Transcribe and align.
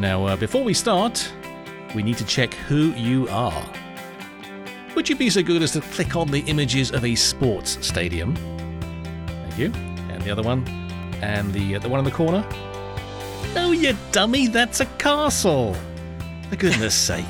Now, 0.00 0.24
uh, 0.24 0.36
before 0.36 0.64
we 0.64 0.72
start, 0.72 1.30
we 1.94 2.02
need 2.02 2.16
to 2.16 2.24
check 2.24 2.54
who 2.54 2.92
you 2.94 3.28
are. 3.28 3.70
Would 4.94 5.10
you 5.10 5.14
be 5.14 5.28
so 5.28 5.42
good 5.42 5.60
as 5.60 5.72
to 5.72 5.82
click 5.82 6.16
on 6.16 6.30
the 6.30 6.40
images 6.46 6.90
of 6.90 7.04
a 7.04 7.14
sports 7.14 7.76
stadium? 7.86 8.34
Thank 9.26 9.58
you. 9.58 9.66
And 10.08 10.22
the 10.22 10.30
other 10.30 10.42
one, 10.42 10.66
and 11.20 11.52
the 11.52 11.76
uh, 11.76 11.80
the 11.80 11.90
one 11.90 11.98
in 11.98 12.06
the 12.06 12.10
corner. 12.10 12.48
Oh, 13.56 13.72
you 13.72 13.94
dummy! 14.10 14.46
That's 14.46 14.80
a 14.80 14.86
castle. 14.86 15.76
For 16.48 16.56
goodness 16.56 16.94
sake. 17.10 17.26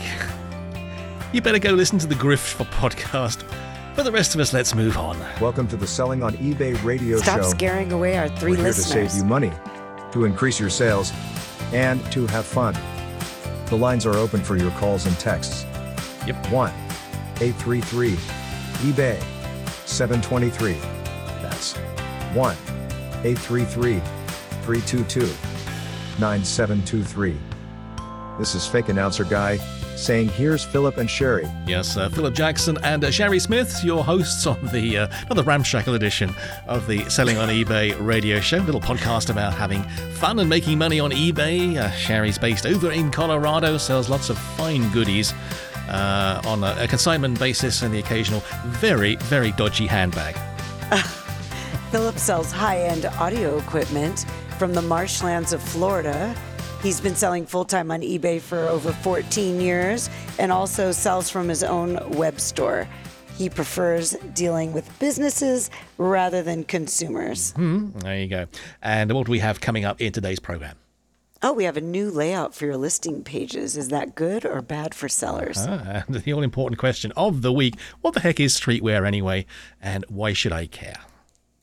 You 1.33 1.43
better 1.43 1.59
go 1.59 1.73
listen 1.73 1.99
to 1.99 2.07
the 2.07 2.15
Grift 2.15 2.53
for 2.53 2.65
podcast. 2.67 3.43
For 3.97 4.05
the 4.05 4.13
rest 4.13 4.37
of 4.37 4.41
us, 4.41 4.53
let's 4.53 4.77
move 4.77 4.97
on. 4.97 5.19
Welcome 5.41 5.67
to 5.69 5.77
the 5.77 5.89
Selling 5.89 6.23
on 6.23 6.35
eBay 6.35 6.81
radio 6.85 7.17
Stop 7.17 7.39
show. 7.39 7.43
Stop 7.43 7.57
scaring 7.57 7.91
away 7.91 8.17
our 8.17 8.29
3 8.29 8.53
We're 8.53 8.57
here 8.59 8.67
to 8.67 8.73
save 8.75 9.13
you 9.15 9.25
money, 9.25 9.51
to 10.13 10.25
increase 10.25 10.61
your 10.61 10.71
sales, 10.71 11.13
and 11.73 12.05
to 12.13 12.27
have 12.27 12.47
fun. 12.47 12.75
The 13.67 13.77
lines 13.77 14.07
are 14.07 14.17
open 14.17 14.43
for 14.43 14.57
your 14.57 14.71
calls 14.73 15.07
and 15.07 15.19
texts. 15.19 15.65
Yep. 16.27 16.51
1 16.51 16.71
833 17.41 18.13
eBay 18.91 19.21
723. 19.87 20.75
That's 21.43 21.77
1 22.35 22.57
833 23.25 24.01
322 24.63 25.21
9723. 26.19 27.37
This 28.39 28.55
is 28.55 28.67
fake 28.67 28.89
announcer 28.89 29.25
guy 29.25 29.59
saying, 30.01 30.29
Here's 30.31 30.65
Philip 30.65 30.97
and 30.97 31.09
Sherry. 31.09 31.49
Yes, 31.67 31.97
uh, 31.97 32.09
Philip 32.09 32.35
Jackson 32.35 32.79
and 32.83 33.05
uh, 33.05 33.11
Sherry 33.11 33.39
Smith, 33.39 33.85
your 33.85 34.03
hosts 34.03 34.47
on 34.47 34.59
the 34.73 34.99
uh, 34.99 35.07
not 35.29 35.35
the 35.35 35.45
ramshackle 35.45 35.95
edition 35.95 36.35
of 36.67 36.87
the 36.87 37.09
Selling 37.11 37.39
on 37.39 37.49
eBay 37.49 37.95
radio 38.05 38.41
show, 38.41 38.59
little 38.59 38.81
podcast 38.81 39.31
about 39.31 39.53
having 39.55 39.83
fun 40.15 40.39
and 40.39 40.49
making 40.49 40.79
money 40.79 41.01
on 41.01 41.11
eBay. 41.11 41.77
Uh, 41.77 41.91
Sherry's 41.93 42.39
based 42.39 42.67
over 42.67 42.91
in 42.91 43.11
Colorado, 43.11 43.77
sells 43.77 44.09
lots 44.09 44.31
of 44.31 44.39
fine 44.39 44.91
goodies 44.91 45.33
uh, 45.89 46.41
on 46.45 46.65
a, 46.65 46.77
a 46.79 46.89
consignment 46.89 47.39
basis 47.39 47.83
and 47.83 47.93
the 47.93 47.99
occasional 47.99 48.41
very, 48.67 49.17
very 49.17 49.53
dodgy 49.53 49.87
handbag. 49.87 50.37
Philip 51.91 52.19
sells 52.19 52.53
high 52.53 52.81
end 52.81 53.07
audio 53.07 53.59
equipment 53.59 54.25
from 54.59 54.73
the 54.75 54.83
marshlands 54.83 55.53
of 55.53 55.63
Florida. 55.63 56.35
He's 56.83 57.01
been 57.01 57.15
selling 57.15 57.45
full 57.45 57.67
time 57.67 57.91
on 57.91 58.01
eBay 58.01 58.41
for 58.41 58.59
over 58.61 58.93
14 58.93 59.61
years 59.61 60.09
and 60.39 60.51
also 60.51 60.93
sells 60.93 61.29
from 61.29 61.49
his 61.49 61.63
own 61.63 61.99
web 62.17 62.41
store. 62.41 62.89
He 63.37 63.51
prefers 63.51 64.13
dealing 64.35 64.73
with 64.73 64.99
businesses 64.99 65.71
rather 65.99 66.43
than 66.43 66.65
consumers. 66.65 67.53
There 67.53 68.19
you 68.19 68.29
go. 68.29 68.47
And 68.83 69.13
what 69.13 69.27
do 69.27 69.33
we 69.33 69.41
have 69.41 69.61
coming 69.61 69.85
up 69.85 70.01
in 70.01 70.13
today's 70.13 70.41
program? 70.41 70.77
Oh, 71.43 71.53
we 71.53 71.65
have 71.65 71.77
a 71.79 71.83
new 71.83 72.11
layout 72.11 72.55
for 72.55 72.67
your 72.67 72.77
listing 72.77 73.25
pages. 73.25 73.77
Is 73.77 73.89
that 73.89 74.15
good 74.15 74.45
or 74.45 74.61
bad 74.61 74.95
for 74.95 75.09
sellers? 75.09 75.57
Ah, 75.59 76.05
and 76.07 76.15
the 76.15 76.33
all 76.33 76.43
important 76.43 76.79
question 76.79 77.13
of 77.17 77.41
the 77.41 77.53
week 77.53 77.79
what 78.03 78.13
the 78.13 78.21
heck 78.21 78.41
is 78.41 78.59
streetwear 78.59 79.07
anyway, 79.07 79.47
and 79.81 80.05
why 80.09 80.35
should 80.35 80.53
I 80.53 80.67
care? 80.67 80.99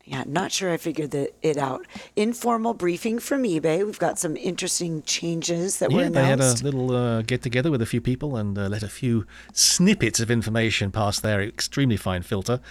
Yeah, 0.08 0.24
not 0.26 0.54
sure 0.54 0.72
I 0.72 0.78
figured 0.78 1.12
the, 1.12 1.34
it 1.42 1.58
out. 1.58 1.86
Informal 2.16 2.74
briefing 2.74 3.20
from 3.20 3.44
eBay. 3.44 3.86
We've 3.86 4.00
got 4.00 4.18
some 4.18 4.38
interesting 4.38 5.02
changes 5.04 5.80
that 5.80 5.92
were 5.92 6.04
announced. 6.04 6.16
Yeah, 6.16 6.36
they 6.36 6.44
had 6.44 6.62
a 6.62 6.64
little 6.64 6.96
uh, 6.96 7.22
get 7.24 7.42
together 7.42 7.70
with 7.70 7.82
a 7.82 7.86
few 7.86 8.00
people 8.00 8.38
and 8.38 8.58
uh, 8.58 8.70
let 8.70 8.84
a 8.84 8.88
few 8.88 9.28
snippets 9.52 10.22
of 10.22 10.32
information 10.32 10.92
pass 10.92 11.20
their 11.20 11.42
extremely 11.42 11.98
fine 11.98 12.22
filter. 12.22 12.62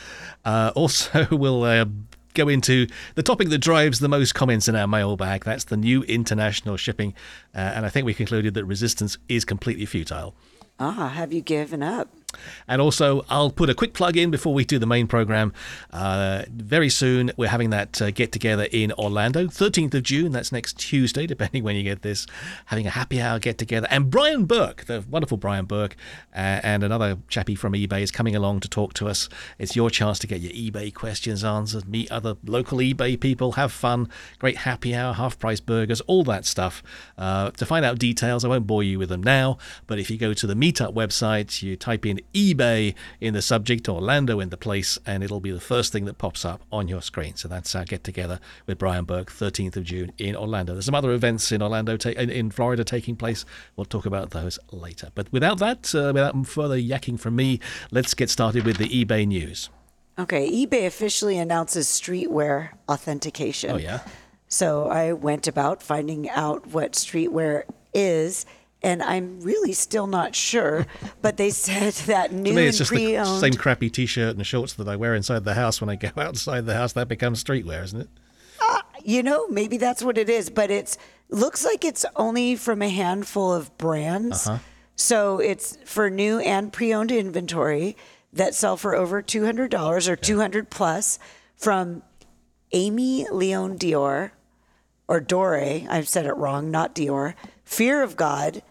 Uh, 0.47 0.73
also, 0.75 1.27
we'll 1.31 1.63
uh, 1.65 1.85
go 2.33 2.49
into 2.49 2.87
the 3.17 3.23
topic 3.23 3.51
that 3.51 3.59
drives 3.59 3.99
the 3.99 4.09
most 4.09 4.35
comments 4.35 4.67
in 4.67 4.75
our 4.75 4.87
mailbag. 4.87 5.45
That's 5.45 5.65
the 5.65 5.77
new 5.77 6.05
international 6.05 6.79
shipping. 6.79 7.13
Uh, 7.55 7.59
and 7.59 7.85
I 7.85 7.91
think 7.91 8.07
we 8.07 8.15
concluded 8.15 8.55
that 8.55 8.65
resistance 8.65 9.19
is 9.29 9.45
completely 9.45 9.85
futile. 9.85 10.35
ah, 10.81 11.09
have 11.09 11.35
you 11.35 11.43
given 11.43 11.83
up? 11.83 12.09
And 12.69 12.81
also, 12.81 13.25
I'll 13.29 13.51
put 13.51 13.71
a 13.71 13.75
quick 13.75 13.95
plug 13.95 14.17
in 14.17 14.31
before 14.31 14.55
we 14.55 14.65
do 14.65 14.79
the 14.79 14.87
main 14.87 15.07
program. 15.07 15.53
Uh, 15.93 16.45
very 16.51 16.89
soon, 16.89 17.33
we're 17.37 17.49
having 17.49 17.71
that 17.71 18.01
uh, 18.01 18.11
get 18.11 18.33
together 18.33 18.67
in 18.71 18.93
Orlando, 18.93 19.47
13th 19.47 19.95
of 19.95 20.03
June. 20.03 20.33
That's 20.33 20.53
next 20.53 20.79
Tuesday, 20.79 21.27
depending 21.37 21.65
when 21.65 21.77
you 21.77 21.83
get 21.83 22.03
this. 22.03 22.27
Having 22.67 22.87
a 22.87 22.91
happy 22.91 23.21
hour 23.21 23.39
get 23.39 23.59
together. 23.59 23.87
And 23.91 24.11
Brian 24.11 24.45
Burke, 24.45 24.85
the 24.85 25.05
wonderful 25.09 25.37
Brian 25.37 25.67
Burke, 25.67 25.97
uh, 26.35 26.61
and 26.63 26.83
another 26.83 27.19
chappie 27.29 27.55
from 27.55 27.73
eBay 27.73 28.03
is 28.03 28.11
coming 28.11 28.35
along 28.37 28.61
to 28.61 28.69
talk 28.69 28.95
to 28.95 29.09
us. 29.09 29.29
It's 29.59 29.77
your 29.77 29.91
chance 29.91 30.19
to 30.21 30.27
get 30.27 30.41
your 30.41 30.53
eBay 30.53 30.93
questions 30.93 31.45
answered, 31.45 31.89
meet 31.89 32.11
other 32.11 32.37
local 32.45 32.79
eBay 32.79 33.19
people, 33.19 33.53
have 33.53 33.73
fun, 33.73 34.09
great 34.39 34.59
happy 34.59 34.95
hour, 34.95 35.15
half 35.15 35.39
price 35.39 35.61
burgers, 35.61 36.01
all 36.03 36.25
that 36.25 36.45
stuff. 36.45 36.83
Uh, 37.17 37.51
to 37.53 37.67
find 37.67 37.85
out 37.85 37.99
details, 37.99 38.45
I 38.45 38.49
won't 38.49 38.67
bore 38.67 38.83
you 38.83 38.99
with 38.99 39.09
them 39.09 39.23
now, 39.23 39.59
but 39.87 39.99
if 39.99 40.11
you 40.11 40.19
go 40.19 40.35
to 40.35 40.47
the 40.47 40.55
meetup 40.55 40.95
website, 40.95 41.63
you 41.63 41.77
type 41.77 42.07
in 42.07 42.21
eBay 42.33 42.95
in 43.21 43.35
the 43.35 43.43
subject, 43.43 43.89
Orlando 43.89 44.41
in 44.41 44.51
the 44.51 44.57
place, 44.57 44.99
and 45.07 45.23
it'll 45.23 45.41
be 45.41 45.51
the 45.51 45.61
first 45.61 45.93
thing 45.93 46.05
that 46.07 46.19
pops 46.19 46.45
up 46.45 46.63
on 46.71 46.89
your 46.89 47.03
screen. 47.03 47.37
So 47.37 47.49
that's 47.49 47.75
our 47.75 47.85
get 47.85 48.05
together 48.05 48.41
with 48.67 48.79
Brian 48.79 49.05
Burke, 49.05 49.31
13th 49.31 49.77
of 49.77 49.85
June 49.85 50.13
in 50.19 50.37
Orlando. 50.37 50.73
There's 50.73 50.87
some 50.87 50.95
other 50.95 51.13
events 51.13 51.53
in 51.53 51.63
Orlando, 51.63 51.97
ta- 51.97 52.11
in, 52.11 52.51
Florida 52.51 52.85
taking 52.85 53.17
place. 53.17 53.45
We'll 53.77 53.85
talk 53.85 54.07
about 54.07 54.31
those 54.31 54.59
later. 54.71 55.11
But 55.15 55.33
without 55.33 55.59
that, 55.59 55.95
uh, 55.95 56.13
without 56.15 56.47
further 56.47 56.77
yakking 56.77 57.19
from 57.19 57.37
me, 57.37 57.61
let's 57.91 58.15
get 58.15 58.31
started 58.31 58.65
with 58.65 58.79
the 58.79 58.89
eBay 58.89 59.27
news. 59.27 59.71
Okay, 60.19 60.51
eBay 60.51 60.87
officially 60.87 61.37
announces 61.37 61.87
streetwear 61.87 62.71
authentication. 62.89 63.71
Oh, 63.71 63.77
yeah? 63.77 64.01
So 64.49 64.89
I 64.89 65.13
went 65.13 65.47
about 65.47 65.83
finding 65.83 66.31
out 66.31 66.69
what 66.69 66.93
streetwear 66.93 67.65
is, 67.93 68.47
and 68.87 69.03
I'm 69.03 69.41
really 69.41 69.73
still 69.73 70.07
not 70.07 70.35
sure. 70.37 70.87
but 71.21 71.37
they 71.37 71.51
said 71.51 71.93
that 72.07 72.33
new 72.33 72.51
To 72.51 72.57
me, 72.57 72.67
it's 72.67 72.79
just 72.79 72.91
pre-owned. 72.91 73.41
same 73.41 73.55
crappy 73.55 73.91
t-shirt 73.91 74.37
and 74.37 74.47
shorts 74.47 74.75
that 74.75 74.89
I 74.89 74.95
wear 74.97 75.15
inside 75.15 75.45
the 75.45 75.55
house. 75.55 75.81
When 75.81 75.91
I 75.91 75.97
go 75.97 76.11
outside 76.17 76.67
the 76.67 76.75
house, 76.75 76.93
that 76.93 77.09
becomes 77.09 77.43
streetwear, 77.43 77.83
isn't 77.85 78.01
it? 78.03 78.09
You 79.05 79.23
know, 79.23 79.47
maybe 79.49 79.77
that's 79.77 80.03
what 80.03 80.19
it 80.19 80.29
is, 80.29 80.51
but 80.51 80.69
it's 80.71 80.99
looks 81.29 81.65
like 81.65 81.85
it's 81.85 82.05
only 82.17 82.57
from 82.57 82.83
a 82.83 82.89
handful 82.89 83.53
of 83.53 83.77
brands. 83.79 84.49
Uh-huh. 84.49 84.59
So 84.97 85.39
it's 85.39 85.79
for 85.85 86.11
new 86.11 86.41
and 86.41 86.73
pre-owned 86.73 87.13
inventory 87.13 87.97
that 88.33 88.55
sell 88.55 88.77
for 88.77 88.97
over 88.97 89.23
two 89.23 89.45
hundred 89.45 89.71
dollars 89.71 90.09
or 90.09 90.17
two 90.17 90.39
hundred 90.41 90.71
plus 90.71 91.21
from 91.57 92.03
Aimé 92.75 93.31
Leon 93.31 93.79
Dior 93.79 94.31
or 95.07 95.21
Dore. 95.21 95.83
I've 95.89 96.09
said 96.09 96.27
it 96.27 96.33
wrong, 96.37 96.71
not 96.73 96.95
Dior. 96.95 97.35
Fear 97.65 98.03
of 98.03 98.17
God, 98.17 98.63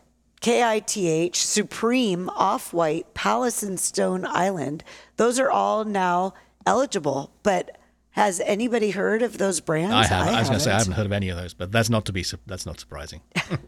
KITH, 0.46 1.36
Supreme, 1.36 2.30
Off 2.30 2.72
White, 2.72 3.14
Palace 3.16 3.64
and 3.64 3.80
Stone 3.80 4.26
Island. 4.26 4.84
Those 5.18 5.40
are 5.40 5.50
all 5.50 5.86
now 5.86 6.34
eligible, 6.66 7.32
but. 7.44 7.78
Has 8.12 8.40
anybody 8.46 8.92
heard 8.92 9.22
of 9.24 9.40
those 9.40 9.60
brands? 9.60 9.94
I 9.94 10.06
have. 10.06 10.28
I, 10.30 10.40
was 10.40 10.48
going 10.48 10.60
to 10.60 10.64
say 10.64 10.72
I 10.72 10.78
haven't. 10.78 10.94
heard 10.94 11.06
of 11.06 11.12
any 11.12 11.28
of 11.28 11.36
those, 11.36 11.54
but 11.54 11.70
that's 11.70 11.90
not 11.90 12.06
to 12.06 12.14
be. 12.14 12.24
That's 12.46 12.66
not 12.66 12.80
surprising. 12.80 13.20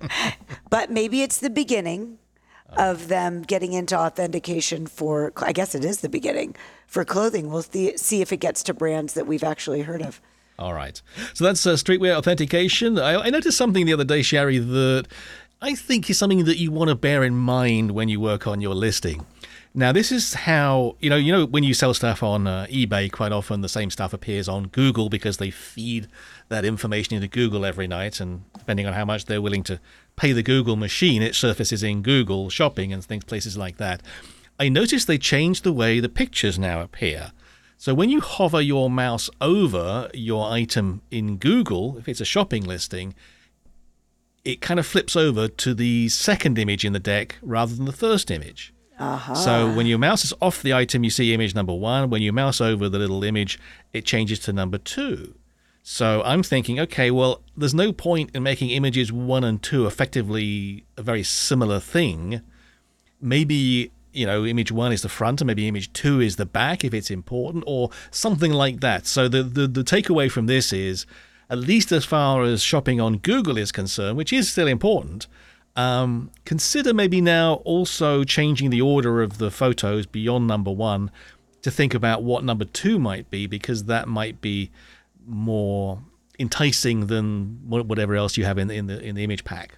But 0.70 0.90
maybe 0.90 1.22
it's 1.22 1.40
the 1.40 1.50
beginning 1.50 2.18
of 2.78 3.10
them 3.10 3.42
getting 3.42 3.74
into 3.74 3.98
authentication 3.98 4.88
for, 4.88 5.34
I 5.38 5.52
guess 5.52 5.76
it 5.76 5.84
is 5.84 6.02
the 6.02 6.08
beginning 6.10 6.56
for 6.86 7.04
clothing. 7.04 7.50
We'll 7.50 7.64
see, 7.64 7.98
see 7.98 8.22
if 8.22 8.32
it 8.32 8.38
gets 8.38 8.64
to 8.64 8.74
brands 8.74 9.14
that 9.16 9.28
we've 9.28 9.44
actually 9.44 9.82
heard 9.82 10.02
of. 10.02 10.22
All 10.60 10.74
right. 10.74 11.02
So 11.34 11.44
that's 11.44 11.66
uh, 11.66 11.74
streetwear 11.74 12.16
authentication. 12.16 12.98
I, 12.98 13.16
I 13.16 13.30
noticed 13.30 13.58
something 13.58 13.86
the 13.86 13.94
other 13.94 14.04
day, 14.04 14.22
Sherry, 14.24 14.58
that 14.58 15.08
I 15.62 15.74
think 15.74 16.10
is 16.10 16.20
something 16.20 16.46
that 16.46 16.58
you 16.58 16.72
want 16.72 16.90
to 16.90 16.96
bear 16.96 17.24
in 17.24 17.36
mind 17.36 17.92
when 17.92 18.10
you 18.10 18.20
work 18.20 18.46
on 18.46 18.62
your 18.62 18.76
listing. 18.76 19.26
Now, 19.74 19.92
this 19.92 20.12
is 20.12 20.34
how 20.34 20.96
you 21.00 21.10
know. 21.10 21.16
You 21.16 21.32
know, 21.32 21.46
when 21.46 21.64
you 21.64 21.74
sell 21.74 21.94
stuff 21.94 22.24
on 22.24 22.48
uh, 22.48 22.68
eBay, 22.70 23.12
quite 23.12 23.32
often 23.32 23.62
the 23.62 23.70
same 23.70 23.90
stuff 23.90 24.14
appears 24.14 24.48
on 24.48 24.68
Google 24.68 25.10
because 25.10 25.38
they 25.38 25.52
feed 25.52 26.08
that 26.50 26.66
information 26.66 27.16
into 27.16 27.28
Google 27.28 27.66
every 27.66 27.88
night, 27.88 28.20
and 28.20 28.44
depending 28.58 28.86
on 28.86 28.94
how 28.94 29.06
much 29.06 29.26
they're 29.26 29.42
willing 29.42 29.64
to 29.64 29.80
pay 30.16 30.32
the 30.32 30.44
Google 30.44 30.76
machine, 30.76 31.22
it 31.22 31.36
surfaces 31.36 31.84
in 31.84 32.02
Google 32.02 32.50
Shopping 32.50 32.94
and 32.94 33.04
things, 33.04 33.24
places 33.24 33.58
like 33.58 33.78
that. 33.78 34.02
I 34.60 34.70
noticed 34.70 35.06
they 35.06 35.20
changed 35.20 35.64
the 35.64 35.74
way 35.74 36.00
the 36.00 36.10
pictures 36.10 36.58
now 36.58 36.82
appear. 36.82 37.32
So 37.78 37.94
when 37.94 38.10
you 38.10 38.22
hover 38.22 38.60
your 38.60 38.90
mouse 38.90 39.30
over 39.40 40.10
your 40.14 40.50
item 40.52 41.02
in 41.12 41.38
Google, 41.38 41.98
if 42.00 42.08
it's 42.08 42.22
a 42.22 42.26
shopping 42.26 42.64
listing, 42.64 43.14
it 44.48 44.62
kind 44.62 44.80
of 44.80 44.88
flips 44.88 45.18
over 45.18 45.50
to 45.50 45.74
the 45.74 46.08
second 46.08 46.58
image 46.58 46.86
in 46.86 46.94
the 46.94 47.00
deck 47.00 47.36
rather 47.42 47.76
than 47.76 47.84
the 47.84 47.92
first 47.92 48.32
image. 48.32 48.74
So 49.36 49.72
when 49.74 49.86
your 49.88 50.00
mouse 50.00 50.24
is 50.24 50.34
off 50.42 50.64
the 50.64 50.74
item, 50.74 51.04
you 51.04 51.10
see 51.10 51.34
image 51.34 51.54
number 51.54 51.74
one. 51.74 52.10
When 52.10 52.22
you 52.22 52.32
mouse 52.32 52.62
over 52.62 52.88
the 52.88 52.98
little 52.98 53.26
image, 53.26 53.60
it 53.92 54.06
changes 54.06 54.40
to 54.40 54.54
number 54.54 54.78
two. 54.78 55.36
So 55.84 56.24
I'm 56.24 56.44
thinking, 56.44 56.80
okay, 56.80 57.12
well, 57.12 57.44
there's 57.58 57.74
no 57.74 57.92
point 57.92 58.32
in 58.34 58.42
making 58.42 58.70
images 58.70 59.12
one 59.12 59.44
and 59.44 59.62
two 59.62 59.86
effectively 59.86 60.86
a 60.96 61.02
very 61.02 61.24
similar 61.24 61.82
thing. 61.82 62.42
Maybe, 63.20 63.92
you 64.14 64.26
know, 64.26 64.46
image 64.46 64.72
one 64.72 64.94
is 64.94 65.02
the 65.02 65.10
front 65.10 65.42
and 65.42 65.48
maybe 65.48 65.68
image 65.68 65.92
two 65.92 66.22
is 66.22 66.38
the 66.38 66.46
back 66.46 66.86
if 66.86 66.94
it's 66.94 67.12
important 67.12 67.66
or 67.68 67.90
something 68.12 68.54
like 68.54 68.80
that. 68.80 69.08
So 69.08 69.28
the, 69.28 69.44
the, 69.44 69.68
the 69.68 69.84
takeaway 69.84 70.32
from 70.32 70.46
this 70.46 70.72
is, 70.72 71.06
at 71.50 71.58
least 71.58 71.92
as 71.92 72.06
far 72.06 72.44
as 72.44 72.62
shopping 72.62 73.00
on 73.00 73.18
Google 73.18 73.58
is 73.58 73.72
concerned, 73.72 74.18
which 74.18 74.34
is 74.34 74.50
still 74.50 74.68
important, 74.68 75.28
Um, 75.78 76.32
consider 76.44 76.92
maybe 76.92 77.22
now 77.22 77.62
also 77.64 78.24
changing 78.24 78.72
the 78.72 78.82
order 78.82 79.22
of 79.22 79.38
the 79.38 79.52
photos 79.52 80.08
beyond 80.08 80.48
number 80.48 80.72
one 80.72 81.12
to 81.62 81.70
think 81.70 81.94
about 81.94 82.24
what 82.24 82.44
number 82.44 82.66
two 82.66 82.98
might 82.98 83.30
be, 83.30 83.46
because 83.46 83.84
that 83.84 84.08
might 84.08 84.42
be 84.42 84.72
more 85.28 86.00
enticing 86.40 87.06
than 87.08 87.60
whatever 87.68 88.16
else 88.16 88.38
you 88.38 88.46
have 88.46 88.58
in, 88.58 88.72
in 88.72 88.88
the 88.88 89.00
in 89.00 89.14
the 89.16 89.24
image 89.24 89.44
pack. 89.44 89.78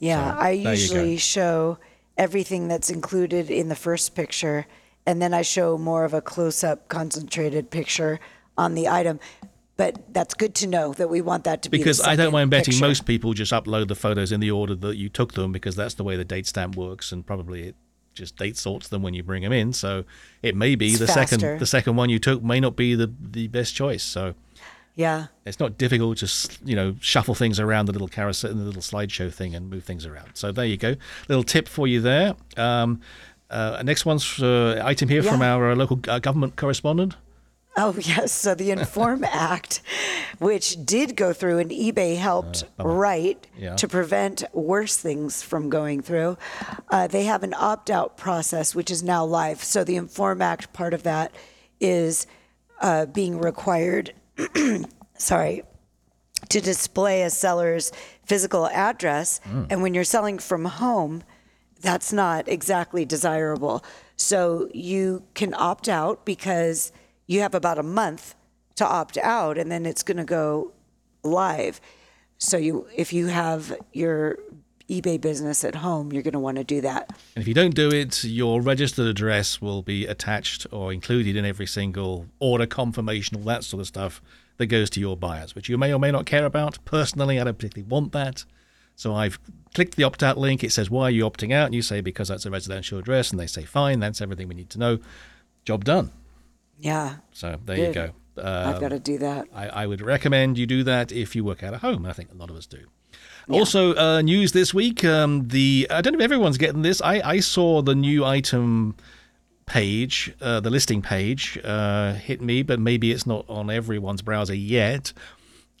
Yeah, 0.00 0.32
So, 0.32 0.40
I 0.40 0.50
usually 0.50 1.16
show 1.18 1.78
everything 2.16 2.66
that's 2.66 2.90
included 2.90 3.48
in 3.48 3.68
the 3.68 3.76
first 3.76 4.16
picture, 4.16 4.66
and 5.06 5.22
then 5.22 5.32
I 5.32 5.42
show 5.42 5.78
more 5.78 6.04
of 6.04 6.14
a 6.14 6.20
close 6.20 6.64
up, 6.64 6.88
concentrated 6.88 7.70
picture 7.70 8.18
on 8.56 8.74
the 8.74 8.88
item. 8.88 9.20
But 9.78 10.12
that's 10.12 10.34
good 10.34 10.54
to 10.56 10.66
know 10.66 10.92
that 10.94 11.08
we 11.08 11.20
want 11.22 11.44
that 11.44 11.62
to 11.62 11.70
be 11.70 11.78
Because 11.78 12.00
I 12.02 12.16
don't 12.16 12.32
mind 12.32 12.50
betting 12.50 12.72
picture. 12.72 12.84
most 12.86 13.06
people 13.06 13.32
just 13.32 13.52
upload 13.52 13.88
the 13.88 13.94
photos 13.94 14.32
in 14.32 14.40
the 14.40 14.50
order 14.50 14.74
that 14.74 14.96
you 14.96 15.08
took 15.08 15.32
them 15.34 15.52
because 15.52 15.76
that's 15.76 15.94
the 15.94 16.04
way 16.04 16.16
the 16.16 16.24
date 16.24 16.46
stamp 16.46 16.74
works 16.76 17.12
and 17.12 17.24
probably 17.24 17.68
it 17.68 17.76
just 18.12 18.36
date 18.36 18.56
sorts 18.56 18.88
them 18.88 19.02
when 19.02 19.14
you 19.14 19.22
bring 19.22 19.44
them 19.44 19.52
in. 19.52 19.72
So 19.72 20.04
it 20.42 20.56
may 20.56 20.74
be 20.74 20.88
It's 20.88 20.98
the 20.98 21.06
faster. 21.06 21.38
second 21.38 21.60
the 21.60 21.66
second 21.66 21.94
one 21.96 22.10
you 22.10 22.18
took 22.18 22.42
may 22.42 22.58
not 22.60 22.74
be 22.76 22.96
the 22.96 23.10
the 23.20 23.46
best 23.46 23.74
choice. 23.76 24.02
So 24.02 24.34
Yeah, 24.96 25.26
it's 25.46 25.60
not 25.60 25.78
difficult 25.78 26.18
to 26.18 26.58
you 26.64 26.74
know 26.74 26.96
shuffle 27.00 27.36
things 27.36 27.60
around 27.60 27.86
the 27.86 27.92
little 27.92 28.08
carousel, 28.08 28.50
and 28.50 28.58
the 28.58 28.64
little 28.64 28.82
slideshow 28.82 29.32
thing, 29.32 29.54
and 29.54 29.70
move 29.70 29.84
things 29.84 30.04
around. 30.04 30.30
So 30.34 30.50
there 30.50 30.64
you 30.66 30.76
go, 30.76 30.96
little 31.28 31.44
tip 31.44 31.68
for 31.68 31.86
you 31.86 32.00
there. 32.00 32.34
Um, 32.56 33.00
uh, 33.48 33.80
next 33.84 34.04
one's 34.04 34.42
uh, 34.42 34.82
item 34.84 35.08
here 35.08 35.22
from 35.22 35.40
Yeah. 35.40 35.54
our 35.54 35.70
uh, 35.70 35.76
local 35.76 36.00
uh, 36.08 36.18
government 36.18 36.56
correspondent. 36.56 37.14
Oh, 37.80 37.94
yes. 38.00 38.32
So 38.32 38.54
the 38.54 38.70
Inform 38.72 39.22
Act, 39.54 39.80
which 40.38 40.76
did 40.84 41.16
go 41.16 41.32
through 41.32 41.58
and 41.58 41.70
eBay 41.70 42.16
helped 42.16 42.64
write 42.78 43.46
Uh, 43.56 43.60
Yeah. 43.64 43.76
to 43.76 43.86
prevent 43.88 44.42
worse 44.52 44.96
things 44.96 45.42
from 45.42 45.70
going 45.70 46.02
through, 46.02 46.36
uh, 46.90 47.06
they 47.06 47.24
have 47.24 47.42
an 47.44 47.54
opt 47.56 47.88
out 47.88 48.16
process, 48.16 48.74
which 48.74 48.90
is 48.90 49.02
now 49.02 49.24
live. 49.24 49.62
So 49.64 49.84
the 49.84 49.96
Inform 49.96 50.42
Act 50.42 50.72
part 50.72 50.92
of 50.92 51.02
that 51.04 51.32
is 51.80 52.26
uh, 52.80 53.06
being 53.06 53.38
required, 53.38 54.12
sorry, 55.18 55.62
to 56.48 56.60
display 56.60 57.22
a 57.22 57.30
seller's 57.30 57.92
physical 58.24 58.66
address. 58.68 59.40
And 59.70 59.82
when 59.82 59.94
you're 59.94 60.04
selling 60.04 60.38
from 60.38 60.64
home, 60.64 61.22
that's 61.80 62.12
not 62.12 62.48
exactly 62.48 63.04
desirable. 63.04 63.84
So 64.16 64.68
you 64.74 65.22
can 65.34 65.54
opt 65.54 65.88
out 65.88 66.24
because 66.24 66.92
you 67.28 67.40
have 67.42 67.54
about 67.54 67.78
a 67.78 67.84
month 67.84 68.34
to 68.74 68.84
opt 68.84 69.16
out 69.18 69.56
and 69.56 69.70
then 69.70 69.86
it's 69.86 70.02
going 70.02 70.16
to 70.16 70.24
go 70.24 70.72
live. 71.22 71.80
So 72.38 72.56
you 72.56 72.86
if 72.96 73.12
you 73.12 73.26
have 73.26 73.76
your 73.92 74.38
eBay 74.88 75.20
business 75.20 75.64
at 75.64 75.76
home, 75.76 76.12
you're 76.12 76.22
going 76.22 76.32
to 76.32 76.38
want 76.38 76.56
to 76.56 76.64
do 76.64 76.80
that. 76.80 77.10
And 77.36 77.42
if 77.42 77.46
you 77.46 77.54
don't 77.54 77.74
do 77.74 77.90
it, 77.90 78.24
your 78.24 78.62
registered 78.62 79.06
address 79.06 79.60
will 79.60 79.82
be 79.82 80.06
attached 80.06 80.66
or 80.72 80.92
included 80.92 81.36
in 81.36 81.44
every 81.44 81.66
single 81.66 82.26
order 82.38 82.66
confirmation, 82.66 83.36
all 83.36 83.44
that 83.44 83.64
sort 83.64 83.82
of 83.82 83.86
stuff 83.86 84.22
that 84.56 84.66
goes 84.66 84.88
to 84.90 85.00
your 85.00 85.16
buyers, 85.16 85.54
which 85.54 85.68
you 85.68 85.76
may 85.76 85.92
or 85.92 86.00
may 86.00 86.10
not 86.10 86.26
care 86.26 86.46
about. 86.46 86.82
Personally, 86.84 87.38
I 87.38 87.44
don't 87.44 87.58
particularly 87.58 87.88
want 87.88 88.12
that. 88.12 88.44
So 88.96 89.14
I've 89.14 89.38
clicked 89.74 89.96
the 89.96 90.04
opt 90.04 90.22
out 90.22 90.38
link. 90.38 90.64
It 90.64 90.72
says, 90.72 90.90
Why 90.90 91.04
are 91.04 91.10
you 91.10 91.24
opting 91.24 91.52
out? 91.52 91.66
And 91.66 91.74
you 91.74 91.82
say, 91.82 92.00
Because 92.00 92.28
that's 92.28 92.46
a 92.46 92.50
residential 92.50 92.98
address. 92.98 93.30
And 93.30 93.38
they 93.38 93.46
say, 93.46 93.64
Fine, 93.64 94.00
that's 94.00 94.22
everything 94.22 94.48
we 94.48 94.54
need 94.54 94.70
to 94.70 94.78
know. 94.78 94.98
Job 95.64 95.84
done. 95.84 96.12
Yeah. 96.78 97.16
So 97.32 97.56
there 97.64 97.76
you 97.76 97.86
Good. 97.86 97.94
go. 97.94 98.10
I've 98.42 98.76
Um, 98.76 98.80
got 98.80 98.88
to 98.90 99.00
do 99.00 99.18
that. 99.18 99.48
I, 99.54 99.68
I 99.68 99.86
would 99.86 100.00
recommend 100.00 100.58
you 100.58 100.66
do 100.66 100.84
that 100.84 101.10
if 101.10 101.34
you 101.34 101.42
work 101.44 101.62
out 101.62 101.74
at 101.74 101.80
home. 101.80 102.06
I 102.06 102.12
think 102.12 102.30
a 102.32 102.36
lot 102.36 102.50
of 102.50 102.56
us 102.56 102.66
do. 102.66 102.78
Also, 103.50 103.94
uh, 103.96 104.20
news 104.20 104.52
this 104.52 104.74
week. 104.74 105.04
Um, 105.04 105.48
the 105.48 105.86
I 105.90 106.02
don't 106.02 106.12
know 106.12 106.18
if 106.18 106.24
everyone's 106.24 106.58
getting 106.58 106.82
this. 106.82 107.00
I, 107.00 107.20
I 107.24 107.40
saw 107.40 107.80
the 107.82 107.94
new 107.94 108.24
item 108.24 108.94
page, 109.66 110.34
uh, 110.40 110.60
the 110.60 110.70
listing 110.70 111.00
page, 111.02 111.58
uh, 111.64 112.12
hit 112.14 112.40
me, 112.42 112.62
but 112.62 112.78
maybe 112.78 113.10
it's 113.10 113.26
not 113.26 113.44
on 113.48 113.70
everyone's 113.70 114.20
browser 114.22 114.54
yet. 114.54 115.12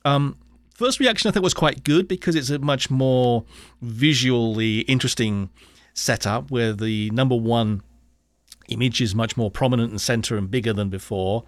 Um, 0.04 0.36
first 0.74 0.98
reaction 0.98 1.28
I 1.28 1.32
think 1.32 1.42
was 1.44 1.54
quite 1.54 1.84
good 1.84 2.08
because 2.08 2.34
it's 2.34 2.48
a 2.50 2.58
much 2.58 2.90
more 2.90 3.44
visually 3.82 4.80
interesting 4.80 5.50
setup 5.94 6.50
where 6.50 6.72
the 6.72 7.10
number 7.10 7.36
one 7.36 7.82
image 8.68 9.00
is 9.00 9.14
much 9.14 9.36
more 9.36 9.50
prominent 9.50 9.90
and 9.90 10.00
center 10.00 10.36
and 10.36 10.50
bigger 10.50 10.72
than 10.72 10.88
before. 10.88 11.44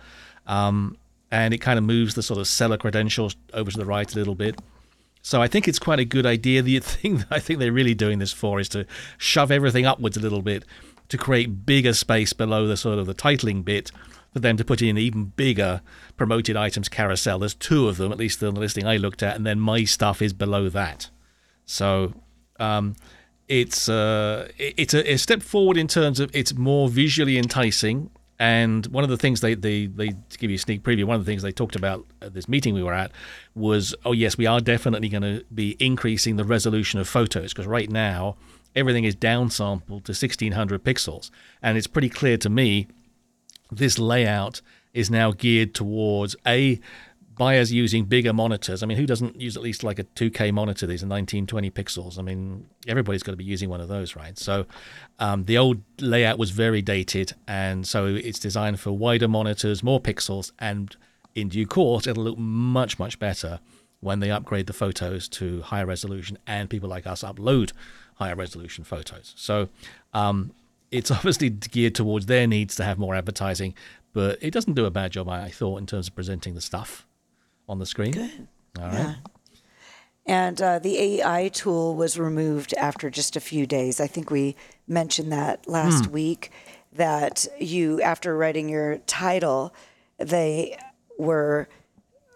Um, 0.46 0.96
and 1.30 1.54
it 1.54 1.58
kind 1.58 1.78
of 1.78 1.84
moves 1.84 2.14
the 2.14 2.22
sort 2.22 2.40
of 2.40 2.46
seller 2.48 2.76
credentials 2.76 3.36
over 3.54 3.70
to 3.70 3.78
the 3.78 3.84
right 3.84 4.10
a 4.12 4.18
little 4.18 4.34
bit. 4.34 4.58
So 5.22 5.42
I 5.42 5.48
think 5.48 5.68
it's 5.68 5.78
quite 5.78 6.00
a 6.00 6.04
good 6.04 6.26
idea. 6.26 6.62
The 6.62 6.78
thing 6.80 7.18
that 7.18 7.28
I 7.30 7.38
think 7.38 7.58
they're 7.58 7.72
really 7.72 7.94
doing 7.94 8.18
this 8.18 8.32
for 8.32 8.58
is 8.58 8.68
to 8.70 8.86
shove 9.18 9.50
everything 9.50 9.86
upwards 9.86 10.16
a 10.16 10.20
little 10.20 10.42
bit 10.42 10.64
to 11.08 11.18
create 11.18 11.66
bigger 11.66 11.92
space 11.92 12.32
below 12.32 12.66
the 12.66 12.76
sort 12.76 12.98
of 12.98 13.06
the 13.06 13.14
titling 13.14 13.64
bit 13.64 13.90
for 14.32 14.38
them 14.38 14.56
to 14.56 14.64
put 14.64 14.80
in 14.80 14.96
even 14.96 15.24
bigger 15.24 15.82
promoted 16.16 16.56
items 16.56 16.88
carousel. 16.88 17.40
There's 17.40 17.54
two 17.54 17.88
of 17.88 17.96
them, 17.96 18.12
at 18.12 18.18
least 18.18 18.42
on 18.42 18.54
the 18.54 18.60
listing 18.60 18.86
I 18.86 18.96
looked 18.96 19.22
at, 19.22 19.36
and 19.36 19.44
then 19.44 19.58
my 19.58 19.84
stuff 19.84 20.22
is 20.22 20.32
below 20.32 20.68
that. 20.68 21.10
So 21.64 22.14
um, 22.60 22.94
it's 23.50 23.88
uh, 23.88 24.48
it's 24.58 24.94
a, 24.94 25.12
a 25.12 25.16
step 25.18 25.42
forward 25.42 25.76
in 25.76 25.88
terms 25.88 26.20
of 26.20 26.30
it's 26.32 26.54
more 26.54 26.88
visually 26.88 27.36
enticing. 27.36 28.10
And 28.38 28.86
one 28.86 29.04
of 29.04 29.10
the 29.10 29.18
things 29.18 29.42
they, 29.42 29.52
they, 29.52 29.84
they 29.84 30.12
give 30.38 30.48
you 30.48 30.54
a 30.54 30.58
sneak 30.58 30.82
preview, 30.82 31.04
one 31.04 31.16
of 31.16 31.26
the 31.26 31.30
things 31.30 31.42
they 31.42 31.52
talked 31.52 31.76
about 31.76 32.06
at 32.22 32.32
this 32.32 32.48
meeting 32.48 32.72
we 32.72 32.82
were 32.82 32.94
at 32.94 33.12
was, 33.54 33.94
oh 34.06 34.12
yes, 34.12 34.38
we 34.38 34.46
are 34.46 34.60
definitely 34.60 35.10
going 35.10 35.22
to 35.22 35.44
be 35.54 35.76
increasing 35.78 36.36
the 36.36 36.44
resolution 36.44 36.98
of 36.98 37.06
photos 37.06 37.52
because 37.52 37.66
right 37.66 37.90
now 37.90 38.36
everything 38.74 39.04
is 39.04 39.14
downsampled 39.14 40.04
to 40.04 40.12
1600 40.12 40.82
pixels, 40.82 41.30
and 41.60 41.76
it's 41.76 41.86
pretty 41.86 42.08
clear 42.08 42.38
to 42.38 42.48
me 42.48 42.86
this 43.70 43.98
layout 43.98 44.62
is 44.94 45.10
now 45.10 45.32
geared 45.32 45.74
towards 45.74 46.34
a 46.46 46.80
buyers 47.40 47.72
using 47.72 48.04
bigger 48.04 48.34
monitors. 48.34 48.82
I 48.82 48.86
mean, 48.86 48.98
who 48.98 49.06
doesn't 49.06 49.40
use 49.40 49.56
at 49.56 49.62
least 49.62 49.82
like 49.82 49.98
a 49.98 50.04
2K 50.04 50.52
monitor? 50.52 50.86
These 50.86 51.02
are 51.02 51.06
1920 51.06 51.70
pixels. 51.70 52.18
I 52.18 52.22
mean, 52.22 52.68
everybody's 52.86 53.22
got 53.22 53.32
to 53.32 53.36
be 53.38 53.44
using 53.44 53.70
one 53.70 53.80
of 53.80 53.88
those, 53.88 54.14
right? 54.14 54.38
So 54.38 54.66
um, 55.18 55.46
the 55.46 55.56
old 55.56 55.80
layout 56.02 56.38
was 56.38 56.50
very 56.50 56.82
dated, 56.82 57.32
and 57.48 57.86
so 57.86 58.04
it's 58.04 58.38
designed 58.38 58.78
for 58.78 58.92
wider 58.92 59.26
monitors, 59.26 59.82
more 59.82 59.98
pixels, 59.98 60.52
and 60.58 60.94
in 61.34 61.48
due 61.48 61.66
course, 61.66 62.06
it'll 62.06 62.24
look 62.24 62.36
much, 62.36 62.98
much 62.98 63.18
better 63.18 63.60
when 64.00 64.20
they 64.20 64.30
upgrade 64.30 64.66
the 64.66 64.74
photos 64.74 65.26
to 65.28 65.62
higher 65.62 65.86
resolution 65.86 66.36
and 66.46 66.68
people 66.68 66.90
like 66.90 67.06
us 67.06 67.22
upload 67.22 67.72
higher 68.16 68.34
resolution 68.34 68.84
photos. 68.84 69.32
So 69.38 69.70
um, 70.12 70.52
it's 70.90 71.10
obviously 71.18 71.48
geared 71.48 71.94
towards 71.94 72.26
their 72.26 72.46
needs 72.46 72.76
to 72.76 72.84
have 72.84 72.98
more 72.98 73.14
advertising, 73.14 73.72
but 74.12 74.38
it 74.42 74.50
doesn't 74.50 74.74
do 74.74 74.84
a 74.84 74.90
bad 74.90 75.12
job, 75.12 75.26
I 75.26 75.44
I 75.44 75.50
thought, 75.50 75.78
in 75.78 75.86
terms 75.86 76.08
of 76.08 76.14
presenting 76.14 76.54
the 76.54 76.60
stuff 76.60 77.06
on 77.70 77.78
the 77.78 77.86
screen. 77.86 78.10
Good. 78.12 78.48
All 78.78 78.86
right. 78.88 78.92
Yeah. 78.98 79.14
And 80.26 80.60
uh, 80.60 80.78
the 80.80 80.98
AI 80.98 81.48
tool 81.48 81.94
was 81.94 82.18
removed 82.18 82.74
after 82.74 83.08
just 83.10 83.36
a 83.36 83.40
few 83.40 83.64
days. 83.66 84.00
I 84.00 84.06
think 84.06 84.30
we 84.30 84.56
mentioned 84.86 85.32
that 85.32 85.66
last 85.68 86.06
Hmm. 86.06 86.12
week 86.12 86.50
that 86.92 87.46
you, 87.58 88.02
after 88.02 88.36
writing 88.36 88.68
your 88.68 88.98
title, 89.06 89.72
they 90.18 90.76
were 91.18 91.68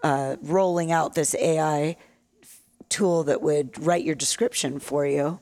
uh, 0.02 0.36
rolling 0.40 0.92
out 0.92 1.14
this 1.14 1.34
AI 1.34 1.96
tool 2.88 3.24
that 3.24 3.42
would 3.42 3.84
write 3.84 4.04
your 4.04 4.14
description 4.14 4.78
for 4.78 5.04
you. 5.04 5.40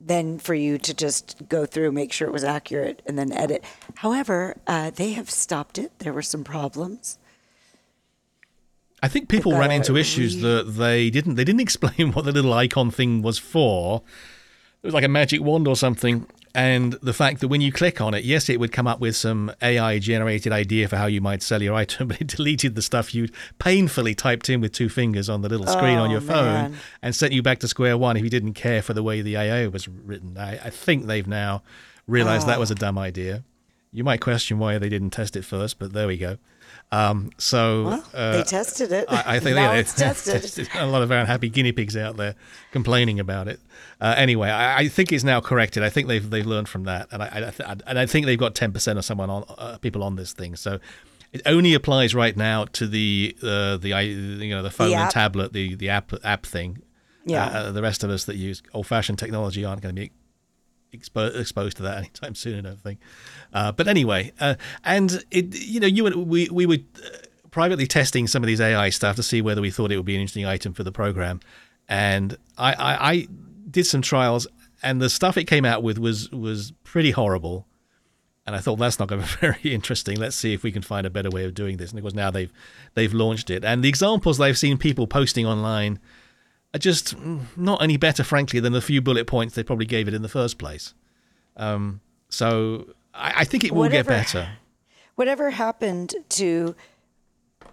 Then 0.00 0.38
for 0.38 0.54
you 0.54 0.78
to 0.78 0.94
just 0.94 1.48
go 1.48 1.64
through, 1.66 1.90
make 1.92 2.12
sure 2.12 2.28
it 2.28 2.32
was 2.32 2.44
accurate, 2.44 3.02
and 3.06 3.18
then 3.18 3.32
edit. 3.32 3.64
However, 3.96 4.56
uh, 4.66 4.90
they 4.90 5.12
have 5.12 5.30
stopped 5.30 5.78
it. 5.78 5.98
There 5.98 6.12
were 6.12 6.22
some 6.22 6.44
problems. 6.44 7.18
I 9.04 9.08
think 9.08 9.28
people 9.28 9.52
ran 9.52 9.70
into 9.70 9.96
issues 9.96 10.40
that 10.40 10.74
they 10.78 11.10
didn't 11.10 11.34
they 11.34 11.44
didn't 11.44 11.60
explain 11.60 12.12
what 12.14 12.24
the 12.24 12.32
little 12.32 12.54
icon 12.54 12.90
thing 12.90 13.22
was 13.22 13.38
for. 13.38 14.02
It 14.82 14.86
was 14.88 14.94
like 14.94 15.04
a 15.04 15.08
magic 15.08 15.40
wand 15.42 15.66
or 15.68 15.76
something. 15.76 16.26
And 16.56 16.92
the 17.02 17.12
fact 17.12 17.40
that 17.40 17.48
when 17.48 17.60
you 17.60 17.72
click 17.72 18.00
on 18.00 18.14
it, 18.14 18.22
yes, 18.24 18.48
it 18.48 18.60
would 18.60 18.70
come 18.70 18.86
up 18.86 19.00
with 19.00 19.16
some 19.16 19.50
AI 19.60 19.98
generated 19.98 20.52
idea 20.52 20.86
for 20.88 20.96
how 20.96 21.06
you 21.06 21.20
might 21.20 21.42
sell 21.42 21.60
your 21.60 21.74
item, 21.82 22.08
but 22.08 22.20
it 22.20 22.28
deleted 22.28 22.76
the 22.76 22.82
stuff 22.82 23.12
you'd 23.14 23.32
painfully 23.58 24.14
typed 24.14 24.48
in 24.48 24.60
with 24.60 24.72
two 24.72 24.88
fingers 24.88 25.28
on 25.28 25.42
the 25.42 25.48
little 25.48 25.66
screen 25.66 25.98
on 25.98 26.08
Oh, 26.10 26.12
your 26.12 26.20
phone 26.20 26.44
man. 26.70 26.76
and 27.02 27.14
sent 27.14 27.32
you 27.32 27.42
back 27.42 27.58
to 27.60 27.68
square 27.68 27.98
one 27.98 28.16
if 28.16 28.22
you 28.22 28.30
didn't 28.30 28.54
care 28.54 28.82
for 28.82 28.94
the 28.94 29.02
way 29.02 29.20
the 29.20 29.36
AI 29.36 29.66
was 29.66 29.88
written. 29.88 30.38
I, 30.38 30.52
I 30.52 30.70
think 30.70 31.06
they've 31.06 31.26
now 31.26 31.62
realized 32.06 32.46
that 32.46 32.60
was 32.60 32.70
a 32.70 32.76
dumb 32.76 32.98
idea. 32.98 33.42
You 33.92 34.04
might 34.04 34.20
question 34.20 34.58
why 34.58 34.78
they 34.78 34.88
didn't 34.88 35.10
test 35.10 35.36
it 35.36 35.44
first, 35.44 35.78
but 35.80 35.92
there 35.92 36.06
we 36.06 36.16
go. 36.18 36.38
Um, 36.92 37.30
so 37.38 37.84
Well, 37.84 38.04
uh, 38.14 38.32
they 38.36 38.42
tested 38.44 38.92
it. 38.92 39.06
I, 39.08 39.36
I 39.36 39.40
think 39.40 39.56
now 39.56 39.72
yeah, 39.72 39.78
it's 39.78 39.94
tested. 40.24 40.68
a 40.74 40.86
lot 40.86 41.02
of 41.02 41.10
our 41.10 41.24
happy 41.24 41.48
guinea 41.48 41.72
pigs 41.72 41.96
out 41.96 42.16
there 42.16 42.36
complaining 42.70 43.18
about 43.18 43.48
it. 43.48 43.60
Uh, 44.00 44.14
anyway, 44.16 44.50
I, 44.50 44.78
I 44.80 44.88
think 44.88 45.12
it's 45.12 45.24
now 45.24 45.40
corrected. 45.40 45.82
I 45.82 45.90
think 45.90 46.08
they've 46.08 46.28
they've 46.28 46.46
learned 46.46 46.68
from 46.68 46.84
that, 46.84 47.08
and 47.10 47.22
I, 47.22 47.26
I 47.26 47.50
th- 47.50 47.82
and 47.86 47.98
I 47.98 48.06
think 48.06 48.26
they've 48.26 48.38
got 48.38 48.54
ten 48.54 48.72
percent 48.72 48.98
of 48.98 49.04
someone 49.04 49.30
on 49.30 49.44
uh, 49.58 49.78
people 49.78 50.04
on 50.04 50.16
this 50.16 50.32
thing. 50.32 50.54
So 50.56 50.78
it 51.32 51.42
only 51.46 51.74
applies 51.74 52.14
right 52.14 52.36
now 52.36 52.66
to 52.66 52.86
the 52.86 53.36
uh, 53.42 53.76
the 53.76 53.88
you 54.04 54.54
know 54.54 54.62
the 54.62 54.70
phone 54.70 54.92
and 54.92 55.10
tablet, 55.10 55.52
the 55.52 55.74
the 55.74 55.88
app 55.88 56.12
app 56.22 56.46
thing. 56.46 56.82
Yeah. 57.24 57.46
Uh, 57.46 57.72
the 57.72 57.82
rest 57.82 58.04
of 58.04 58.10
us 58.10 58.26
that 58.26 58.36
use 58.36 58.62
old-fashioned 58.74 59.18
technology 59.18 59.64
aren't 59.64 59.80
going 59.80 59.94
to 59.94 60.00
be 60.02 60.12
expo- 60.94 61.38
exposed 61.38 61.76
to 61.78 61.82
that 61.84 61.98
anytime 61.98 62.34
soon. 62.34 62.66
I 62.66 62.70
don't 62.70 62.80
think. 62.80 63.00
Uh, 63.52 63.72
but 63.72 63.88
anyway, 63.88 64.32
uh, 64.40 64.54
and 64.84 65.24
it, 65.30 65.54
you 65.54 65.80
know, 65.80 65.86
you 65.86 66.06
and 66.06 66.26
we 66.26 66.48
we 66.50 66.66
were 66.66 66.78
uh, 67.04 67.08
privately 67.50 67.86
testing 67.86 68.26
some 68.26 68.42
of 68.42 68.46
these 68.46 68.60
AI 68.60 68.90
stuff 68.90 69.16
to 69.16 69.22
see 69.22 69.42
whether 69.42 69.60
we 69.60 69.70
thought 69.70 69.92
it 69.92 69.96
would 69.96 70.06
be 70.06 70.14
an 70.14 70.20
interesting 70.20 70.46
item 70.46 70.72
for 70.72 70.82
the 70.82 70.92
program, 70.92 71.40
and 71.88 72.36
I, 72.58 72.72
I, 72.72 73.10
I 73.12 73.28
did 73.70 73.86
some 73.86 74.02
trials, 74.02 74.46
and 74.82 75.00
the 75.00 75.10
stuff 75.10 75.36
it 75.36 75.44
came 75.44 75.64
out 75.64 75.82
with 75.82 75.98
was 75.98 76.30
was 76.30 76.72
pretty 76.84 77.10
horrible. 77.10 77.66
And 78.46 78.54
I 78.54 78.58
thought 78.58 78.76
that's 78.76 78.98
not 78.98 79.08
going 79.08 79.22
to 79.22 79.26
be 79.26 79.34
very 79.40 79.74
interesting. 79.74 80.18
Let's 80.18 80.36
see 80.36 80.52
if 80.52 80.62
we 80.62 80.70
can 80.70 80.82
find 80.82 81.06
a 81.06 81.10
better 81.10 81.30
way 81.30 81.46
of 81.46 81.54
doing 81.54 81.78
this. 81.78 81.88
And 81.88 81.98
of 81.98 82.02
course 82.02 82.12
now 82.12 82.30
they've 82.30 82.52
they've 82.92 83.14
launched 83.14 83.48
it, 83.48 83.64
and 83.64 83.82
the 83.82 83.88
examples 83.88 84.38
I've 84.38 84.58
seen 84.58 84.76
people 84.76 85.06
posting 85.06 85.46
online 85.46 85.98
are 86.74 86.78
just 86.78 87.14
not 87.56 87.82
any 87.82 87.96
better, 87.96 88.24
frankly, 88.24 88.60
than 88.60 88.72
the 88.72 88.82
few 88.82 89.00
bullet 89.00 89.26
points 89.26 89.54
they 89.54 89.62
probably 89.62 89.86
gave 89.86 90.08
it 90.08 90.14
in 90.14 90.22
the 90.22 90.28
first 90.28 90.58
place. 90.58 90.92
Um, 91.56 92.00
so 92.28 92.88
I, 93.14 93.32
I, 93.38 93.44
think 93.44 93.62
it 93.62 93.72
will 93.72 93.82
whatever, 93.82 94.10
get 94.10 94.18
better. 94.18 94.48
Whatever 95.14 95.50
happened 95.50 96.16
to 96.30 96.74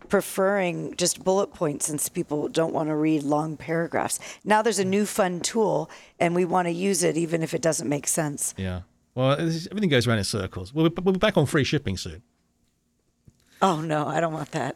preferring 0.08 0.96
just 0.98 1.24
bullet 1.24 1.48
points 1.48 1.88
since 1.88 2.10
people 2.10 2.48
don't 2.48 2.74
want 2.74 2.90
to 2.90 2.96
read 2.96 3.24
long 3.24 3.58
paragraphs? 3.58 4.20
Now 4.46 4.62
there's 4.62 4.78
a 4.78 4.86
new 4.86 5.08
fun 5.08 5.40
tool, 5.40 5.90
and 6.20 6.36
we 6.36 6.46
want 6.46 6.68
to 6.68 6.72
use 6.72 7.04
it 7.04 7.18
even 7.18 7.42
if 7.42 7.56
it 7.56 7.62
doesn't 7.64 7.90
make 7.90 8.06
sense. 8.06 8.54
Yeah. 8.56 8.82
Well, 9.16 9.32
everything 9.32 9.90
goes 9.90 10.08
around 10.08 10.20
in 10.20 10.24
circles. 10.24 10.74
We'll 10.74 10.90
be, 10.90 11.02
we'll 11.02 11.14
be 11.14 11.20
back 11.20 11.38
on 11.38 11.48
free 11.48 11.64
shipping 11.64 11.98
soon. 11.98 12.22
Oh 13.64 13.82
no, 13.82 14.08
I 14.08 14.20
don't 14.20 14.34
want 14.34 14.52
that. 14.52 14.76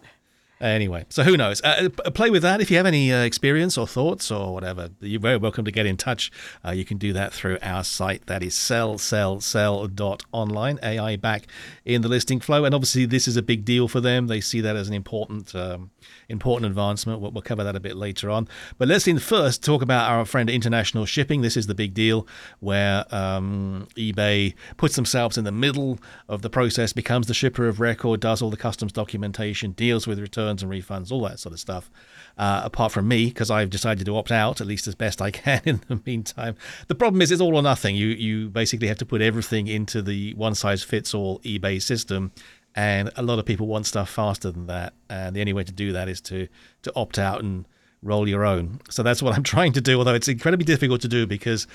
Anyway, 0.61 1.05
so 1.09 1.23
who 1.23 1.35
knows? 1.35 1.61
Uh, 1.63 1.89
play 2.13 2.29
with 2.29 2.41
that. 2.41 2.61
If 2.61 2.71
you 2.71 2.77
have 2.77 2.85
any 2.85 3.11
uh, 3.11 3.23
experience 3.23 3.77
or 3.77 3.85
thoughts 3.85 4.31
or 4.31 4.53
whatever, 4.53 4.89
you're 5.01 5.19
very 5.19 5.35
welcome 5.35 5.65
to 5.65 5.71
get 5.71 5.85
in 5.85 5.97
touch. 5.97 6.31
Uh, 6.65 6.71
you 6.71 6.85
can 6.85 6.97
do 6.97 7.11
that 7.11 7.33
through 7.33 7.57
our 7.61 7.83
site. 7.83 8.27
That 8.27 8.41
is 8.41 8.55
sell, 8.55 8.97
sell, 8.97 9.41
sell 9.41 9.85
dot 9.87 10.23
online. 10.31 10.79
AI 10.81 11.17
back 11.17 11.47
in 11.83 12.03
the 12.03 12.07
listing 12.07 12.39
flow. 12.39 12.63
And 12.63 12.73
obviously, 12.73 13.05
this 13.05 13.27
is 13.27 13.35
a 13.35 13.41
big 13.41 13.65
deal 13.65 13.89
for 13.89 13.99
them. 13.99 14.27
They 14.27 14.39
see 14.39 14.61
that 14.61 14.77
as 14.77 14.87
an 14.87 14.93
important 14.93 15.53
um, 15.53 15.91
important 16.29 16.69
advancement. 16.69 17.19
We'll, 17.19 17.31
we'll, 17.31 17.41
cover 17.41 17.63
that 17.63 17.75
a 17.75 17.79
bit 17.81 17.97
later 17.97 18.31
on. 18.31 18.47
But 18.77 18.87
let's 18.87 19.07
in 19.07 19.19
first 19.19 19.61
talk 19.61 19.81
about 19.81 20.09
our 20.09 20.25
friend 20.25 20.49
International 20.49 21.05
Shipping. 21.05 21.41
This 21.41 21.57
is 21.57 21.67
the 21.67 21.75
big 21.75 21.93
deal 21.93 22.25
where 22.59 23.05
um, 23.13 23.87
eBay 23.97 24.55
puts 24.77 24.95
themselves 24.95 25.37
in 25.37 25.43
the 25.43 25.51
middle 25.51 25.99
of 26.27 26.41
the 26.41 26.49
process, 26.49 26.93
becomes 26.93 27.27
the 27.27 27.33
shipper 27.35 27.67
of 27.67 27.79
record, 27.79 28.21
does 28.21 28.41
all 28.41 28.49
the 28.49 28.57
customs 28.57 28.91
documentation, 28.91 29.73
deals 29.73 30.07
with 30.07 30.17
returns 30.17 30.44
and 30.47 30.71
refunds, 30.71 31.11
all 31.11 31.21
that 31.21 31.39
sort 31.39 31.53
of 31.53 31.59
stuff. 31.59 31.89
Uh, 32.37 32.61
apart 32.63 32.91
from 32.91 33.07
me, 33.07 33.27
because 33.27 33.49
I've 33.49 33.69
decided 33.69 34.05
to 34.05 34.17
opt 34.17 34.31
out, 34.31 34.59
at 34.59 34.67
least 34.67 34.87
as 34.87 34.95
best 34.95 35.21
I 35.21 35.31
can 35.31 35.61
in 35.65 35.81
the 35.87 36.01
meantime. 36.05 36.55
The 36.87 36.95
problem 36.95 37.21
is 37.21 37.31
it's 37.31 37.41
all 37.41 37.55
or 37.55 37.61
nothing. 37.61 37.95
You 37.95 38.07
you 38.07 38.49
basically 38.49 38.87
have 38.87 38.97
to 38.99 39.05
put 39.05 39.21
everything 39.21 39.67
into 39.67 40.01
the 40.01 40.33
one 40.33 40.55
size 40.55 40.83
fits 40.83 41.13
all 41.13 41.39
eBay 41.39 41.81
system 41.81 42.31
and 42.75 43.09
a 43.15 43.23
lot 43.23 43.39
of 43.39 43.45
people 43.45 43.67
want 43.67 43.85
stuff 43.85 44.09
faster 44.09 44.51
than 44.51 44.67
that 44.67 44.93
and 45.09 45.35
the 45.35 45.39
only 45.39 45.53
way 45.53 45.63
to 45.63 45.71
do 45.71 45.93
that 45.93 46.09
is 46.09 46.21
to 46.21 46.47
to 46.83 46.91
opt 46.95 47.17
out 47.17 47.41
and 47.41 47.65
roll 48.03 48.27
your 48.27 48.45
own 48.45 48.79
so 48.89 49.01
that's 49.01 49.23
what 49.23 49.33
i'm 49.33 49.43
trying 49.55 49.71
to 49.71 49.81
do 49.81 49.97
although 49.97 50.13
it's 50.13 50.27
incredibly 50.27 50.65
difficult 50.65 51.01
to 51.01 51.07
do 51.07 51.25
because 51.25 51.65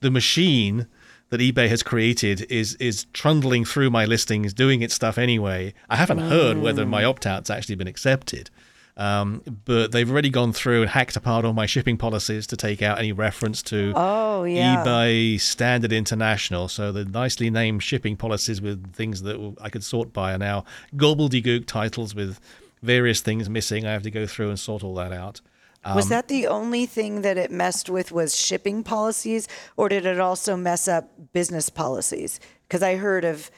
the 0.00 0.10
machine 0.10 0.86
that 1.30 1.40
ebay 1.40 1.68
has 1.68 1.82
created 1.82 2.46
is 2.50 2.74
is 2.76 3.06
trundling 3.12 3.64
through 3.64 3.90
my 3.90 4.04
listings 4.04 4.54
doing 4.54 4.82
its 4.82 4.94
stuff 4.94 5.18
anyway 5.18 5.72
i 5.88 5.96
haven't 5.96 6.18
heard 6.18 6.58
whether 6.58 6.86
my 6.86 7.04
opt-out's 7.04 7.50
actually 7.50 7.74
been 7.74 7.88
accepted 7.88 8.50
um, 8.98 9.42
but 9.66 9.92
they've 9.92 10.10
already 10.10 10.30
gone 10.30 10.54
through 10.54 10.82
and 10.82 10.90
hacked 10.90 11.16
apart 11.16 11.44
all 11.44 11.52
my 11.52 11.66
shipping 11.66 11.98
policies 11.98 12.46
to 12.46 12.56
take 12.56 12.80
out 12.80 12.98
any 12.98 13.12
reference 13.12 13.62
to 13.64 13.92
oh, 13.94 14.44
yeah. 14.44 14.82
eBay 14.82 15.38
Standard 15.38 15.92
International. 15.92 16.66
So 16.66 16.92
the 16.92 17.04
nicely 17.04 17.50
named 17.50 17.82
shipping 17.82 18.16
policies 18.16 18.62
with 18.62 18.94
things 18.94 19.22
that 19.22 19.54
I 19.60 19.68
could 19.68 19.84
sort 19.84 20.14
by 20.14 20.32
are 20.32 20.38
now 20.38 20.64
gobbledygook 20.94 21.66
titles 21.66 22.14
with 22.14 22.40
various 22.82 23.20
things 23.20 23.50
missing. 23.50 23.86
I 23.86 23.92
have 23.92 24.02
to 24.02 24.10
go 24.10 24.26
through 24.26 24.48
and 24.48 24.58
sort 24.58 24.82
all 24.82 24.94
that 24.94 25.12
out. 25.12 25.42
Um, 25.86 25.94
was 25.94 26.08
that 26.08 26.26
the 26.26 26.48
only 26.48 26.84
thing 26.84 27.22
that 27.22 27.38
it 27.38 27.52
messed 27.52 27.88
with 27.88 28.10
was 28.10 28.36
shipping 28.36 28.82
policies, 28.82 29.46
or 29.76 29.88
did 29.88 30.04
it 30.04 30.18
also 30.18 30.56
mess 30.56 30.88
up 30.88 31.32
business 31.32 31.70
policies? 31.70 32.40
Because 32.66 32.82
I 32.82 32.96
heard 32.96 33.24
of 33.24 33.52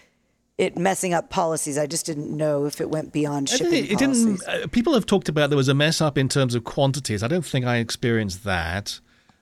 it 0.58 0.76
messing 0.76 1.14
up 1.14 1.30
policies. 1.30 1.78
I 1.78 1.86
just 1.86 2.04
didn't 2.04 2.36
know 2.36 2.66
if 2.66 2.82
it 2.82 2.90
went 2.90 3.14
beyond 3.14 3.48
shipping 3.48 3.84
it, 3.84 3.92
it 3.92 3.98
policies. 3.98 4.44
Didn't, 4.44 4.64
uh, 4.64 4.66
people 4.66 4.92
have 4.92 5.06
talked 5.06 5.30
about 5.30 5.48
there 5.48 5.56
was 5.56 5.68
a 5.68 5.74
mess 5.74 6.02
up 6.02 6.18
in 6.18 6.28
terms 6.28 6.54
of 6.54 6.64
quantities. 6.64 7.22
I 7.22 7.28
don't 7.28 7.46
think 7.46 7.64
I 7.64 7.78
experienced 7.78 8.44
that. 8.44 9.00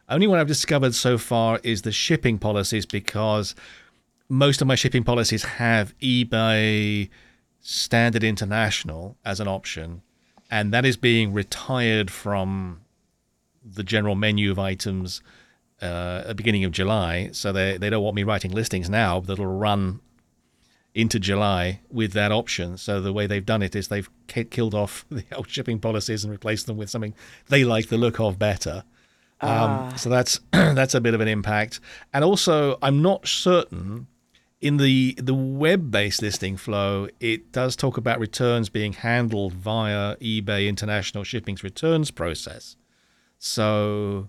Only 0.09 0.29
one 0.29 0.39
I've 0.39 0.47
discovered 0.47 0.95
so 0.95 1.19
far 1.19 1.59
is 1.65 1.83
the 1.83 1.91
shipping 1.91 2.39
policies 2.39 2.87
because 2.87 3.57
most 4.29 4.61
of 4.61 4.69
my 4.69 4.77
shipping 4.77 5.03
policies 5.03 5.43
have 5.43 5.99
eBay 5.99 7.09
Standard 7.61 8.23
International 8.23 9.17
as 9.25 9.41
an 9.41 9.49
option, 9.49 10.03
and 10.51 10.73
that 10.73 10.85
is 10.85 10.97
being 10.97 11.33
retired 11.33 12.11
from 12.11 12.81
the 13.65 13.83
general 13.83 14.15
menu 14.15 14.51
of 14.51 14.59
items 14.59 15.23
uh, 15.83 16.21
at 16.23 16.29
the 16.29 16.35
beginning 16.35 16.65
of 16.65 16.73
July. 16.73 17.31
So 17.33 17.53
they, 17.53 17.77
they 17.77 17.91
don't 17.91 18.03
want 18.03 18.17
me 18.17 18.23
writing 18.23 18.53
listings 18.53 18.89
now 18.89 19.21
that'll 19.21 19.47
run 19.47 20.01
into 20.95 21.21
July 21.21 21.81
with 21.91 22.13
that 22.13 22.33
option. 22.33 22.79
So 22.79 23.01
the 23.01 23.13
way 23.13 23.27
they've 23.27 23.45
done 23.45 23.63
it 23.63 23.77
is 23.77 23.89
they've 23.89 24.09
killed 24.29 24.75
off 24.75 25.05
the 25.11 25.25
old 25.35 25.51
shipping 25.51 25.79
policies 25.79 26.25
and 26.25 26.31
replaced 26.31 26.67
them 26.67 26.77
with 26.77 26.91
something 26.91 27.15
they 27.49 27.65
like 27.65 27.89
the 27.89 27.99
look 27.99 28.21
of 28.21 28.39
better. 28.39 28.85
Um, 29.43 29.95
so 29.99 30.09
that's 30.09 30.41
that's 30.53 30.95
a 30.95 31.01
bit 31.01 31.13
of 31.13 31.21
an 31.21 31.29
impact. 31.29 31.81
And 32.15 32.25
also, 32.25 32.79
I'm 32.81 33.03
not 33.03 33.29
certain 33.29 34.07
in 34.67 34.79
the 34.79 35.15
the 35.19 35.35
web-based 35.35 36.21
listing 36.21 36.57
flow, 36.57 37.07
it 37.21 37.53
does 37.53 37.77
talk 37.77 37.97
about 37.97 38.19
returns 38.19 38.69
being 38.69 38.95
handled 38.95 39.53
via 39.53 40.17
eBay 40.17 40.67
International 40.67 41.23
Shipping's 41.23 41.63
returns 41.63 42.11
process. 42.11 42.75
So 43.39 44.29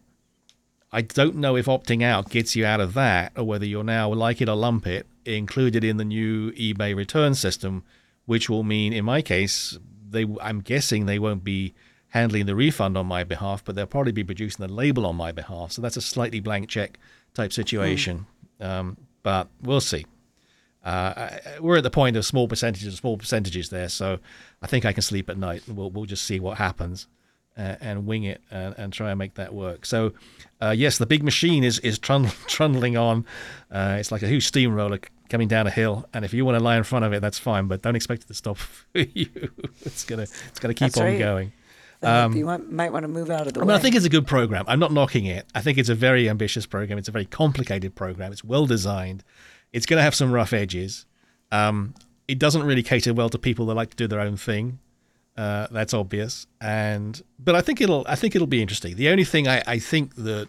I 0.91 1.01
don't 1.01 1.37
know 1.37 1.55
if 1.55 1.65
opting 1.65 2.03
out 2.03 2.29
gets 2.29 2.55
you 2.55 2.67
out 2.67 2.79
of 2.79 2.93
that, 2.93 3.31
or 3.35 3.45
whether 3.45 3.65
you're 3.65 3.83
now 3.83 4.13
like 4.13 4.39
it 4.39 4.47
or 4.47 4.55
lump 4.55 4.85
it 4.85 5.07
included 5.25 5.83
in 5.83 5.97
the 5.97 6.05
new 6.05 6.51
eBay 6.51 6.95
return 6.95 7.33
system, 7.33 7.83
which 8.27 8.47
will 8.47 8.63
mean, 8.63 8.93
in 8.93 9.05
my 9.05 9.23
case, 9.23 9.79
they 10.07 10.27
I'm 10.39 10.61
guessing 10.61 11.07
they 11.07 11.17
won't 11.17 11.43
be 11.43 11.73
handling 12.09 12.45
the 12.45 12.55
refund 12.55 12.95
on 12.95 13.07
my 13.07 13.23
behalf, 13.23 13.65
but 13.65 13.73
they'll 13.73 13.87
probably 13.87 14.11
be 14.11 14.23
producing 14.23 14.67
the 14.67 14.71
label 14.71 15.07
on 15.07 15.15
my 15.15 15.31
behalf. 15.31 15.71
So 15.71 15.81
that's 15.81 15.97
a 15.97 16.01
slightly 16.01 16.39
blank 16.39 16.69
check 16.69 16.99
type 17.33 17.51
situation. 17.51 18.27
Mm. 18.61 18.69
Um, 18.69 18.97
but 19.23 19.47
we'll 19.63 19.81
see. 19.81 20.05
Uh, 20.87 21.37
we're 21.59 21.75
at 21.75 21.83
the 21.83 21.89
point 21.89 22.15
of 22.15 22.25
small 22.25 22.47
percentages, 22.47 22.95
small 22.95 23.17
percentages 23.17 23.69
there. 23.69 23.89
So 23.89 24.19
I 24.61 24.67
think 24.67 24.85
I 24.85 24.93
can 24.93 25.01
sleep 25.01 25.29
at 25.29 25.37
night. 25.37 25.63
We'll 25.67 25.91
we'll 25.91 26.05
just 26.05 26.23
see 26.23 26.39
what 26.39 26.57
happens. 26.57 27.07
Uh, 27.57 27.75
and 27.81 28.05
wing 28.05 28.23
it 28.23 28.39
and, 28.51 28.75
and, 28.77 28.93
try 28.93 29.09
and 29.09 29.17
make 29.17 29.33
that 29.33 29.51
work. 29.51 29.83
So, 29.83 30.13
uh, 30.61 30.75
yes, 30.77 30.99
the 30.99 31.07
big 31.07 31.23
machine 31.23 31.63
is 31.63 31.79
is 31.79 31.97
trundling, 31.97 32.35
trundling 32.47 32.97
on. 32.97 33.25
Uh, 33.71 33.97
it's 33.99 34.11
like 34.11 34.21
a 34.21 34.27
huge 34.27 34.45
steamroller 34.45 34.99
coming 35.27 35.47
down 35.47 35.65
a 35.65 35.71
hill, 35.71 36.07
and 36.13 36.23
if 36.23 36.35
you 36.35 36.45
want 36.45 36.59
to 36.59 36.63
lie 36.63 36.77
in 36.77 36.83
front 36.83 37.03
of 37.03 37.13
it, 37.13 37.19
that's 37.19 37.39
fine. 37.39 37.67
But 37.67 37.81
don't 37.81 37.95
expect 37.95 38.21
it 38.21 38.27
to 38.27 38.35
stop 38.35 38.57
for 38.57 38.99
you. 38.99 39.49
it's 39.81 40.03
gonna 40.03 40.21
it's 40.21 40.59
gonna 40.59 40.75
keep 40.75 40.91
that's 40.93 40.99
on 40.99 41.05
right. 41.05 41.17
going. 41.17 41.51
Um, 42.03 42.35
you 42.35 42.45
want, 42.45 42.71
might 42.71 42.93
want 42.93 43.05
to 43.05 43.07
move 43.07 43.31
out 43.31 43.47
of 43.47 43.53
the 43.53 43.59
I 43.59 43.63
way. 43.63 43.67
mean, 43.69 43.75
I 43.75 43.79
think 43.79 43.95
it's 43.95 44.05
a 44.05 44.09
good 44.09 44.27
program. 44.27 44.63
I'm 44.67 44.79
not 44.79 44.93
knocking 44.93 45.25
it. 45.25 45.47
I 45.55 45.61
think 45.61 45.79
it's 45.79 45.89
a 45.89 45.95
very 45.95 46.29
ambitious 46.29 46.67
program. 46.67 46.99
It's 46.99 47.07
a 47.07 47.11
very 47.11 47.25
complicated 47.25 47.95
program. 47.95 48.31
It's 48.31 48.43
well 48.43 48.67
designed. 48.67 49.23
It's 49.73 49.85
going 49.85 49.97
to 49.97 50.03
have 50.03 50.15
some 50.15 50.31
rough 50.31 50.53
edges. 50.53 51.05
Um, 51.51 51.93
it 52.27 52.39
doesn't 52.39 52.63
really 52.63 52.83
cater 52.83 53.13
well 53.13 53.29
to 53.29 53.37
people 53.37 53.65
that 53.67 53.75
like 53.75 53.91
to 53.91 53.95
do 53.95 54.07
their 54.07 54.19
own 54.19 54.37
thing. 54.37 54.79
Uh, 55.37 55.67
that's 55.71 55.93
obvious. 55.93 56.47
And 56.59 57.21
but 57.37 57.55
I 57.55 57.61
think 57.61 57.79
it'll 57.79 58.05
I 58.07 58.15
think 58.15 58.35
it'll 58.35 58.47
be 58.47 58.61
interesting. 58.61 58.95
The 58.95 59.09
only 59.09 59.23
thing 59.23 59.47
I, 59.47 59.61
I 59.67 59.79
think 59.79 60.15
that 60.15 60.47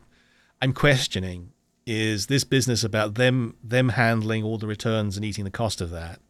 I'm 0.63 0.73
questioning 0.73 1.53
is 1.87 2.27
this 2.27 2.45
business 2.45 2.83
about 2.85 3.15
them 3.15 3.57
them 3.63 3.91
handling 3.91 4.45
all 4.45 4.59
the 4.59 4.67
returns 4.67 5.17
and 5.17 5.25
eating 5.25 5.45
the 5.45 5.51
cost 5.51 5.81
of 5.81 5.91
that. 5.91 6.21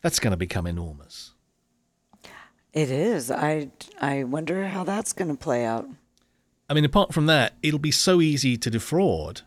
That's 0.00 0.18
going 0.18 0.32
to 0.32 0.36
become 0.36 0.66
enormous. 0.66 1.32
It 2.72 2.90
is. 2.90 3.30
I 3.30 3.70
I 4.00 4.24
wonder 4.24 4.66
how 4.66 4.84
that's 4.84 5.12
going 5.12 5.30
to 5.30 5.36
play 5.36 5.64
out. 5.64 5.88
I 6.68 6.74
mean, 6.74 6.84
apart 6.84 7.12
from 7.12 7.26
that, 7.26 7.54
it'll 7.62 7.78
be 7.78 7.90
so 7.90 8.20
easy 8.20 8.56
to 8.56 8.70
defraud. 8.70 9.42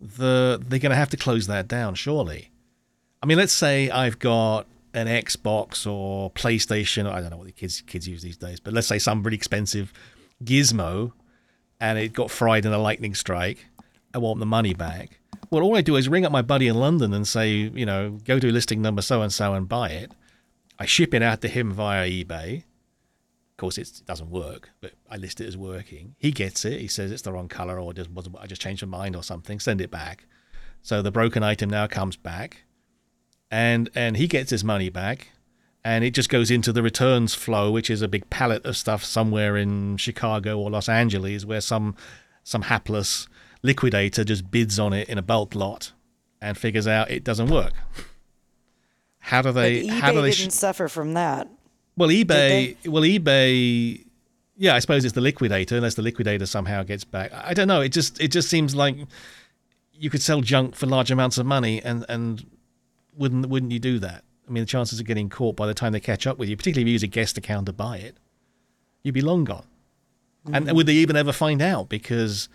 The 0.00 0.60
they're 0.66 0.78
going 0.78 0.90
to 0.90 0.96
have 0.96 1.10
to 1.10 1.16
close 1.16 1.46
that 1.46 1.68
down, 1.68 1.94
surely. 1.94 2.50
I 3.22 3.26
mean, 3.26 3.38
let's 3.38 3.52
say 3.52 3.90
I've 3.90 4.18
got 4.18 4.66
an 4.94 5.06
Xbox 5.06 5.86
or 5.90 6.30
PlayStation. 6.30 7.06
Or 7.06 7.14
I 7.14 7.20
don't 7.20 7.30
know 7.30 7.36
what 7.36 7.46
the 7.46 7.52
kids 7.52 7.82
kids 7.82 8.08
use 8.08 8.22
these 8.22 8.36
days, 8.36 8.60
but 8.60 8.72
let's 8.72 8.86
say 8.86 8.98
some 8.98 9.22
really 9.22 9.36
expensive 9.36 9.92
gizmo, 10.42 11.12
and 11.80 11.98
it 11.98 12.12
got 12.12 12.30
fried 12.30 12.64
in 12.64 12.72
a 12.72 12.78
lightning 12.78 13.14
strike. 13.14 13.66
I 14.14 14.18
want 14.18 14.40
the 14.40 14.46
money 14.46 14.74
back. 14.74 15.20
Well, 15.50 15.62
all 15.62 15.76
I 15.76 15.80
do 15.80 15.96
is 15.96 16.08
ring 16.08 16.24
up 16.24 16.32
my 16.32 16.42
buddy 16.42 16.68
in 16.68 16.76
London 16.76 17.12
and 17.12 17.26
say, 17.26 17.50
you 17.50 17.86
know, 17.86 18.18
go 18.24 18.38
to 18.38 18.52
listing 18.52 18.82
number 18.82 19.02
so 19.02 19.22
and 19.22 19.32
so 19.32 19.54
and 19.54 19.68
buy 19.68 19.90
it. 19.90 20.12
I 20.78 20.86
ship 20.86 21.12
it 21.12 21.22
out 21.22 21.42
to 21.42 21.48
him 21.48 21.72
via 21.72 22.08
eBay. 22.08 22.64
Course, 23.60 23.78
it's, 23.78 24.00
it 24.00 24.06
doesn't 24.06 24.30
work, 24.30 24.70
but 24.80 24.92
I 25.10 25.16
list 25.16 25.40
it 25.40 25.46
as 25.46 25.56
working. 25.56 26.14
He 26.18 26.30
gets 26.30 26.64
it. 26.64 26.80
He 26.80 26.88
says 26.88 27.12
it's 27.12 27.22
the 27.22 27.32
wrong 27.32 27.48
color, 27.48 27.78
or 27.78 27.92
just 27.92 28.10
wasn't. 28.10 28.36
I 28.40 28.46
just 28.46 28.62
changed 28.62 28.84
my 28.86 28.98
mind, 28.98 29.14
or 29.14 29.22
something. 29.22 29.60
Send 29.60 29.80
it 29.80 29.90
back. 29.90 30.26
So 30.82 31.02
the 31.02 31.10
broken 31.10 31.42
item 31.42 31.70
now 31.70 31.86
comes 31.86 32.16
back, 32.16 32.64
and 33.50 33.90
and 33.94 34.16
he 34.16 34.26
gets 34.26 34.50
his 34.50 34.64
money 34.64 34.88
back, 34.88 35.30
and 35.84 36.04
it 36.04 36.12
just 36.12 36.28
goes 36.28 36.50
into 36.50 36.72
the 36.72 36.82
returns 36.82 37.34
flow, 37.34 37.70
which 37.70 37.90
is 37.90 38.02
a 38.02 38.08
big 38.08 38.28
pallet 38.30 38.64
of 38.64 38.76
stuff 38.76 39.04
somewhere 39.04 39.56
in 39.56 39.96
Chicago 39.96 40.58
or 40.58 40.70
Los 40.70 40.88
Angeles, 40.88 41.44
where 41.44 41.60
some 41.60 41.96
some 42.42 42.62
hapless 42.62 43.28
liquidator 43.62 44.24
just 44.24 44.50
bids 44.50 44.78
on 44.78 44.92
it 44.92 45.08
in 45.08 45.18
a 45.18 45.22
bulk 45.22 45.54
lot 45.54 45.92
and 46.40 46.56
figures 46.56 46.86
out 46.86 47.10
it 47.10 47.22
doesn't 47.22 47.50
work. 47.50 47.74
How 49.18 49.42
do 49.42 49.52
they? 49.52 49.82
but 49.82 49.90
eBay 49.90 50.00
how 50.00 50.12
do 50.12 50.22
they? 50.22 50.30
didn't 50.30 50.52
suffer 50.52 50.88
from 50.88 51.14
that. 51.14 51.48
Well, 51.96 52.08
eBay. 52.08 52.76
Well, 52.86 53.02
eBay. 53.02 54.04
Yeah, 54.56 54.74
I 54.74 54.78
suppose 54.78 55.04
it's 55.04 55.14
the 55.14 55.20
liquidator, 55.20 55.76
unless 55.76 55.94
the 55.94 56.02
liquidator 56.02 56.46
somehow 56.46 56.82
gets 56.82 57.04
back. 57.04 57.32
I 57.32 57.54
don't 57.54 57.68
know. 57.68 57.80
It 57.80 57.90
just 57.90 58.20
it 58.20 58.28
just 58.28 58.48
seems 58.48 58.74
like 58.74 58.96
you 59.92 60.10
could 60.10 60.22
sell 60.22 60.40
junk 60.40 60.74
for 60.74 60.86
large 60.86 61.10
amounts 61.10 61.38
of 61.38 61.46
money, 61.46 61.80
and 61.82 62.04
and 62.08 62.44
wouldn't 63.16 63.46
wouldn't 63.46 63.72
you 63.72 63.78
do 63.78 63.98
that? 64.00 64.24
I 64.48 64.52
mean, 64.52 64.62
the 64.62 64.66
chances 64.66 64.98
of 64.98 65.06
getting 65.06 65.28
caught 65.28 65.56
by 65.56 65.66
the 65.66 65.74
time 65.74 65.92
they 65.92 66.00
catch 66.00 66.26
up 66.26 66.38
with 66.38 66.48
you, 66.48 66.56
particularly 66.56 66.82
if 66.82 66.88
you 66.88 66.92
use 66.92 67.02
a 67.02 67.06
guest 67.06 67.38
account 67.38 67.66
to 67.66 67.72
buy 67.72 67.98
it, 67.98 68.16
you'd 69.02 69.14
be 69.14 69.20
long 69.20 69.44
gone. 69.44 69.66
And 70.52 70.66
mm. 70.66 70.74
would 70.74 70.86
they 70.86 70.94
even 70.94 71.16
ever 71.16 71.32
find 71.32 71.60
out? 71.60 71.88
Because, 71.88 72.48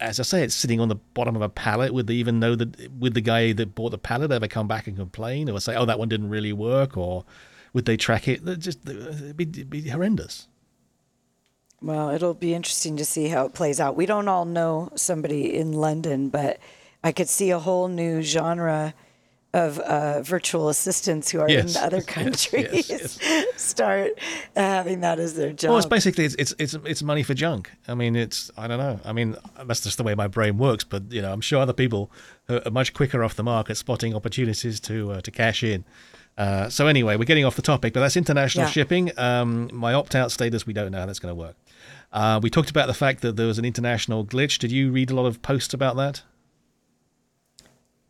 as 0.00 0.18
I 0.18 0.24
say, 0.24 0.42
it's 0.42 0.54
sitting 0.54 0.80
on 0.80 0.88
the 0.88 0.96
bottom 0.96 1.36
of 1.36 1.42
a 1.42 1.48
pallet. 1.48 1.94
Would 1.94 2.08
they 2.08 2.14
even 2.14 2.40
know 2.40 2.56
that? 2.56 2.92
Would 2.92 3.14
the 3.14 3.20
guy 3.20 3.52
that 3.52 3.74
bought 3.74 3.90
the 3.90 3.98
pallet 3.98 4.32
ever 4.32 4.48
come 4.48 4.68
back 4.68 4.86
and 4.86 4.96
complain, 4.96 5.48
or 5.48 5.60
say, 5.60 5.76
"Oh, 5.76 5.86
that 5.86 5.98
one 5.98 6.08
didn't 6.08 6.28
really 6.28 6.52
work," 6.52 6.96
or 6.96 7.24
would 7.72 7.84
they 7.84 7.96
track 7.96 8.28
it? 8.28 8.44
They'd 8.44 8.60
Just 8.60 8.88
it'd 8.88 9.36
be, 9.36 9.44
it'd 9.44 9.70
be 9.70 9.88
horrendous. 9.88 10.48
Well, 11.82 12.10
it'll 12.10 12.34
be 12.34 12.52
interesting 12.52 12.96
to 12.98 13.04
see 13.04 13.28
how 13.28 13.46
it 13.46 13.54
plays 13.54 13.80
out. 13.80 13.96
We 13.96 14.06
don't 14.06 14.28
all 14.28 14.44
know 14.44 14.90
somebody 14.96 15.56
in 15.56 15.72
London, 15.72 16.28
but 16.28 16.58
I 17.02 17.12
could 17.12 17.28
see 17.28 17.50
a 17.50 17.58
whole 17.58 17.88
new 17.88 18.20
genre 18.20 18.92
of 19.52 19.78
uh, 19.80 20.22
virtual 20.22 20.68
assistants 20.68 21.30
who 21.30 21.40
are 21.40 21.48
Yes, 21.48 21.74
in 21.74 21.82
other 21.82 21.96
yes, 22.06 22.06
countries 22.06 22.88
yes, 22.88 23.18
start 23.56 24.12
having 24.54 25.00
that 25.00 25.18
as 25.18 25.34
their 25.34 25.52
job. 25.52 25.70
Well, 25.70 25.78
it's 25.78 25.86
basically 25.86 26.24
it's, 26.24 26.36
it's 26.36 26.54
it's 26.58 26.74
it's 26.84 27.02
money 27.02 27.22
for 27.22 27.34
junk. 27.34 27.70
I 27.88 27.94
mean, 27.94 28.14
it's 28.14 28.50
I 28.56 28.68
don't 28.68 28.78
know. 28.78 29.00
I 29.04 29.12
mean, 29.12 29.36
that's 29.64 29.80
just 29.80 29.96
the 29.96 30.04
way 30.04 30.14
my 30.14 30.28
brain 30.28 30.58
works. 30.58 30.84
But 30.84 31.10
you 31.10 31.22
know, 31.22 31.32
I'm 31.32 31.40
sure 31.40 31.60
other 31.60 31.72
people 31.72 32.12
are 32.48 32.62
are 32.64 32.70
much 32.70 32.94
quicker 32.94 33.24
off 33.24 33.34
the 33.34 33.42
mark 33.42 33.70
at 33.70 33.76
spotting 33.76 34.14
opportunities 34.14 34.78
to 34.80 35.12
uh, 35.12 35.20
to 35.22 35.30
cash 35.30 35.64
in. 35.64 35.84
Uh, 36.38 36.68
so 36.70 36.86
anyway, 36.86 37.16
we're 37.16 37.24
getting 37.24 37.44
off 37.44 37.56
the 37.56 37.62
topic, 37.62 37.92
but 37.92 38.00
that's 38.00 38.16
international 38.16 38.64
Yeah. 38.66 38.70
shipping. 38.70 39.18
Um, 39.18 39.68
my 39.72 39.92
opt-out 39.92 40.32
status, 40.32 40.66
we 40.66 40.72
don't 40.72 40.90
know 40.92 41.00
how 41.00 41.06
that's 41.06 41.18
going 41.18 41.34
to 41.34 41.38
work. 41.38 41.56
Uh, 42.12 42.40
we 42.42 42.48
talked 42.50 42.70
about 42.70 42.86
the 42.86 42.94
fact 42.94 43.20
that 43.22 43.36
there 43.36 43.46
was 43.46 43.58
an 43.58 43.64
international 43.64 44.24
glitch. 44.24 44.58
Did 44.58 44.72
you 44.72 44.90
read 44.90 45.10
a 45.10 45.14
lot 45.14 45.26
of 45.26 45.42
posts 45.42 45.74
about 45.74 45.96
that? 45.96 46.22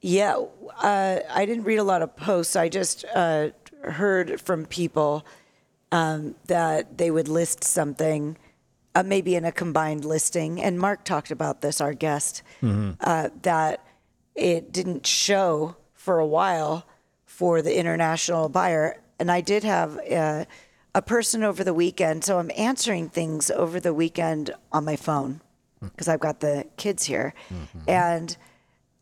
Yeah, 0.01 0.43
uh, 0.83 1.19
I 1.31 1.45
didn't 1.45 1.65
read 1.65 1.79
a 1.79 1.85
lot 1.85 2.03
of 2.03 2.17
posts. 2.17 2.57
I 2.57 2.69
just 2.69 3.05
uh, 3.15 3.49
heard 3.83 4.41
from 4.41 4.65
people 4.65 5.27
um, 5.93 6.37
that 6.47 6.97
they 6.97 7.11
would 7.11 7.29
list 7.29 7.65
something, 7.65 8.39
uh, 8.95 9.03
maybe 9.03 9.35
in 9.35 9.45
a 9.45 9.53
combined 9.53 10.05
listing. 10.05 10.61
And 10.63 10.79
Mark 10.79 11.05
talked 11.05 11.31
about 11.31 11.61
this, 11.61 11.81
our 11.81 11.93
guest, 11.93 12.43
uh, 12.63 13.29
that 13.43 13.85
it 14.35 14.73
didn't 14.73 15.07
show 15.07 15.77
for 15.93 16.19
a 16.19 16.27
while 16.27 16.87
for 17.41 17.63
the 17.63 17.79
international 17.79 18.51
buyer. 18.51 19.01
And 19.19 19.31
I 19.31 19.41
did 19.41 19.65
have 19.65 19.99
uh, 20.13 20.45
a 20.95 21.01
person 21.01 21.43
over 21.43 21.65
the 21.65 21.73
weekend, 21.73 22.23
so 22.23 22.39
I'm 22.39 22.51
answering 22.55 23.09
things 23.09 23.51
over 23.51 23.81
the 23.81 23.95
weekend 23.95 24.51
on 24.73 24.85
my 24.85 24.97
phone 24.97 25.41
because 25.81 26.07
I've 26.07 26.21
got 26.21 26.41
the 26.41 26.67
kids 26.77 27.07
here, 27.07 27.33
and 27.89 28.37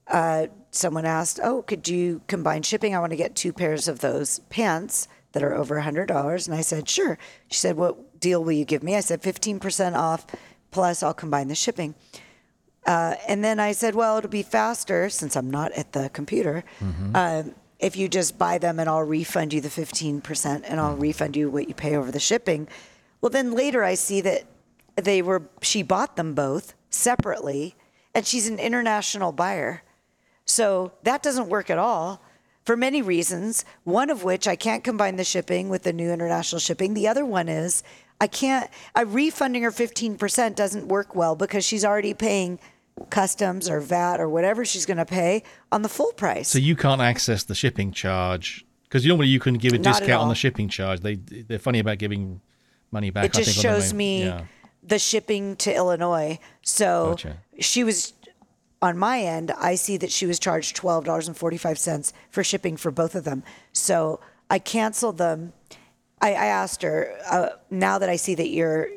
uh, 0.07 0.47
someone 0.71 1.05
asked, 1.05 1.41
"Oh, 1.43 1.63
could 1.63 1.89
you 1.89 2.21
combine 2.29 2.63
shipping? 2.63 2.95
I 2.95 3.01
want 3.01 3.11
to 3.11 3.17
get 3.17 3.35
two 3.35 3.53
pairs 3.53 3.89
of 3.89 3.99
those 3.99 4.39
pants 4.51 5.09
that 5.33 5.43
are 5.43 5.55
over 5.57 5.77
a 5.79 5.83
hundred 5.83 6.07
dollars." 6.07 6.47
And 6.47 6.57
I 6.57 6.61
said, 6.61 6.89
"Sure." 6.89 7.19
She 7.49 7.59
said, 7.59 7.77
"What 7.77 8.21
deal 8.21 8.45
will 8.45 8.53
you 8.53 8.65
give 8.65 8.85
me?" 8.85 8.95
I 8.95 9.01
said, 9.01 9.21
15 9.21 9.59
percent 9.59 9.97
off, 9.97 10.25
plus 10.71 11.03
I'll 11.03 11.13
combine 11.13 11.49
the 11.49 11.57
shipping." 11.57 11.97
Uh, 12.87 13.17
and 13.27 13.43
then 13.43 13.59
I 13.59 13.73
said, 13.73 13.97
"Well, 13.97 14.19
it'll 14.19 14.31
be 14.31 14.45
faster 14.45 15.11
since 15.11 15.35
I'm 15.35 15.51
not 15.51 15.73
at 15.73 15.91
the 15.93 16.09
computer." 16.11 16.63
Um, 17.17 17.55
if 17.79 17.97
you 17.97 18.09
just 18.09 18.39
buy 18.39 18.59
them 18.59 18.79
and 18.79 18.89
I'll 18.89 19.03
refund 19.03 19.53
you 19.53 19.61
the 19.61 19.69
15% 19.69 20.63
and 20.65 20.81
I'll 20.81 20.97
refund 20.97 21.37
you 21.37 21.51
what 21.51 21.69
you 21.69 21.75
pay 21.75 21.97
over 21.97 22.11
the 22.11 22.21
shipping. 22.21 22.69
Well, 23.21 23.31
then 23.31 23.53
later 23.53 23.85
I 23.85 23.95
see 23.95 24.21
that 24.23 24.45
they 24.97 25.23
were, 25.23 25.43
she 25.63 25.83
bought 25.83 26.17
them 26.17 26.35
both 26.35 26.75
separately 26.91 27.77
and 28.15 28.27
she's 28.27 28.49
an 28.49 28.59
international 28.59 29.33
buyer. 29.33 29.83
So 30.45 30.93
that 31.05 31.23
doesn't 31.23 31.49
work 31.49 31.71
at 31.71 31.79
all 31.79 32.23
for 32.65 32.77
many 32.77 33.01
reasons. 33.01 33.65
One 33.85 34.11
of 34.11 34.25
which 34.25 34.49
I 34.49 34.57
can't 34.57 34.83
combine 34.83 35.17
the 35.17 35.25
shipping 35.25 35.69
with 35.69 35.85
the 35.85 35.93
new 35.93 36.11
international 36.11 36.59
shipping. 36.59 36.95
The 36.95 37.09
other 37.09 37.25
one 37.25 37.49
is 37.49 37.83
I 38.21 38.27
can't, 38.27 38.69
I 38.95 39.03
refunding 39.03 39.63
her 39.63 39.71
15% 39.71 40.57
doesn't 40.57 40.89
work 40.89 41.15
well 41.15 41.37
because 41.37 41.65
she's 41.65 41.85
already 41.85 42.15
paying 42.15 42.59
customs 43.11 43.69
or 43.69 43.81
VAT 43.81 44.21
or 44.21 44.29
whatever 44.29 44.65
she's 44.65 44.87
going 44.87 44.97
to 44.99 45.05
pay 45.07 45.43
on 45.73 45.83
the 45.83 45.89
full 45.89 46.13
price. 46.13 46.49
So 46.49 46.59
you 46.59 46.77
can't 46.77 47.01
access 47.01 47.45
the 47.45 47.55
shipping 47.55 47.93
charge 47.93 48.65
because 48.85 49.05
normally 49.07 49.29
you 49.29 49.41
can 49.41 49.55
give 49.55 49.73
a 49.73 49.79
Not 49.79 49.99
discount 50.01 50.23
on 50.23 50.29
the 50.29 50.35
shipping 50.35 50.69
charge. 50.69 51.01
They 51.01 51.17
they're 51.17 51.59
funny 51.59 51.79
about 51.79 51.99
giving 51.99 52.41
money 52.91 53.11
back. 53.11 53.25
it 53.25 53.37
I 53.37 53.39
just 53.41 53.51
think, 53.51 53.57
the 53.57 53.63
shows 53.63 53.93
me 53.95 54.25
Yeah. 54.25 54.45
the 54.83 54.99
shipping 54.99 55.57
to 55.57 55.75
Illinois. 55.75 56.39
So 56.63 57.11
Gotcha. 57.11 57.37
she 57.61 57.85
was 57.85 58.13
on 58.81 58.97
my 58.97 59.21
end. 59.21 59.51
I 59.59 59.75
see 59.75 59.97
that 59.99 60.11
she 60.13 60.25
was 60.27 60.39
charged 60.39 60.77
twelve 60.77 61.05
dollars 61.05 61.29
and 61.29 61.37
forty 61.37 61.57
five 61.59 61.79
cents 61.79 62.13
for 62.31 62.43
shipping 62.45 62.77
for 62.77 62.91
both 62.91 63.15
of 63.15 63.25
them. 63.25 63.43
So 63.73 64.21
I 64.51 64.59
canceled 64.59 65.19
them. 65.19 65.53
I, 66.21 66.31
I 66.31 66.47
asked 66.47 66.83
her 66.83 67.15
uh, 67.31 67.49
now 67.71 67.99
that 67.99 68.09
I 68.09 68.17
see 68.17 68.35
that 68.35 68.49
you're 68.49 68.89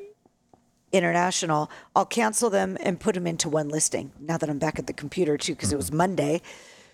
international, 0.91 1.71
I'll 1.95 2.05
cancel 2.05 2.49
them 2.49 2.77
and 2.81 2.99
put 2.99 3.15
them 3.15 3.27
into 3.27 3.49
one 3.49 3.69
listing. 3.69 4.11
Now 4.19 4.37
that 4.37 4.49
I'm 4.49 4.59
back 4.59 4.79
at 4.79 4.87
the 4.87 4.93
computer 4.93 5.37
too, 5.37 5.53
because 5.53 5.71
it 5.71 5.77
was 5.77 5.91
Monday. 5.91 6.41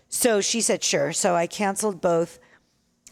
So 0.10 0.42
she 0.42 0.62
said 0.62 0.84
sure. 0.84 1.14
So 1.14 1.36
I 1.36 1.48
canceled 1.48 2.02
both 2.02 2.40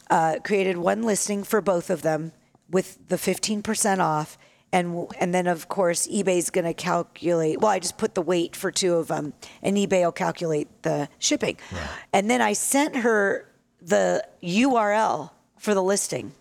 uh, 0.10 0.38
created 0.44 0.78
one 0.78 1.04
listing 1.04 1.44
for 1.44 1.62
both 1.62 1.90
of 1.90 2.02
them 2.02 2.32
with 2.70 3.08
the 3.08 3.16
15% 3.16 4.00
off. 4.00 4.38
And, 4.72 5.08
and 5.20 5.34
then, 5.34 5.48
of 5.48 5.70
course, 5.70 6.08
eBay's 6.08 6.50
going 6.50 6.66
to 6.66 6.74
calculate. 6.74 7.62
Well, 7.62 7.72
I 7.72 7.80
just 7.80 7.98
put 7.98 8.14
the 8.14 8.22
weight 8.22 8.56
for 8.56 8.72
two 8.72 8.96
of 8.96 9.08
them, 9.08 9.34
and 9.62 9.78
eBay 9.78 10.04
will 10.04 10.12
calculate 10.12 10.68
the 10.84 11.08
shipping. 11.18 11.58
And 12.12 12.30
then 12.30 12.42
I 12.42 12.54
sent 12.54 12.98
her 12.98 13.50
the 13.82 14.28
URL 14.44 15.32
for 15.58 15.74
the 15.74 15.84
listing, 15.84 16.34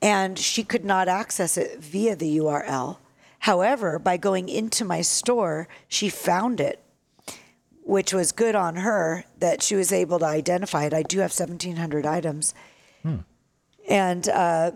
and 0.00 0.38
she 0.38 0.64
could 0.64 0.84
not 0.84 1.08
access 1.08 1.58
it 1.58 1.78
via 1.80 2.16
the 2.16 2.38
URL. 2.38 2.96
However, 3.44 3.98
by 3.98 4.16
going 4.16 4.48
into 4.48 4.86
my 4.86 5.02
store, 5.02 5.68
she 5.86 6.08
found 6.08 6.60
it 6.60 6.80
which 7.82 8.14
was 8.14 8.32
good 8.32 8.54
on 8.54 8.76
her 8.76 9.24
that 9.38 9.62
she 9.62 9.76
was 9.76 9.92
able 9.92 10.18
to 10.18 10.24
identify 10.24 10.84
it. 10.86 10.94
I 10.94 11.02
do 11.02 11.18
have 11.18 11.30
1,700 11.30 12.06
items, 12.06 12.54
and 13.86 14.26
uh, 14.30 14.70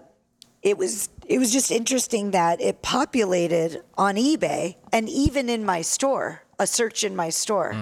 it 0.62 0.76
was 0.76 1.08
it 1.26 1.38
was 1.38 1.50
just 1.50 1.70
interesting 1.70 2.32
that 2.32 2.60
it 2.60 2.82
populated 2.82 3.82
on 3.96 4.16
eBay 4.16 4.76
and 4.92 5.08
even 5.08 5.48
in 5.48 5.64
my 5.64 5.80
store, 5.80 6.42
a 6.58 6.66
search 6.66 7.04
in 7.04 7.16
my 7.16 7.30
store, 7.30 7.72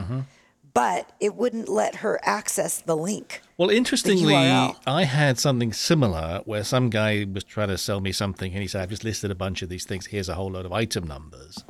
but 0.76 1.10
it 1.20 1.34
wouldn't 1.34 1.70
let 1.70 1.96
her 1.96 2.20
access 2.22 2.82
the 2.82 2.94
link. 2.94 3.40
Well, 3.56 3.70
interestingly, 3.70 4.34
I 4.36 5.04
had 5.04 5.38
something 5.38 5.72
similar 5.72 6.42
where 6.44 6.64
some 6.64 6.90
guy 6.90 7.24
was 7.32 7.44
trying 7.44 7.68
to 7.68 7.78
sell 7.78 8.00
me 8.00 8.12
something, 8.12 8.52
and 8.52 8.60
he 8.60 8.68
said, 8.68 8.82
"I've 8.82 8.90
just 8.90 9.02
listed 9.02 9.30
a 9.30 9.34
bunch 9.34 9.62
of 9.62 9.70
these 9.70 9.86
things. 9.86 10.06
Here's 10.08 10.28
a 10.28 10.34
whole 10.34 10.50
load 10.50 10.66
of 10.66 10.74
item 10.74 11.06
numbers." 11.06 11.64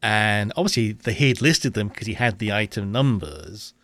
And 0.00 0.52
obviously, 0.56 0.92
the, 0.92 1.10
he 1.10 1.30
had 1.30 1.42
listed 1.42 1.74
them 1.74 1.88
because 1.88 2.06
he 2.06 2.14
had 2.14 2.38
the 2.38 2.52
item 2.52 2.92
numbers. 2.92 3.74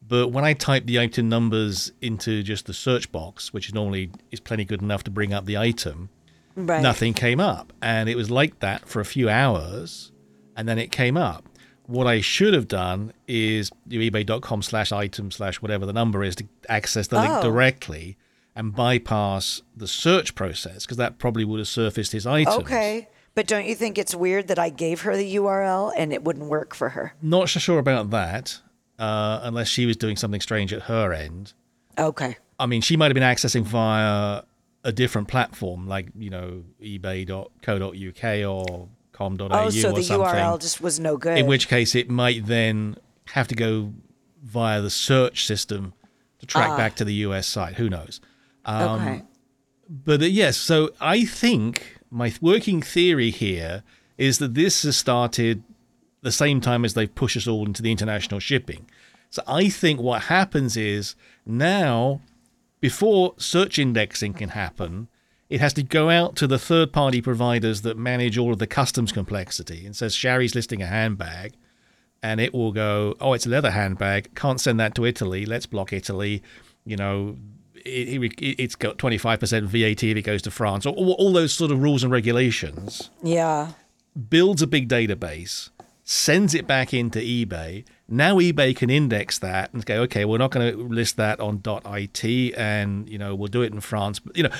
But 0.00 0.28
when 0.28 0.44
I 0.44 0.52
typed 0.52 0.86
the 0.86 1.00
item 1.00 1.28
numbers 1.28 1.90
into 2.00 2.44
just 2.44 2.66
the 2.66 2.74
search 2.74 3.10
box, 3.10 3.52
which 3.52 3.74
normally 3.74 4.12
is 4.30 4.38
plenty 4.38 4.64
good 4.64 4.80
enough 4.80 5.02
to 5.04 5.10
bring 5.10 5.34
up 5.34 5.44
the 5.44 5.58
item, 5.58 6.08
Right. 6.54 6.80
nothing 6.82 7.14
came 7.14 7.40
up. 7.40 7.72
And 7.82 8.08
it 8.08 8.16
was 8.16 8.30
like 8.30 8.60
that 8.60 8.88
for 8.88 9.00
a 9.00 9.04
few 9.04 9.28
hours, 9.28 10.12
and 10.56 10.68
then 10.68 10.78
it 10.78 10.92
came 10.92 11.16
up. 11.16 11.47
What 11.88 12.06
I 12.06 12.20
should 12.20 12.52
have 12.52 12.68
done 12.68 13.12
is 13.26 13.70
do 13.88 13.98
ebay.com 13.98 14.60
slash 14.62 14.92
item 14.92 15.30
slash 15.30 15.62
whatever 15.62 15.86
the 15.86 15.92
number 15.94 16.22
is 16.22 16.36
to 16.36 16.44
access 16.68 17.06
the 17.08 17.18
link 17.18 17.32
Oh. 17.32 17.42
directly 17.42 18.18
and 18.54 18.74
bypass 18.74 19.62
the 19.74 19.88
search 19.88 20.34
process 20.34 20.84
because 20.84 20.98
that 20.98 21.18
probably 21.18 21.44
would 21.46 21.58
have 21.60 21.66
surfaced 21.68 22.12
his 22.12 22.26
items. 22.26 22.56
Okay. 22.58 23.08
But 23.34 23.46
don't 23.46 23.64
you 23.66 23.74
think 23.74 23.96
it's 23.96 24.14
weird 24.14 24.48
that 24.48 24.58
I 24.58 24.68
gave 24.68 25.00
her 25.02 25.16
the 25.16 25.36
URL 25.36 25.92
and 25.96 26.12
it 26.12 26.24
wouldn't 26.24 26.50
work 26.50 26.74
for 26.74 26.90
her? 26.90 27.14
Not 27.22 27.48
so 27.48 27.58
sure 27.58 27.78
about 27.78 28.10
that, 28.10 28.60
uh, 28.98 29.40
unless 29.44 29.68
she 29.68 29.86
was 29.86 29.96
doing 29.96 30.16
something 30.16 30.40
strange 30.42 30.72
at 30.74 30.82
her 30.82 31.12
end. 31.14 31.54
Okay. 31.98 32.36
I 32.58 32.66
mean, 32.66 32.82
she 32.82 32.96
might 32.98 33.06
have 33.06 33.14
been 33.14 33.22
accessing 33.22 33.62
via 33.62 34.42
a 34.84 34.92
different 34.92 35.28
platform, 35.28 35.86
like 35.88 36.08
you 36.18 36.28
know 36.30 36.64
eBay.co.uk 36.82 38.24
or 38.50 38.88
com.au 39.18 39.48
Oh, 39.50 39.68
so 39.70 39.90
or 39.90 39.92
the. 39.94 40.00
URL 40.02 40.60
just 40.60 40.80
was 40.80 40.98
no 41.00 41.16
good. 41.16 41.36
in 41.38 41.46
which 41.46 41.68
case, 41.68 41.94
it 41.94 42.08
might 42.08 42.46
then 42.46 42.96
have 43.34 43.48
to 43.48 43.54
go 43.54 43.92
via 44.42 44.80
the 44.80 44.90
search 44.90 45.44
system 45.44 45.92
to 46.38 46.46
track 46.46 46.76
back 46.76 46.94
to 46.96 47.04
the 47.04 47.14
US 47.26 47.46
site. 47.46 47.74
Who 47.74 47.90
knows? 47.90 48.20
Um, 48.64 49.00
okay. 49.00 49.22
But 49.88 50.22
uh, 50.22 50.26
yes, 50.26 50.56
so 50.56 50.90
I 51.00 51.24
think 51.24 51.98
my 52.10 52.32
working 52.40 52.80
theory 52.80 53.30
here 53.30 53.82
is 54.16 54.38
that 54.38 54.54
this 54.54 54.82
has 54.84 54.96
started 54.96 55.62
the 56.22 56.32
same 56.32 56.60
time 56.60 56.84
as 56.84 56.94
they've 56.94 57.14
pushed 57.14 57.36
us 57.36 57.46
all 57.46 57.66
into 57.66 57.82
the 57.82 57.90
international 57.90 58.40
shipping. 58.40 58.88
So 59.30 59.42
I 59.46 59.68
think 59.68 60.00
what 60.00 60.22
happens 60.22 60.76
is 60.76 61.14
now, 61.44 62.20
before 62.80 63.34
search 63.38 63.78
indexing 63.78 64.34
can 64.34 64.50
happen, 64.50 65.08
it 65.48 65.60
has 65.60 65.72
to 65.74 65.82
go 65.82 66.10
out 66.10 66.36
to 66.36 66.46
the 66.46 66.58
third 66.58 66.92
party 66.92 67.20
providers 67.20 67.82
that 67.82 67.96
manage 67.96 68.36
all 68.36 68.52
of 68.52 68.58
the 68.58 68.66
customs 68.66 69.12
complexity 69.12 69.86
and 69.86 69.96
says 69.96 70.14
Sherry's 70.14 70.54
listing 70.54 70.82
a 70.82 70.86
handbag 70.86 71.54
and 72.22 72.40
it 72.40 72.52
will 72.52 72.72
go, 72.72 73.14
oh, 73.20 73.32
it's 73.32 73.46
a 73.46 73.48
leather 73.48 73.70
handbag. 73.70 74.34
Can't 74.34 74.60
send 74.60 74.80
that 74.80 74.94
to 74.96 75.04
Italy. 75.04 75.46
Let's 75.46 75.66
block 75.66 75.92
Italy. 75.92 76.42
You 76.84 76.96
know, 76.96 77.36
it, 77.74 78.22
it, 78.22 78.62
it's 78.62 78.74
got 78.74 78.98
25% 78.98 79.64
VAT 79.64 80.02
if 80.02 80.16
it 80.16 80.22
goes 80.22 80.42
to 80.42 80.50
France, 80.50 80.86
or 80.86 80.94
all, 80.94 81.12
all 81.12 81.32
those 81.32 81.52
sort 81.52 81.70
of 81.70 81.80
rules 81.82 82.02
and 82.02 82.12
regulations. 82.12 83.10
Yeah. 83.22 83.72
Builds 84.28 84.62
a 84.62 84.66
big 84.66 84.88
database, 84.88 85.70
sends 86.02 86.54
it 86.54 86.66
back 86.66 86.92
into 86.92 87.20
eBay. 87.20 87.84
Now 88.08 88.36
eBay 88.36 88.74
can 88.74 88.90
index 88.90 89.38
that 89.38 89.72
and 89.72 89.84
go, 89.84 90.02
okay, 90.02 90.24
we're 90.24 90.38
not 90.38 90.50
going 90.50 90.72
to 90.72 90.82
list 90.82 91.16
that 91.18 91.38
on 91.38 91.62
.it, 91.64 92.54
and 92.56 93.08
you 93.08 93.18
know 93.18 93.34
we'll 93.34 93.48
do 93.48 93.62
it 93.62 93.72
in 93.72 93.80
France. 93.80 94.18
But 94.18 94.36
you 94.36 94.44
know, 94.44 94.50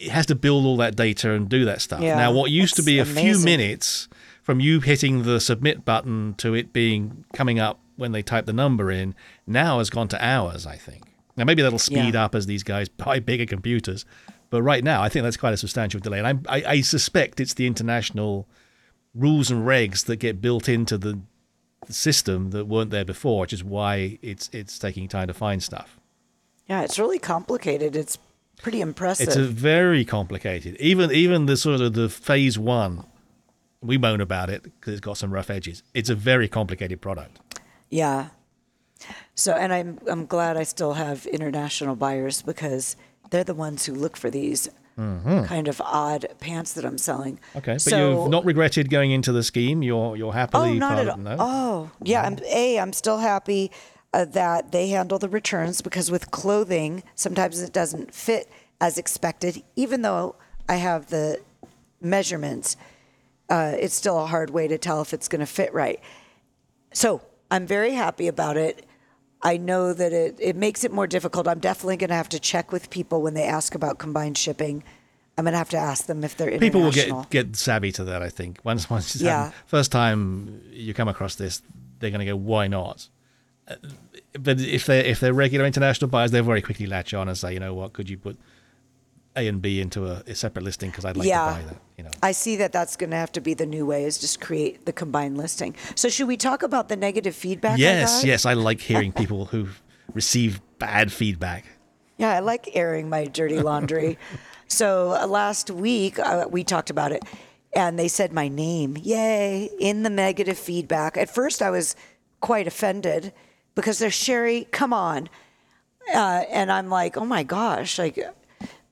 it 0.00 0.10
has 0.10 0.26
to 0.26 0.34
build 0.34 0.64
all 0.66 0.76
that 0.78 0.96
data 0.96 1.32
and 1.32 1.48
do 1.48 1.64
that 1.66 1.80
stuff. 1.80 2.00
Yeah, 2.00 2.16
now, 2.16 2.32
what 2.32 2.50
used 2.50 2.76
to 2.76 2.82
be 2.82 2.98
a 2.98 3.04
few 3.04 3.38
minutes 3.38 4.08
from 4.42 4.58
you 4.60 4.80
hitting 4.80 5.22
the 5.22 5.40
submit 5.40 5.84
button 5.84 6.34
to 6.38 6.54
it 6.54 6.72
being 6.72 7.24
coming 7.34 7.58
up 7.58 7.78
when 7.96 8.12
they 8.12 8.22
type 8.22 8.46
the 8.46 8.52
number 8.52 8.90
in, 8.90 9.14
now 9.46 9.78
has 9.78 9.90
gone 9.90 10.08
to 10.08 10.24
hours. 10.24 10.66
I 10.66 10.76
think. 10.76 11.04
Now 11.36 11.44
maybe 11.44 11.62
that'll 11.62 11.78
speed 11.78 12.14
Yeah. 12.14 12.24
up 12.24 12.34
as 12.34 12.46
these 12.46 12.62
guys 12.62 12.88
buy 13.04 13.20
bigger 13.20 13.46
computers, 13.46 14.04
but 14.50 14.62
right 14.62 14.82
now 14.82 15.02
I 15.02 15.08
think 15.08 15.22
that's 15.24 15.36
quite 15.36 15.54
a 15.54 15.58
substantial 15.58 16.00
delay, 16.00 16.18
and 16.18 16.26
I'm, 16.26 16.42
I, 16.48 16.62
I 16.66 16.80
suspect 16.80 17.38
it's 17.40 17.54
the 17.54 17.66
international 17.66 18.48
rules 19.14 19.50
and 19.50 19.66
regs 19.66 20.04
that 20.06 20.16
get 20.16 20.40
built 20.40 20.68
into 20.68 20.96
the 20.98 21.20
the 21.86 21.92
system 21.94 22.50
that 22.50 22.66
weren't 22.66 22.90
there 22.90 23.04
before, 23.06 23.40
which 23.40 23.52
is 23.52 23.62
why 23.64 24.18
it's 24.22 24.48
it's 24.52 24.78
taking 24.78 25.08
time 25.08 25.28
to 25.28 25.34
find 25.34 25.62
stuff. 25.62 25.98
Yeah, 26.68 26.82
it's 26.82 26.98
really 26.98 27.18
complicated. 27.18 27.96
It's 27.96 28.18
pretty 28.62 28.80
impressive. 28.80 29.28
It's 29.28 29.36
a 29.36 29.44
very 29.44 30.04
complicated. 30.04 30.76
Even 30.78 31.10
even 31.10 31.46
the 31.46 31.56
sort 31.56 31.80
of 31.80 31.92
the 31.94 32.08
phase 32.08 32.58
one, 32.58 33.04
we 33.82 33.98
moan 33.98 34.20
about 34.20 34.50
it 34.50 34.62
because 34.62 34.92
it's 34.94 35.00
got 35.00 35.16
some 35.16 35.32
rough 35.32 35.50
edges. 35.50 35.82
It's 35.94 36.10
a 36.10 36.14
very 36.14 36.48
complicated 36.48 37.00
product. 37.00 37.38
Yeah. 37.90 38.28
So, 39.34 39.52
and 39.52 39.72
I'm 39.72 39.98
I'm 40.08 40.26
glad 40.26 40.56
I 40.56 40.64
still 40.64 40.92
have 40.94 41.26
international 41.26 41.96
buyers 41.96 42.42
because 42.42 42.96
they're 43.30 43.44
the 43.44 43.54
ones 43.54 43.86
who 43.86 43.94
look 43.94 44.16
for 44.16 44.30
these 44.30 44.68
kind 45.46 45.66
of 45.66 45.80
odd 45.80 46.26
pants 46.40 46.74
that 46.74 46.84
I'm 46.84 46.98
selling. 46.98 47.36
Mm-hmm. 47.36 47.58
Okay, 47.58 47.72
but 47.72 47.80
So- 47.80 48.20
you've 48.22 48.30
not 48.30 48.44
regretted 48.44 48.90
going 48.90 49.12
into 49.12 49.32
the 49.32 49.42
scheme. 49.42 49.82
You're 49.82 50.14
you're 50.14 50.34
happily 50.34 50.72
Oh, 50.72 50.74
not 50.74 50.92
part 50.94 51.06
at 51.06 51.08
all. 51.08 51.16
no? 51.16 51.36
Oh, 51.38 51.90
yeah. 52.04 52.20
I'm, 52.22 52.36
a, 52.44 52.78
I'm 52.78 52.92
still 52.92 53.16
happy 53.16 53.70
uh, 54.12 54.24
that 54.24 54.72
they 54.72 54.88
handle 54.88 55.18
the 55.18 55.28
returns 55.28 55.80
because 55.80 56.10
with 56.10 56.30
clothing, 56.30 57.02
sometimes 57.14 57.60
it 57.60 57.72
doesn't 57.72 58.12
fit 58.14 58.48
as 58.80 58.98
expected, 58.98 59.62
even 59.76 60.02
though 60.02 60.34
I 60.68 60.76
have 60.76 61.06
the 61.08 61.40
measurements. 62.00 62.76
Uh, 63.48 63.74
it's 63.78 63.94
still 63.94 64.18
a 64.22 64.26
hard 64.26 64.50
way 64.50 64.68
to 64.68 64.78
tell 64.78 65.00
if 65.02 65.12
it's 65.12 65.28
going 65.28 65.40
to 65.40 65.46
fit 65.46 65.72
right. 65.74 66.00
So 66.92 67.20
I'm 67.50 67.66
very 67.66 67.92
happy 67.92 68.28
about 68.28 68.56
it. 68.56 68.86
I 69.42 69.56
know 69.56 69.92
that 69.92 70.12
it, 70.12 70.36
it 70.38 70.54
makes 70.56 70.84
it 70.84 70.92
more 70.92 71.06
difficult. 71.06 71.48
I'm 71.48 71.58
definitely 71.60 71.96
going 71.96 72.10
to 72.10 72.14
have 72.16 72.28
to 72.30 72.38
check 72.38 72.72
with 72.72 72.90
people 72.90 73.22
when 73.22 73.34
they 73.34 73.44
ask 73.44 73.74
about 73.74 73.98
combined 73.98 74.36
shipping. 74.38 74.84
I'm 75.38 75.44
going 75.44 75.52
to 75.52 75.58
have 75.58 75.70
to 75.70 75.78
ask 75.78 76.06
them 76.06 76.22
if 76.22 76.36
they're 76.36 76.58
People 76.58 76.82
will 76.82 76.92
get 76.92 77.30
get 77.30 77.56
savvy 77.56 77.90
to 77.92 78.04
that. 78.04 78.22
I 78.22 78.28
think 78.28 78.58
once 78.64 78.90
once 78.90 79.16
Yeah. 79.16 79.44
happened- 79.44 79.54
first 79.66 79.90
time 79.92 80.60
you 80.70 80.92
come 80.92 81.08
across 81.08 81.36
this, 81.36 81.62
they're 81.98 82.10
going 82.10 82.20
to 82.20 82.26
go, 82.26 82.36
"Why 82.36 82.66
not?" 82.68 83.08
But 84.38 84.60
if 84.60 84.86
they 84.86 85.00
if 85.06 85.20
they're 85.20 85.32
regular 85.34 85.66
international 85.66 86.08
buyers, 86.08 86.30
they'll 86.30 86.44
very 86.44 86.62
quickly 86.62 86.86
latch 86.86 87.12
on 87.14 87.28
and 87.28 87.36
say, 87.36 87.52
"You 87.54 87.60
know 87.60 87.74
what? 87.74 87.92
Could 87.92 88.08
you 88.08 88.16
put 88.16 88.38
A 89.36 89.46
and 89.48 89.60
B 89.60 89.80
into 89.80 90.06
a, 90.06 90.22
a 90.26 90.34
separate 90.34 90.64
listing 90.64 90.90
because 90.90 91.04
I'd 91.04 91.16
like 91.16 91.28
Yeah. 91.28 91.46
to 91.46 91.54
buy 91.54 91.62
that." 91.68 91.76
You 91.98 92.04
know. 92.04 92.10
I 92.22 92.32
see 92.32 92.56
that 92.56 92.72
that's 92.72 92.96
going 92.96 93.10
to 93.10 93.16
have 93.16 93.32
to 93.32 93.40
be 93.40 93.54
the 93.54 93.66
new 93.66 93.84
way 93.86 94.04
is 94.04 94.18
just 94.18 94.40
create 94.40 94.86
the 94.86 94.92
combined 94.92 95.36
listing. 95.36 95.74
So 95.94 96.08
should 96.08 96.28
we 96.28 96.36
talk 96.36 96.62
about 96.62 96.88
the 96.88 96.96
negative 96.96 97.34
feedback? 97.34 97.78
Yes, 97.78 98.20
got? 98.20 98.26
yes, 98.28 98.46
I 98.46 98.54
like 98.54 98.80
hearing 98.80 99.12
people 99.22 99.46
who 99.46 99.68
receive 100.14 100.60
bad 100.78 101.12
feedback. 101.12 101.64
Yeah, 102.16 102.30
I 102.30 102.40
like 102.40 102.70
airing 102.74 103.08
my 103.08 103.24
dirty 103.24 103.60
laundry. 103.60 104.18
so 104.68 105.10
uh, 105.20 105.26
last 105.26 105.70
week 105.70 106.18
uh, 106.18 106.46
we 106.50 106.62
talked 106.64 106.90
about 106.90 107.12
it, 107.12 107.24
and 107.74 107.98
they 107.98 108.08
said 108.08 108.32
my 108.32 108.46
name. 108.48 108.96
Yay! 109.02 109.70
In 109.80 110.02
the 110.04 110.10
negative 110.10 110.58
feedback. 110.58 111.16
At 111.16 111.28
first, 111.34 111.60
I 111.62 111.70
was 111.70 111.96
quite 112.40 112.66
offended 112.66 113.32
because 113.74 113.98
they're 113.98 114.10
Sherry. 114.10 114.66
Come 114.70 114.92
on, 114.92 115.28
uh, 116.14 116.44
and 116.50 116.70
I'm 116.72 116.88
like, 116.88 117.16
oh 117.16 117.24
my 117.24 117.42
gosh, 117.42 117.98
like. 117.98 118.18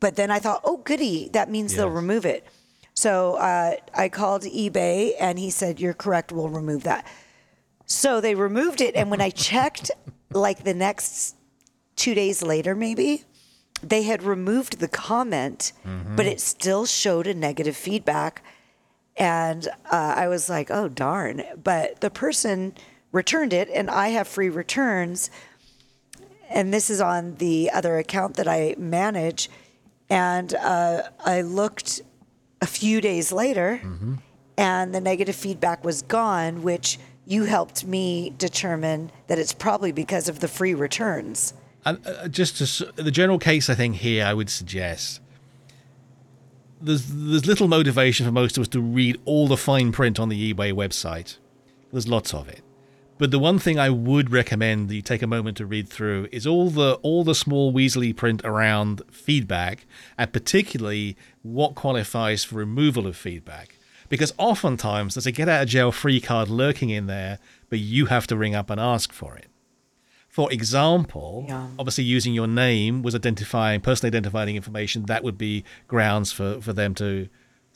But 0.00 0.14
then 0.14 0.30
I 0.30 0.38
thought, 0.38 0.60
oh 0.64 0.76
goody, 0.78 1.28
that 1.32 1.50
means 1.50 1.74
they'll 1.74 1.86
Yes. 1.88 1.94
remove 1.96 2.24
it. 2.24 2.46
So 2.94 3.34
uh, 3.34 3.74
I 3.94 4.08
called 4.08 4.42
eBay, 4.42 5.12
and 5.20 5.38
he 5.38 5.50
said, 5.50 5.80
"You're 5.80 5.94
correct. 5.94 6.30
We'll 6.32 6.48
remove 6.48 6.84
that." 6.84 7.04
So 7.86 8.20
they 8.20 8.34
removed 8.34 8.80
it, 8.80 8.94
and 8.94 9.10
when 9.10 9.20
I 9.20 9.30
checked, 9.30 9.90
like 10.32 10.62
the 10.64 10.74
next 10.74 11.34
two 11.96 12.14
days 12.14 12.42
later, 12.42 12.74
maybe, 12.76 13.24
they 13.82 14.02
had 14.02 14.22
removed 14.22 14.78
the 14.78 14.88
comment, 14.88 15.72
but 16.16 16.26
it 16.26 16.40
still 16.40 16.86
showed 16.86 17.26
a 17.26 17.34
negative 17.34 17.76
feedback. 17.76 18.42
And 19.16 19.66
uh, 19.90 20.14
I 20.16 20.28
was 20.28 20.48
like, 20.48 20.70
oh, 20.70 20.86
darn. 20.88 21.42
But 21.62 22.00
the 22.00 22.10
person 22.10 22.74
returned 23.12 23.52
it, 23.52 23.68
and 23.70 23.90
I 23.90 24.08
have 24.08 24.28
free 24.28 24.48
returns. 24.48 25.30
And 26.50 26.72
this 26.72 26.90
is 26.90 27.00
on 27.00 27.36
the 27.36 27.70
other 27.72 27.98
account 27.98 28.36
that 28.36 28.48
I 28.48 28.74
manage. 28.78 29.50
And 30.08 30.54
uh, 30.54 31.02
I 31.24 31.42
looked 31.42 32.00
a 32.60 32.66
few 32.66 33.00
days 33.00 33.30
later, 33.32 33.80
and 34.56 34.94
the 34.94 35.00
negative 35.00 35.36
feedback 35.36 35.84
was 35.84 36.02
gone, 36.02 36.62
which 36.62 36.98
you 37.26 37.44
helped 37.44 37.84
me 37.84 38.32
determine 38.38 39.10
that 39.26 39.38
it's 39.38 39.52
probably 39.52 39.92
because 39.92 40.28
of 40.28 40.40
the 40.40 40.48
free 40.48 40.74
returns. 40.74 41.52
And 41.84 42.04
uh, 42.06 42.28
just 42.28 42.56
to, 42.78 42.92
the 43.02 43.10
general 43.10 43.38
case, 43.38 43.68
I 43.68 43.74
think 43.74 43.96
here 43.96 44.24
I 44.24 44.32
would 44.32 44.48
suggest 44.50 45.20
there's 46.80 47.06
there's 47.06 47.46
little 47.46 47.68
motivation 47.68 48.24
for 48.26 48.32
most 48.32 48.56
of 48.56 48.62
us 48.62 48.68
to 48.68 48.80
read 48.80 49.20
all 49.24 49.46
the 49.46 49.56
fine 49.56 49.92
print 49.92 50.18
on 50.18 50.28
the 50.28 50.52
eBay 50.52 50.72
website. 50.72 51.38
There's 51.92 52.08
lots 52.08 52.34
of 52.34 52.48
it, 52.48 52.62
but 53.18 53.30
the 53.30 53.38
one 53.38 53.58
thing 53.58 53.78
I 53.78 53.90
would 53.90 54.30
recommend 54.30 54.88
that 54.88 54.94
you 54.94 55.02
take 55.02 55.22
a 55.22 55.26
moment 55.26 55.56
to 55.58 55.66
read 55.66 55.88
through 55.88 56.28
is 56.32 56.46
all 56.46 56.70
the 56.70 56.94
all 57.02 57.24
the 57.24 57.34
small 57.34 57.72
weaselly 57.72 58.14
print 58.14 58.40
around 58.44 59.02
feedback, 59.10 59.86
and 60.16 60.32
particularly 60.32 61.16
what 61.42 61.74
qualifies 61.74 62.44
for 62.44 62.56
removal 62.56 63.06
of 63.06 63.16
feedback. 63.16 63.76
Because 64.08 64.32
oftentimes 64.38 65.14
there's 65.14 65.26
a 65.26 65.32
get 65.32 65.48
out 65.48 65.62
of 65.64 65.68
jail 65.68 65.92
free 65.92 66.20
card 66.20 66.48
lurking 66.48 66.90
in 66.90 67.06
there, 67.06 67.38
but 67.68 67.78
you 67.78 68.06
have 68.06 68.26
to 68.28 68.36
ring 68.36 68.54
up 68.54 68.70
and 68.70 68.80
ask 68.80 69.12
for 69.12 69.36
it. 69.36 69.46
For 70.28 70.50
example, 70.52 71.46
Yeah. 71.48 71.68
obviously 71.78 72.04
using 72.04 72.32
your 72.32 72.46
name 72.46 73.02
was 73.02 73.14
identifying 73.14 73.80
personally 73.80 74.08
identifying 74.16 74.56
information. 74.56 75.04
That 75.06 75.24
would 75.24 75.36
be 75.36 75.64
grounds 75.88 76.32
for, 76.32 76.60
for 76.60 76.72
them 76.72 76.94
to 76.94 77.28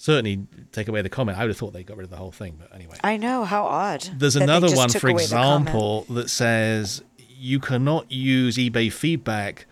certainly 0.02 0.44
take 0.72 0.88
away 0.88 1.00
the 1.00 1.08
comment. 1.08 1.38
I 1.38 1.42
would 1.42 1.50
have 1.50 1.56
thought 1.56 1.72
they 1.72 1.84
got 1.84 1.96
rid 1.96 2.02
of 2.02 2.10
the 2.10 2.16
whole 2.16 2.32
thing, 2.32 2.56
but 2.58 2.74
anyway. 2.74 2.96
I 3.04 3.16
know 3.16 3.44
how 3.44 3.66
odd. 3.66 4.02
There's 4.16 4.34
another 4.34 4.74
one, 4.74 4.88
for 4.88 5.08
away 5.08 5.22
the 5.22 5.30
comment. 5.30 5.68
example, 5.68 6.06
that 6.10 6.28
says 6.28 7.04
you 7.28 7.60
cannot 7.60 8.10
use 8.10 8.56
eBay 8.56 8.92
feedback 8.92 9.66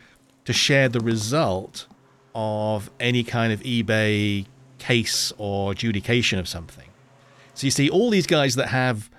to 0.44 0.52
share 0.52 0.88
the 0.88 1.00
result 1.00 1.88
of 2.32 2.92
any 3.00 3.24
kind 3.24 3.52
of 3.52 3.60
eBay 3.62 4.46
case 4.78 5.32
or 5.36 5.72
adjudication 5.72 6.38
of 6.38 6.46
something. 6.46 6.88
So 7.54 7.66
you 7.66 7.72
see 7.72 7.90
all 7.90 8.08
these 8.08 8.28
guys 8.28 8.54
that 8.54 8.68
have 8.68 9.10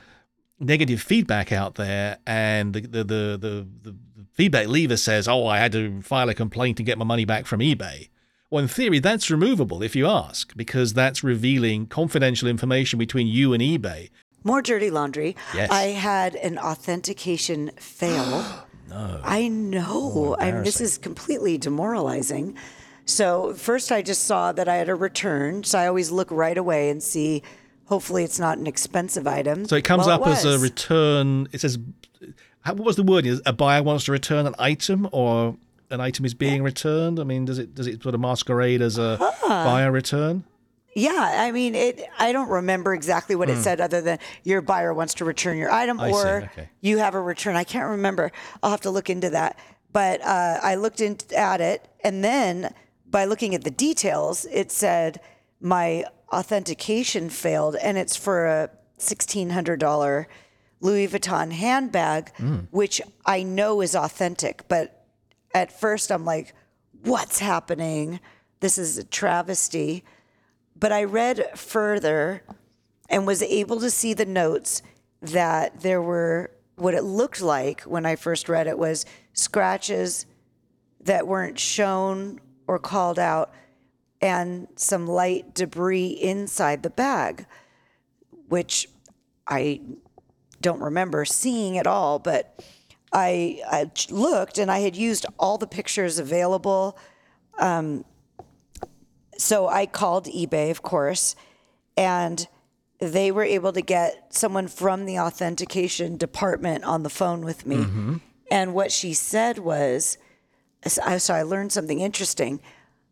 negative 0.62 1.02
feedback 1.02 1.52
out 1.52 1.76
there, 1.76 2.19
and 2.26 2.74
the 2.74 2.82
the 2.82 3.04
the 3.04 3.38
the, 3.38 3.67
the, 3.84 3.95
the 4.15 4.26
feedback 4.32 4.69
lever 4.69 4.95
says, 4.95 5.28
"Oh, 5.28 5.45
I 5.45 5.58
had 5.58 5.74
to 5.74 6.02
file 6.04 6.30
a 6.30 6.34
complaint 6.34 6.78
to 6.78 6.84
get 6.84 6.97
my 6.97 7.04
money 7.04 7.26
back 7.26 7.45
from 7.45 7.60
eBay." 7.60 8.08
Well, 8.51 8.61
in 8.61 8.67
theory, 8.67 8.99
that's 8.99 9.31
removable 9.31 9.81
if 9.81 9.95
you 9.95 10.05
ask, 10.07 10.55
because 10.57 10.93
that's 10.93 11.23
revealing 11.23 11.87
confidential 11.87 12.49
information 12.49 12.99
between 12.99 13.27
you 13.27 13.53
and 13.53 13.63
eBay. 13.63 14.09
More 14.43 14.61
dirty 14.61 14.89
laundry. 14.89 15.37
Yes. 15.55 15.71
I 15.71 15.83
had 15.83 16.35
an 16.35 16.57
authentication 16.59 17.71
fail. 17.77 18.65
no. 18.89 19.21
I 19.23 19.47
know. 19.47 20.35
I 20.37 20.51
mean, 20.51 20.63
this 20.63 20.81
is 20.81 20.97
completely 20.97 21.57
demoralizing. 21.57 22.57
So 23.05 23.53
first 23.53 23.89
I 23.89 24.01
just 24.01 24.25
saw 24.25 24.51
that 24.51 24.67
I 24.67 24.75
had 24.75 24.89
a 24.89 24.95
return. 24.95 25.63
So 25.63 25.79
I 25.79 25.87
always 25.87 26.11
look 26.11 26.29
right 26.29 26.57
away 26.57 26.89
and 26.89 27.01
see. 27.01 27.43
Hopefully, 27.85 28.23
it's 28.23 28.39
not 28.39 28.57
an 28.57 28.67
expensive 28.67 29.27
item. 29.27 29.65
So 29.65 29.75
it 29.75 29.83
comes 29.83 30.07
Well, 30.07 30.21
up 30.23 30.27
as 30.27 30.43
a 30.45 30.59
return. 30.59 31.47
It 31.51 31.61
says, 31.61 31.77
what 32.65 32.79
was 32.79 32.95
the 32.97 33.03
word? 33.03 33.25
Is 33.25 33.41
A 33.45 33.53
buyer 33.53 33.83
wants 33.83 34.05
to 34.05 34.11
return 34.11 34.45
an 34.45 34.55
item, 34.59 35.07
or 35.11 35.57
an 35.91 36.01
item 36.01 36.25
is 36.25 36.34
being 36.34 36.63
returned. 36.63 37.19
I 37.19 37.23
mean, 37.23 37.45
does 37.45 37.60
it 37.60 37.75
does 37.75 37.88
it 37.88 38.01
sort 38.01 38.15
of 38.15 38.21
masquerade 38.21 38.82
as 38.82 38.97
a 38.97 39.17
buyer 39.47 39.91
return? 39.91 40.43
Yeah, 40.93 41.12
I 41.47 41.51
mean, 41.51 41.73
it. 41.73 42.01
I 42.19 42.32
don't 42.34 42.49
remember 42.49 42.93
exactly 42.93 43.36
what 43.36 43.49
it 43.49 43.58
said, 43.58 43.80
other 43.80 44.01
than 44.01 44.19
your 44.43 44.62
buyer 44.62 44.93
wants 44.93 45.13
to 45.15 45.25
return 45.25 45.58
your 45.58 45.71
item, 45.71 45.97
Hmm. 45.97 46.04
I 46.04 46.12
or 46.12 46.41
okay. 46.51 46.69
you 46.82 46.97
have 46.97 47.15
a 47.15 47.21
return. 47.21 47.56
I 47.56 47.63
can't 47.63 47.89
remember. 47.89 48.32
I'll 48.62 48.71
have 48.71 48.82
to 48.82 48.91
look 48.91 49.10
into 49.10 49.30
that. 49.30 49.58
But 49.93 50.21
uh, 50.21 50.60
I 50.62 50.75
looked 50.75 50.99
in, 51.01 51.17
at 51.36 51.62
it, 51.62 51.88
and 52.04 52.23
then 52.23 52.73
by 53.10 53.25
looking 53.25 53.56
at 53.56 53.63
the 53.63 53.71
details, 53.71 54.45
it 54.51 54.71
said 54.71 55.19
my 55.62 56.06
authentication 56.32 57.30
failed, 57.30 57.75
and 57.75 57.97
it's 57.97 58.15
for 58.17 58.45
a 58.45 58.69
sixteen 58.97 59.51
hundred 59.51 59.80
dollar 59.80 60.27
Louis 60.82 61.08
Vuitton 61.08 61.51
handbag, 61.51 62.36
Hmm. 62.36 62.60
which 62.71 63.01
I 63.25 63.43
know 63.43 63.80
is 63.82 63.95
authentic. 63.95 64.67
But 64.67 65.00
at 65.53 65.77
first, 65.77 66.11
I'm 66.11 66.25
like, 66.25 66.53
"What's 67.03 67.39
happening? 67.39 68.19
This 68.59 68.77
is 68.77 68.97
a 68.97 69.03
travesty." 69.03 70.03
But 70.75 70.91
I 70.91 71.03
read 71.03 71.57
further 71.57 72.43
and 73.09 73.27
was 73.27 73.43
able 73.43 73.79
to 73.79 73.91
see 73.91 74.13
the 74.13 74.25
notes 74.25 74.81
that 75.21 75.81
there 75.81 76.01
were 76.01 76.51
what 76.75 76.93
it 76.93 77.03
looked 77.03 77.41
like 77.41 77.81
when 77.81 78.05
I 78.05 78.15
first 78.15 78.49
read 78.49 78.65
it 78.67 78.77
was 78.77 79.05
scratches 79.33 80.25
that 81.01 81.27
weren't 81.27 81.59
shown 81.59 82.39
or 82.67 82.79
called 82.79 83.19
out 83.19 83.53
and 84.21 84.67
some 84.75 85.07
light 85.07 85.53
debris 85.53 86.07
inside 86.07 86.83
the 86.83 86.89
bag, 86.89 87.45
which 88.47 88.87
I 89.47 89.81
don't 90.61 90.81
remember 90.81 91.25
seeing 91.25 91.77
at 91.77 91.87
all, 91.87 92.19
but 92.19 92.63
I, 93.13 93.62
I 93.67 93.91
looked 94.10 94.58
and 94.58 94.71
I 94.71 94.80
had 94.80 94.95
used 94.95 95.26
all 95.38 95.58
the 95.58 95.67
pictures 95.67 96.19
available. 96.19 96.97
Um, 97.60 98.06
so 99.38 99.67
I 99.67 99.86
called 99.86 100.26
eBay, 100.28 100.71
of 100.71 100.82
course, 100.82 101.36
and 101.97 102.47
they 103.00 103.32
were 103.32 103.43
able 103.43 103.74
to 103.74 103.82
get 103.82 104.34
someone 104.34 104.67
from 104.67 105.06
the 105.06 105.19
authentication 105.19 106.17
department 106.17 106.84
on 106.84 107.04
the 107.04 107.10
phone 107.10 107.41
with 107.41 107.65
me. 107.65 107.78
Mm-hmm. 107.78 108.17
And 108.52 108.74
what 108.74 108.91
she 108.91 109.13
said 109.13 109.60
was, 109.60 110.17
so 110.86 111.34
I- 111.34 111.41
learned 111.43 111.71
something 111.71 112.00
interesting. 112.00 112.62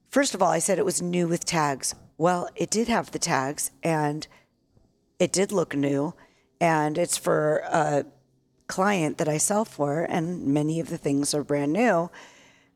First 0.09 0.33
of 0.33 0.41
all, 0.41 0.51
I 0.51 0.59
said 0.59 0.77
it 0.77 0.85
was 0.85 1.01
new 1.01 1.27
with 1.27 1.45
tags. 1.45 1.95
Well, 2.17 2.49
it 2.55 2.69
did 2.69 2.87
have 2.87 3.11
the 3.11 3.19
tags 3.19 3.71
and 3.81 4.27
it 5.17 5.31
did 5.31 5.51
look 5.51 5.75
new. 5.75 6.13
And 6.61 6.97
it's 6.97 7.17
for 7.17 7.63
a 7.65 8.05
client 8.69 9.17
that 9.17 9.27
I 9.27 9.37
sell 9.37 9.65
for, 9.65 10.03
and 10.03 10.45
many 10.47 10.79
of 10.79 10.89
the 10.89 10.97
things 10.97 11.33
are 11.33 11.43
brand 11.43 11.73
new. 11.73 12.09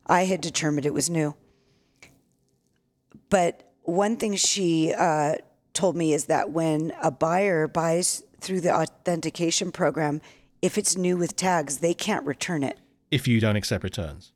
I 0.06 0.26
had 0.26 0.42
determined 0.42 0.84
it 0.84 0.92
was 0.92 1.08
new. 1.08 1.34
But 3.30 3.72
one 3.82 4.16
thing 4.16 4.36
she 4.36 4.92
uh, 4.92 5.36
told 5.72 5.96
me 5.96 6.12
is 6.12 6.26
that 6.26 6.50
when 6.50 6.92
a 7.02 7.10
buyer 7.10 7.66
buys 7.66 8.22
through 8.40 8.60
the 8.60 8.74
authentication 8.74 9.72
program, 9.72 10.20
if 10.60 10.76
it's 10.76 10.96
new 10.96 11.16
with 11.16 11.36
tags, 11.36 11.78
they 11.78 11.94
can't 11.94 12.26
return 12.26 12.62
it. 12.62 12.78
If 13.10 13.26
you 13.26 13.40
don't 13.40 13.56
accept 13.56 13.82
returns. 13.84 14.32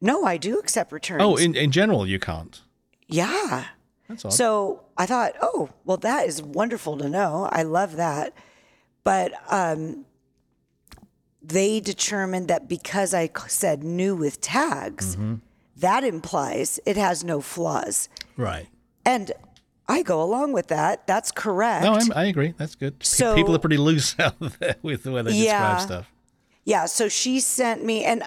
No, 0.00 0.24
I 0.24 0.36
do 0.36 0.58
accept 0.58 0.92
returns. 0.92 1.22
Oh, 1.22 1.36
in, 1.36 1.54
in 1.56 1.72
general, 1.72 2.06
you 2.06 2.18
can't. 2.18 2.60
yeah. 3.08 3.64
That's 4.08 4.24
odd. 4.24 4.32
So 4.32 4.82
I 4.96 5.06
thought, 5.06 5.34
oh, 5.40 5.70
well, 5.84 5.96
that 5.98 6.26
is 6.26 6.42
wonderful 6.42 6.98
to 6.98 7.08
know. 7.08 7.48
I 7.52 7.62
love 7.62 7.94
that. 7.96 8.34
But 9.04 9.32
um, 9.48 10.04
they 11.42 11.80
determined 11.80 12.48
that 12.48 12.68
because 12.68 13.14
I 13.14 13.30
said 13.48 13.82
new 13.84 14.14
with 14.14 14.40
tags, 14.40 15.16
Mm-hmm. 15.16 15.34
that 15.78 16.04
implies 16.04 16.78
it 16.86 16.96
has 16.96 17.24
no 17.24 17.40
flaws. 17.40 18.08
right. 18.36 18.66
And 19.06 19.32
I 19.88 20.02
go 20.02 20.22
along 20.22 20.52
with 20.52 20.68
that. 20.68 21.06
That's 21.08 21.32
correct. 21.32 21.82
No, 21.82 21.94
I'm, 21.94 22.12
I 22.14 22.26
agree. 22.26 22.54
That's 22.56 22.74
good. 22.76 23.02
So- 23.02 23.34
People 23.34 23.56
are 23.56 23.58
pretty 23.58 23.78
loose 23.78 24.14
out 24.20 24.34
there 24.60 24.76
with 24.82 25.02
the 25.02 25.10
way 25.12 25.22
they 25.22 25.32
Yeah. 25.32 25.74
describe 25.74 25.80
stuff. 25.80 26.12
Yeah, 26.64 26.84
so 26.86 27.08
she 27.08 27.40
sent 27.40 27.82
me, 27.84 28.04
and 28.04 28.22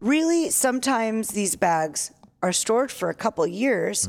really, 0.00 0.50
sometimes 0.50 1.28
these 1.28 1.54
bags 1.56 2.10
are 2.42 2.52
stored 2.52 2.90
for 2.90 3.08
a 3.08 3.14
couple 3.14 3.46
years, 3.46 4.08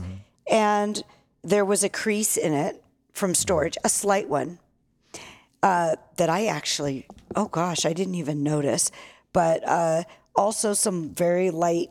and 0.49 1.01
there 1.43 1.63
was 1.63 1.83
a 1.83 1.89
crease 1.89 2.35
in 2.35 2.51
it 2.53 2.83
from 3.13 3.33
storage, 3.35 3.77
a 3.85 3.89
slight 3.89 4.27
one, 4.27 4.59
uh, 5.63 5.95
that 6.17 6.29
I 6.29 6.47
actually, 6.47 7.05
oh 7.35 7.47
gosh, 7.47 7.85
I 7.85 7.93
didn't 7.93 8.15
even 8.15 8.43
notice, 8.43 8.91
but 9.33 9.67
uh, 9.67 10.03
also 10.35 10.73
some 10.73 11.09
very 11.13 11.49
light 11.51 11.89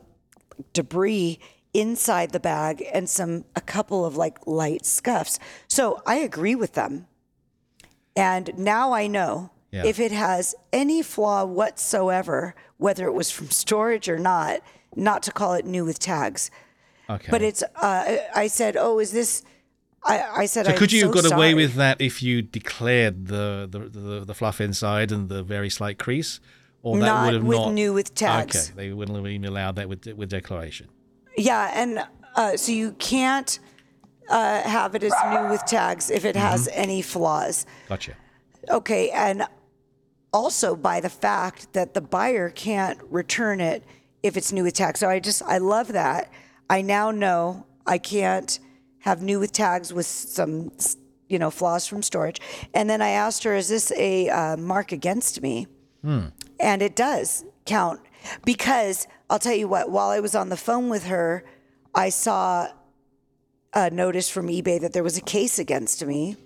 debris 0.72 1.38
inside 1.74 2.30
the 2.30 2.40
bag 2.40 2.82
and 2.92 3.08
some 3.08 3.44
a 3.54 3.60
couple 3.60 4.04
of 4.06 4.16
like 4.16 4.46
light 4.46 4.86
scuffs. 4.86 5.38
So 5.68 6.00
I 6.06 6.16
agree 6.16 6.54
with 6.54 6.72
them. 6.72 7.06
And 8.16 8.50
now 8.56 8.92
I 8.92 9.06
know 9.08 9.50
Yeah. 9.70 9.84
if 9.84 10.00
it 10.00 10.12
has 10.12 10.54
any 10.72 11.02
flaw 11.02 11.44
whatsoever, 11.44 12.54
whether 12.78 13.06
it 13.06 13.12
was 13.12 13.30
from 13.30 13.50
storage 13.50 14.08
or 14.08 14.18
not, 14.18 14.60
not 14.94 15.22
to 15.24 15.32
call 15.32 15.52
it 15.52 15.66
new 15.66 15.84
with 15.84 15.98
tags. 15.98 16.50
Okay. 17.10 17.28
But 17.30 17.42
it's, 17.42 17.62
uh, 17.62 18.16
I 18.34 18.46
said, 18.46 18.76
oh, 18.78 18.98
is 18.98 19.12
this, 19.12 19.42
I, 20.06 20.42
I 20.42 20.46
said, 20.46 20.66
so 20.66 20.72
could 20.72 20.92
you 20.92 21.06
have 21.06 21.14
so 21.14 21.22
got 21.22 21.32
away 21.32 21.54
with 21.54 21.74
that 21.74 22.00
if 22.00 22.22
you 22.22 22.42
declared 22.42 23.26
the, 23.26 23.68
the, 23.70 23.78
the, 23.80 24.24
the 24.24 24.34
fluff 24.34 24.60
inside 24.60 25.12
and 25.12 25.28
the 25.28 25.42
very 25.42 25.68
slight 25.70 25.98
crease? 25.98 26.40
Or 26.82 26.98
that 26.98 27.06
Not 27.06 27.24
would 27.24 27.34
have 27.34 27.42
with 27.44 27.58
not 27.58 27.72
new 27.72 27.92
with 27.92 28.14
tags. 28.14 28.70
Okay, 28.70 28.76
they 28.76 28.92
wouldn't 28.92 29.16
have 29.16 29.26
even 29.26 29.44
allowed 29.44 29.74
that 29.76 29.88
with 29.88 30.06
with 30.06 30.28
declaration. 30.30 30.86
Yeah, 31.36 31.72
and 31.74 32.06
uh, 32.36 32.56
so 32.56 32.70
you 32.70 32.92
can't 32.92 33.58
uh, 34.28 34.62
have 34.62 34.94
it 34.94 35.02
as 35.02 35.12
new 35.32 35.48
with 35.50 35.64
tags 35.66 36.10
if 36.10 36.24
it 36.24 36.36
has 36.36 36.68
Mm-hmm. 36.68 36.80
any 36.80 37.02
flaws. 37.02 37.66
Gotcha. 37.88 38.14
Okay, 38.70 39.10
and 39.10 39.48
also 40.32 40.76
by 40.76 41.00
the 41.00 41.08
fact 41.08 41.72
that 41.72 41.94
the 41.94 42.00
buyer 42.00 42.50
can't 42.50 43.00
return 43.10 43.60
it 43.60 43.82
if 44.22 44.36
it's 44.36 44.52
new 44.52 44.62
with 44.62 44.74
tags. 44.74 45.00
So 45.00 45.08
I 45.08 45.18
just 45.18 45.42
I 45.42 45.58
love 45.58 45.88
that. 45.88 46.30
I 46.70 46.82
now 46.82 47.10
know 47.10 47.66
I 47.84 47.98
can't 47.98 48.60
have 49.06 49.22
new 49.22 49.40
with 49.40 49.52
tags 49.52 49.92
with 49.92 50.04
some 50.06 50.70
you 51.28 51.38
know 51.38 51.50
flaws 51.50 51.86
from 51.86 52.02
storage. 52.02 52.40
And 52.74 52.90
then 52.90 53.00
I 53.00 53.10
asked 53.10 53.44
her, 53.44 53.54
"Is 53.54 53.68
this 53.68 53.90
a 53.92 54.28
uh, 54.28 54.56
mark 54.58 54.92
against 54.92 55.40
me?" 55.40 55.66
And 56.60 56.82
it 56.82 56.94
does 56.94 57.44
count 57.64 58.00
because 58.44 59.06
I'll 59.30 59.38
tell 59.38 59.54
you 59.54 59.68
what. 59.68 59.90
While 59.90 60.10
I 60.10 60.20
was 60.20 60.34
on 60.34 60.50
the 60.50 60.56
phone 60.56 60.88
with 60.90 61.04
her, 61.06 61.44
I 61.94 62.10
saw 62.10 62.68
a 63.72 63.90
notice 63.90 64.28
from 64.28 64.48
eBay 64.48 64.80
that 64.80 64.92
there 64.92 65.02
was 65.02 65.16
a 65.16 65.20
case 65.22 65.58
against 65.58 66.04
me 66.04 66.36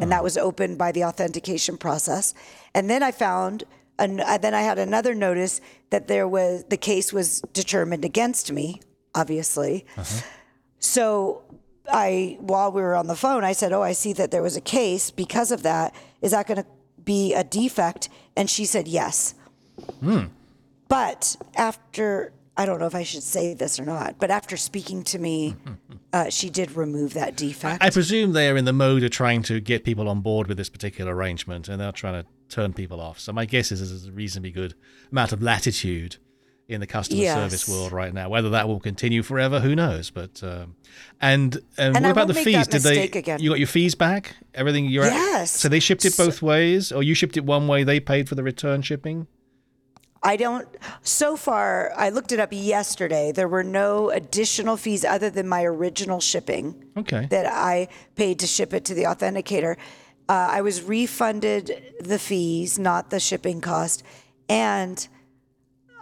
and 0.00 0.10
that 0.10 0.22
was 0.22 0.38
opened 0.38 0.78
by 0.78 0.90
the 0.92 1.04
authentication 1.04 1.76
process. 1.76 2.32
And 2.74 2.88
then 2.88 3.02
I 3.02 3.12
found, 3.12 3.64
an, 3.98 4.20
uh, 4.20 4.38
then 4.38 4.54
I 4.54 4.62
had 4.62 4.78
another 4.78 5.14
notice 5.14 5.60
that 5.90 6.08
there 6.08 6.26
was 6.26 6.64
the 6.70 6.76
case 6.78 7.12
was 7.12 7.42
determined 7.52 8.04
against 8.04 8.50
me, 8.52 8.80
obviously. 9.14 9.84
So 10.78 11.42
I, 11.92 12.36
while 12.40 12.72
we 12.72 12.82
were 12.82 12.94
on 12.94 13.06
the 13.06 13.16
phone, 13.16 13.44
I 13.44 13.52
said, 13.52 13.72
"Oh, 13.72 13.82
I 13.82 13.92
see 13.92 14.12
that 14.14 14.30
there 14.30 14.42
was 14.42 14.56
a 14.56 14.60
case 14.60 15.10
because 15.10 15.50
of 15.50 15.62
that. 15.62 15.94
Is 16.20 16.32
that 16.32 16.46
going 16.46 16.62
to 16.62 16.66
be 17.04 17.34
a 17.34 17.44
defect?" 17.44 18.08
And 18.36 18.48
she 18.48 18.64
said, 18.64 18.88
"Yes." 18.88 19.34
But 20.88 21.36
after, 21.56 22.32
I 22.56 22.64
don't 22.64 22.78
know 22.78 22.86
if 22.86 22.94
I 22.94 23.02
should 23.02 23.22
say 23.22 23.54
this 23.54 23.80
or 23.80 23.84
not, 23.84 24.16
but 24.18 24.30
after 24.30 24.56
speaking 24.56 25.02
to 25.04 25.18
me, 25.18 25.56
uh, 26.12 26.30
she 26.30 26.48
did 26.48 26.72
remove 26.72 27.14
that 27.14 27.36
defect. 27.36 27.82
I 27.82 27.90
presume 27.90 28.32
they 28.32 28.48
are 28.48 28.56
in 28.56 28.64
the 28.64 28.72
mode 28.72 29.02
of 29.02 29.10
trying 29.10 29.42
to 29.44 29.60
get 29.60 29.84
people 29.84 30.08
on 30.08 30.20
board 30.20 30.46
with 30.46 30.56
this 30.56 30.68
particular 30.68 31.14
arrangement, 31.14 31.68
and 31.68 31.80
they're 31.80 31.92
trying 31.92 32.22
to 32.22 32.28
turn 32.48 32.72
people 32.72 33.00
off. 33.00 33.18
So 33.18 33.32
my 33.32 33.44
guess 33.44 33.72
is 33.72 33.80
there's 33.80 34.06
a 34.06 34.12
reasonably 34.12 34.52
good 34.52 34.74
amount 35.10 35.32
of 35.32 35.42
latitude 35.42 36.16
in 36.68 36.80
the 36.80 36.86
customer 36.86 37.22
Yes. 37.22 37.36
service 37.36 37.68
world 37.68 37.92
right 37.92 38.12
now. 38.12 38.28
Whether 38.28 38.50
that 38.50 38.66
will 38.66 38.80
continue 38.80 39.22
forever, 39.22 39.60
who 39.60 39.74
knows? 39.76 40.10
But 40.10 40.42
um, 40.42 40.74
and 41.20 41.54
and, 41.78 41.94
And 41.96 42.04
what 42.04 42.04
I 42.06 42.10
about 42.10 42.26
the 42.28 42.34
fees? 42.34 42.66
Did 42.66 42.82
they? 42.82 43.04
again. 43.04 43.40
You 43.40 43.50
got 43.50 43.58
your 43.58 43.68
fees 43.68 43.94
back? 43.94 44.34
Everything 44.54 44.86
you're 44.86 45.04
Yes. 45.04 45.52
So 45.52 45.68
they 45.68 45.80
shipped 45.80 46.04
it 46.04 46.16
both 46.16 46.42
ways, 46.42 46.90
or 46.92 47.02
you 47.02 47.14
shipped 47.14 47.36
it 47.36 47.44
one 47.44 47.68
way, 47.68 47.84
they 47.84 48.00
paid 48.00 48.28
for 48.28 48.34
the 48.34 48.42
return 48.42 48.82
shipping. 48.82 49.26
I 50.22 50.36
don't. 50.36 50.66
So 51.02 51.36
far, 51.36 51.92
I 51.96 52.08
looked 52.08 52.32
it 52.32 52.40
up 52.40 52.48
yesterday. 52.50 53.30
There 53.30 53.46
were 53.46 53.62
no 53.62 54.10
additional 54.10 54.76
fees 54.76 55.04
other 55.04 55.30
than 55.30 55.46
my 55.46 55.62
original 55.62 56.18
shipping 56.18 56.82
Okay. 56.96 57.26
that 57.30 57.46
I 57.46 57.86
paid 58.16 58.40
to 58.40 58.46
ship 58.48 58.74
it 58.74 58.84
to 58.86 58.94
the 58.94 59.04
authenticator. 59.04 59.76
Uh, 60.28 60.32
I 60.50 60.62
was 60.62 60.82
refunded 60.82 61.94
the 62.00 62.18
fees, 62.18 62.76
not 62.76 63.10
the 63.10 63.20
shipping 63.20 63.60
cost, 63.60 64.02
and 64.48 65.06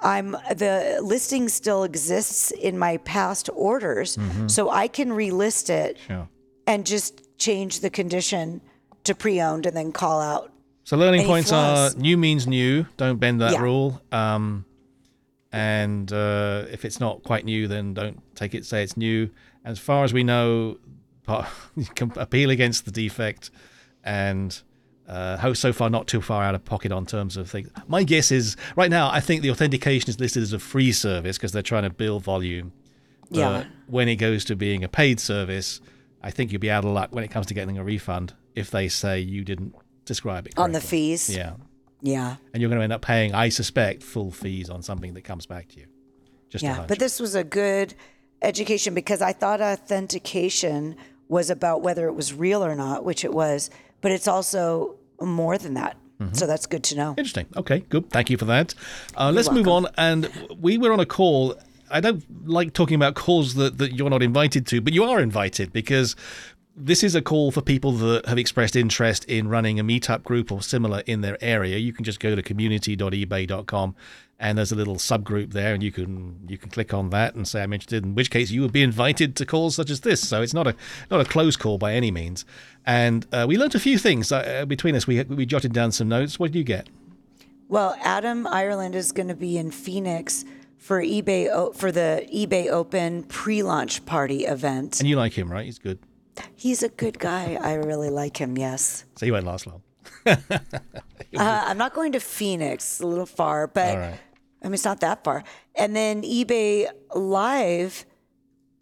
I'm 0.04 0.32
the 0.32 0.98
listing 1.02 1.48
still 1.48 1.82
exists 1.82 2.50
in 2.52 2.78
my 2.78 2.98
past 2.98 3.48
orders, 3.54 4.16
so 4.46 4.70
I 4.70 4.86
can 4.88 5.08
relist 5.10 5.70
it 5.70 5.96
Sure. 6.06 6.28
and 6.66 6.84
just 6.86 7.22
change 7.38 7.80
the 7.80 7.90
condition 7.90 8.60
to 9.04 9.14
pre-owned 9.14 9.66
and 9.66 9.76
then 9.76 9.92
call 9.92 10.20
out. 10.20 10.52
So 10.84 10.96
learning 10.98 11.20
Any 11.22 11.28
points 11.28 11.48
flaws? 11.48 11.94
are 11.94 11.98
new 11.98 12.16
means 12.18 12.46
new. 12.46 12.86
Don't 12.98 13.18
bend 13.18 13.40
that 13.40 13.52
Yeah. 13.52 13.62
rule. 13.62 14.00
Um, 14.12 14.66
and 15.52 16.12
uh, 16.12 16.64
if 16.70 16.84
it's 16.84 17.00
not 17.00 17.22
quite 17.22 17.44
new, 17.44 17.66
then 17.68 17.94
don't 17.94 18.20
take 18.34 18.54
it. 18.54 18.66
Say 18.66 18.82
it's 18.82 18.96
new. 18.96 19.30
As 19.64 19.78
far 19.78 20.04
as 20.04 20.12
we 20.12 20.22
know, 20.24 20.76
you 21.76 21.86
can 21.94 22.12
appeal 22.16 22.50
against 22.50 22.84
the 22.84 22.90
defect, 22.90 23.50
and 24.02 24.60
uh, 25.08 25.52
so 25.54 25.72
far 25.72 25.90
not 25.90 26.06
too 26.06 26.20
far 26.20 26.42
out 26.42 26.54
of 26.54 26.64
pocket 26.64 26.92
on 26.92 27.04
terms 27.06 27.36
of 27.36 27.50
things. 27.50 27.68
My 27.88 28.04
guess 28.04 28.32
is 28.32 28.56
right 28.76 28.90
now. 28.90 29.10
I 29.10 29.20
think 29.20 29.42
the 29.42 29.50
authentication 29.50 30.08
is 30.08 30.18
listed 30.18 30.42
as 30.42 30.52
a 30.52 30.58
free 30.58 30.92
service 30.92 31.36
because 31.36 31.52
they're 31.52 31.62
trying 31.62 31.82
to 31.82 31.90
build 31.90 32.22
volume. 32.24 32.72
But 33.30 33.38
Yeah. 33.38 33.64
When 33.86 34.08
it 34.08 34.16
goes 34.16 34.44
to 34.46 34.56
being 34.56 34.82
a 34.84 34.88
paid 34.88 35.20
service, 35.20 35.80
I 36.22 36.30
think 36.30 36.52
you'll 36.52 36.60
be 36.60 36.70
out 36.70 36.84
of 36.84 36.90
luck 36.90 37.14
when 37.14 37.22
it 37.24 37.30
comes 37.30 37.46
to 37.46 37.54
getting 37.54 37.76
a 37.78 37.84
refund 37.84 38.32
if 38.54 38.70
they 38.70 38.88
say 38.88 39.20
you 39.20 39.44
didn't 39.44 39.74
describe 40.04 40.46
it 40.46 40.54
On 40.58 40.72
the 40.72 40.80
fees? 40.80 41.28
Yeah 41.34 41.54
Yeah. 42.00 42.36
and 42.52 42.60
you're 42.60 42.70
going 42.70 42.78
to 42.78 42.84
end 42.84 42.92
up 42.92 43.02
paying, 43.02 43.34
I 43.34 43.48
suspect, 43.50 44.02
full 44.02 44.30
fees 44.30 44.70
on 44.70 44.82
something 44.82 45.14
that 45.14 45.22
comes 45.22 45.44
back 45.46 45.68
to 45.70 45.80
you. 45.80 45.86
Just 46.50 46.62
Yeah, 46.64 46.84
but 46.86 46.98
this 46.98 47.18
was 47.20 47.34
a 47.34 47.44
good 47.44 47.94
education 48.42 48.94
because 48.94 49.20
I 49.22 49.32
thought 49.32 49.60
authentication 49.60 50.96
was 51.28 51.50
about 51.50 51.82
whether 51.82 52.06
it 52.06 52.12
was 52.14 52.32
real 52.34 52.64
or 52.64 52.74
not, 52.74 53.04
which 53.04 53.24
it 53.24 53.32
was, 53.32 53.70
but 54.04 54.12
it's 54.12 54.28
also 54.28 54.96
more 55.18 55.56
than 55.56 55.72
that. 55.72 55.96
Mm-hmm. 56.20 56.34
So 56.34 56.46
that's 56.46 56.66
good 56.66 56.84
to 56.84 56.94
know. 56.94 57.14
Interesting. 57.16 57.46
Okay, 57.56 57.80
good. 57.88 58.10
Thank 58.10 58.28
you 58.28 58.36
for 58.36 58.44
that. 58.44 58.74
Uh, 59.16 59.32
let's 59.34 59.50
move 59.50 59.66
on. 59.66 59.86
And 59.96 60.30
we 60.60 60.76
were 60.76 60.92
on 60.92 61.00
a 61.00 61.06
call. 61.06 61.56
I 61.90 62.00
don't 62.00 62.22
like 62.46 62.74
talking 62.74 62.96
about 62.96 63.14
calls 63.14 63.54
that, 63.54 63.78
that 63.78 63.94
you're 63.94 64.10
not 64.10 64.22
invited 64.22 64.66
to, 64.66 64.82
but 64.82 64.92
you 64.92 65.04
are 65.04 65.20
invited 65.20 65.72
because 65.72 66.16
this 66.76 67.04
is 67.04 67.14
a 67.14 67.22
call 67.22 67.50
for 67.50 67.60
people 67.60 67.92
that 67.92 68.26
have 68.26 68.38
expressed 68.38 68.74
interest 68.74 69.24
in 69.26 69.48
running 69.48 69.78
a 69.78 69.84
meetup 69.84 70.24
group 70.24 70.50
or 70.50 70.60
similar 70.60 71.00
in 71.06 71.20
their 71.20 71.38
area. 71.40 71.78
You 71.78 71.92
can 71.92 72.04
just 72.04 72.18
go 72.20 72.34
to 72.34 72.42
community.ebay.com 72.42 73.94
and 74.40 74.58
there's 74.58 74.72
a 74.72 74.74
little 74.74 74.96
subgroup 74.96 75.52
there 75.52 75.74
and 75.74 75.82
you 75.82 75.92
can 75.92 76.40
you 76.48 76.58
can 76.58 76.70
click 76.70 76.92
on 76.92 77.10
that 77.10 77.36
and 77.36 77.46
say 77.46 77.62
I'm 77.62 77.72
interested 77.72 78.04
in 78.04 78.14
which 78.14 78.30
case 78.30 78.50
you 78.50 78.62
would 78.62 78.72
be 78.72 78.82
invited 78.82 79.36
to 79.36 79.46
calls 79.46 79.76
such 79.76 79.90
as 79.90 80.00
this. 80.00 80.26
So 80.28 80.42
it's 80.42 80.54
not 80.54 80.66
a 80.66 80.74
not 81.10 81.20
a 81.20 81.24
closed 81.24 81.60
call 81.60 81.78
by 81.78 81.94
any 81.94 82.10
means. 82.10 82.44
And 82.84 83.26
uh, 83.32 83.46
we 83.48 83.56
learned 83.56 83.74
a 83.76 83.80
few 83.80 83.96
things 83.96 84.32
uh, 84.32 84.64
between 84.66 84.96
us. 84.96 85.06
We 85.06 85.22
we 85.22 85.46
jotted 85.46 85.72
down 85.72 85.92
some 85.92 86.08
notes. 86.08 86.38
What 86.40 86.52
did 86.52 86.58
you 86.58 86.64
get? 86.64 86.88
Well, 87.68 87.96
Adam 88.02 88.46
Ireland 88.46 88.94
is 88.94 89.12
going 89.12 89.28
to 89.28 89.34
be 89.34 89.56
in 89.56 89.70
Phoenix 89.70 90.44
for 90.76 91.00
eBay 91.00 91.74
for 91.74 91.92
the 91.92 92.26
eBay 92.34 92.68
Open 92.68 93.22
pre-launch 93.24 94.04
party 94.04 94.44
event. 94.44 95.00
And 95.00 95.08
you 95.08 95.16
like 95.16 95.32
him, 95.32 95.50
right? 95.50 95.64
He's 95.64 95.78
good. 95.78 95.98
He's 96.54 96.82
a 96.82 96.88
good 96.88 97.18
guy. 97.18 97.58
I 97.60 97.74
really 97.74 98.10
like 98.10 98.36
him. 98.36 98.56
Yes. 98.58 99.04
So 99.16 99.26
he 99.26 99.32
won't 99.32 99.46
last 99.46 99.66
long. 99.66 99.82
Uh, 101.36 101.64
I'm 101.66 101.78
not 101.78 101.94
going 101.94 102.12
to 102.12 102.20
Phoenix, 102.20 103.00
a 103.00 103.06
little 103.06 103.26
far, 103.26 103.66
but 103.66 103.96
right. 103.96 104.18
I 104.62 104.66
mean, 104.66 104.74
it's 104.74 104.84
not 104.84 105.00
that 105.00 105.24
far. 105.24 105.42
And 105.74 105.96
then 105.96 106.22
eBay 106.22 106.86
Live, 107.12 108.06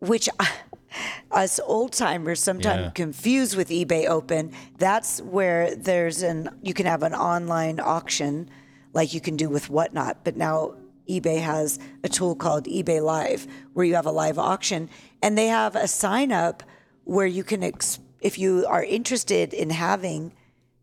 which 0.01 0.29
I, 0.39 0.51
us 1.31 1.59
old 1.65 1.93
timers 1.93 2.41
sometimes 2.41 2.83
Yeah. 2.83 2.91
confuse 2.91 3.57
with 3.57 3.71
eBay 3.71 4.07
Open. 4.07 4.53
That's 4.77 5.23
where 5.23 5.75
there's 5.75 6.23
an 6.23 6.51
you 6.63 6.75
can 6.75 6.85
have 6.85 7.03
an 7.03 7.15
online 7.15 7.81
auction, 7.81 8.51
like 8.93 9.15
you 9.15 9.21
can 9.23 9.37
do 9.39 9.49
with 9.49 9.71
Whatnot. 9.71 10.23
But 10.23 10.37
now 10.37 10.75
eBay 11.09 11.41
has 11.41 11.79
a 12.05 12.09
tool 12.11 12.35
called 12.35 12.67
eBay 12.67 13.03
Live, 13.03 13.47
where 13.73 13.87
you 13.87 13.95
have 13.95 14.05
a 14.07 14.13
live 14.13 14.39
auction, 14.39 14.91
and 15.23 15.39
they 15.39 15.47
have 15.47 15.75
a 15.75 15.89
sign 15.89 16.33
up 16.33 16.63
where 17.05 17.27
you 17.27 17.45
can, 17.45 17.63
ex- 17.63 17.99
if 18.21 18.39
you 18.39 18.65
are 18.69 18.83
interested 18.85 19.53
in 19.53 19.71
having 19.71 20.33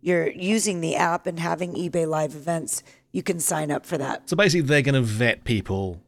you're 0.02 0.30
using 0.30 0.80
the 0.80 0.96
app 0.96 1.28
and 1.28 1.38
having 1.40 1.74
eBay 1.74 2.08
live 2.08 2.34
events, 2.34 2.84
you 3.12 3.22
can 3.22 3.40
sign 3.40 3.70
up 3.70 3.86
for 3.86 3.98
that. 3.98 4.30
So 4.30 4.36
basically, 4.38 4.62
they're 4.62 4.82
going 4.82 4.96
to 4.96 5.02
vet 5.02 5.44
people 5.44 6.00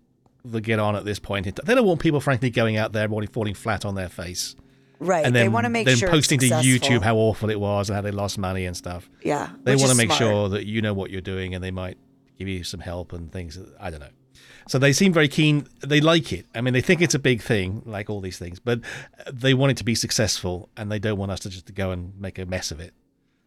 that 0.45 0.61
get 0.61 0.79
on 0.79 0.95
at 0.95 1.03
this 1.03 1.19
point. 1.19 1.45
in 1.45 1.53
time. 1.53 1.65
They 1.65 1.75
don't 1.75 1.85
want 1.85 1.99
people, 1.99 2.21
frankly, 2.21 2.49
going 2.49 2.77
out 2.77 2.93
there 2.93 3.09
falling, 3.09 3.27
falling 3.27 3.53
flat 3.53 3.83
on 3.83 3.95
their 3.95 4.07
face. 4.07 4.55
Right. 4.99 5.25
And 5.25 5.35
then, 5.35 5.45
they 5.45 5.49
want 5.49 5.65
to 5.65 5.69
make 5.69 5.87
then 5.87 5.97
sure 5.97 6.09
posting 6.09 6.39
to. 6.39 6.45
YouTube 6.45 7.01
how 7.01 7.17
awful 7.17 7.49
it 7.49 7.59
was 7.59 7.89
and 7.89 7.95
how 7.95 8.01
they 8.01 8.11
lost 8.11 8.37
money 8.37 8.65
and 8.65 8.77
stuff. 8.77 9.09
Yeah, 9.23 9.49
They 9.63 9.75
want 9.75 9.89
to 9.89 9.97
make 9.97 10.07
smart. 10.07 10.19
sure 10.19 10.49
that 10.49 10.65
you 10.65 10.81
know 10.81 10.93
what 10.93 11.09
you're 11.11 11.19
doing 11.21 11.53
and 11.53 11.61
they 11.63 11.71
might 11.71 11.97
give 12.39 12.47
you 12.47 12.63
some 12.63 12.79
help 12.79 13.11
and 13.11 13.29
things. 13.31 13.57
I 13.79 13.89
don't 13.89 13.99
know. 13.99 14.07
So 14.71 14.79
they 14.79 14.93
seem 14.93 15.11
very 15.11 15.27
keen. 15.27 15.67
They 15.81 15.99
like 15.99 16.31
it. 16.31 16.45
I 16.55 16.61
mean, 16.61 16.73
they 16.73 16.79
think 16.79 17.01
it's 17.01 17.13
a 17.13 17.19
big 17.19 17.41
thing, 17.41 17.81
like 17.85 18.09
all 18.09 18.21
these 18.21 18.37
things, 18.37 18.57
but 18.57 18.79
they 19.29 19.53
want 19.53 19.71
it 19.71 19.77
to 19.79 19.83
be 19.83 19.95
successful 19.95 20.69
and 20.77 20.89
they 20.89 20.97
don't 20.97 21.17
want 21.17 21.29
us 21.29 21.41
to 21.41 21.49
just 21.49 21.75
go 21.75 21.91
and 21.91 22.17
make 22.17 22.39
a 22.39 22.45
mess 22.45 22.71
of 22.71 22.79
it. 22.79 22.93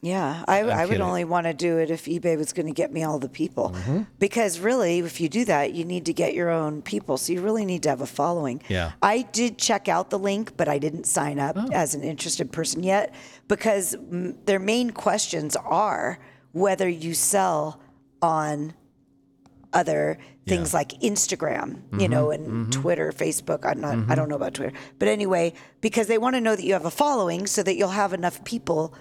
Yeah, 0.02 0.44
I, 0.46 0.60
I 0.64 0.84
would 0.84 1.00
only 1.00 1.24
want 1.24 1.46
to 1.46 1.54
do 1.54 1.78
it 1.78 1.90
if 1.90 2.04
eBay 2.04 2.36
was 2.36 2.52
going 2.52 2.66
to 2.66 2.74
get 2.74 2.92
me 2.92 3.04
all 3.04 3.18
the 3.18 3.30
people. 3.30 3.70
Mm-hmm. 3.70 4.02
Because 4.18 4.58
really, 4.60 4.98
if 4.98 5.18
you 5.18 5.30
do 5.30 5.46
that, 5.46 5.72
you 5.72 5.86
need 5.86 6.04
to 6.04 6.12
get 6.12 6.34
your 6.34 6.50
own 6.50 6.82
people. 6.82 7.16
So 7.16 7.32
you 7.32 7.40
really 7.40 7.64
need 7.64 7.84
to 7.84 7.88
have 7.88 8.02
a 8.02 8.06
following. 8.06 8.62
Yeah. 8.68 8.92
I 9.00 9.22
did 9.22 9.56
check 9.56 9.88
out 9.88 10.10
the 10.10 10.18
link, 10.18 10.58
but 10.58 10.68
I 10.68 10.76
didn't 10.76 11.04
sign 11.06 11.38
up 11.38 11.56
Oh. 11.58 11.70
as 11.72 11.94
an 11.94 12.02
interested 12.04 12.52
person 12.52 12.82
yet 12.82 13.14
because 13.48 13.96
mm, 13.96 14.36
their 14.44 14.58
main 14.58 14.90
questions 14.90 15.56
are 15.56 16.18
whether 16.52 16.86
you 16.86 17.14
sell 17.14 17.80
on 18.20 18.74
other 19.74 20.18
things 20.46 20.72
like 20.74 20.90
Instagram, 21.00 21.80
you 22.00 22.08
know, 22.08 22.26
Mm-hmm. 22.28 22.44
and 22.62 22.72
Twitter, 22.72 23.12
Facebook. 23.12 23.64
I'm 23.64 23.80
not, 23.80 24.10
I 24.10 24.14
don't 24.14 24.28
know 24.28 24.36
about 24.36 24.54
Twitter, 24.54 24.76
but 24.98 25.08
anyway, 25.08 25.52
because 25.80 26.06
they 26.06 26.18
want 26.18 26.36
to 26.36 26.40
know 26.40 26.54
that 26.56 26.64
you 26.64 26.72
have 26.74 26.84
a 26.84 26.90
following 26.90 27.46
so 27.46 27.62
that 27.62 27.76
you'll 27.76 27.88
have 27.90 28.12
enough 28.12 28.44
people 28.44 28.94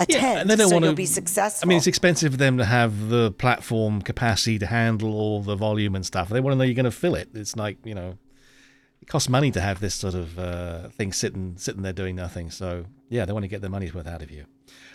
attend, 0.00 0.42
and 0.42 0.50
they 0.50 0.56
don't 0.56 0.68
so 0.68 0.74
want 0.76 0.84
you'll 0.84 0.92
to 0.92 0.96
be 0.96 1.06
successful. 1.06 1.66
I 1.66 1.68
mean, 1.68 1.78
it's 1.78 1.86
expensive 1.88 2.32
for 2.32 2.38
them 2.38 2.58
to 2.58 2.64
have 2.64 3.08
the 3.08 3.32
platform 3.32 4.00
capacity 4.02 4.58
to 4.60 4.66
handle 4.66 5.12
all 5.14 5.42
the 5.42 5.56
volume 5.56 5.94
and 5.96 6.06
stuff. 6.06 6.28
They 6.28 6.40
want 6.40 6.52
to 6.54 6.58
know 6.58 6.64
you're 6.64 6.74
going 6.74 6.84
to 6.84 6.90
fill 6.92 7.14
it. 7.16 7.30
It's 7.34 7.56
like 7.56 7.78
you 7.84 7.94
know, 7.96 8.16
it 9.02 9.08
costs 9.08 9.28
money 9.28 9.50
to 9.50 9.60
have 9.60 9.80
this 9.80 9.94
sort 9.96 10.14
of 10.14 10.38
uh, 10.38 10.88
thing 10.90 11.12
sitting 11.12 11.54
sitting 11.56 11.82
there 11.82 11.92
doing 11.92 12.14
nothing. 12.14 12.50
So 12.50 12.84
yeah, 13.08 13.24
they 13.24 13.32
want 13.32 13.42
to 13.44 13.48
get 13.48 13.60
their 13.60 13.70
money's 13.70 13.92
worth 13.92 14.06
out 14.06 14.22
of 14.22 14.30
you. 14.30 14.44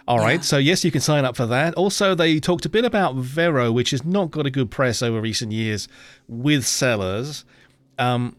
All 0.05 0.19
right, 0.19 0.43
so 0.43 0.57
yes, 0.57 0.83
you 0.83 0.91
can 0.91 0.99
sign 0.99 1.23
up 1.23 1.37
for 1.37 1.45
that. 1.45 1.73
Also, 1.75 2.13
they 2.13 2.39
talked 2.39 2.65
a 2.65 2.69
bit 2.69 2.83
about 2.83 3.15
Vero, 3.15 3.71
which 3.71 3.91
has 3.91 4.03
not 4.03 4.31
got 4.31 4.45
a 4.45 4.51
good 4.51 4.69
press 4.69 5.01
over 5.01 5.21
recent 5.21 5.53
years 5.53 5.87
with 6.27 6.65
sellers. 6.65 7.45
Um, 7.97 8.35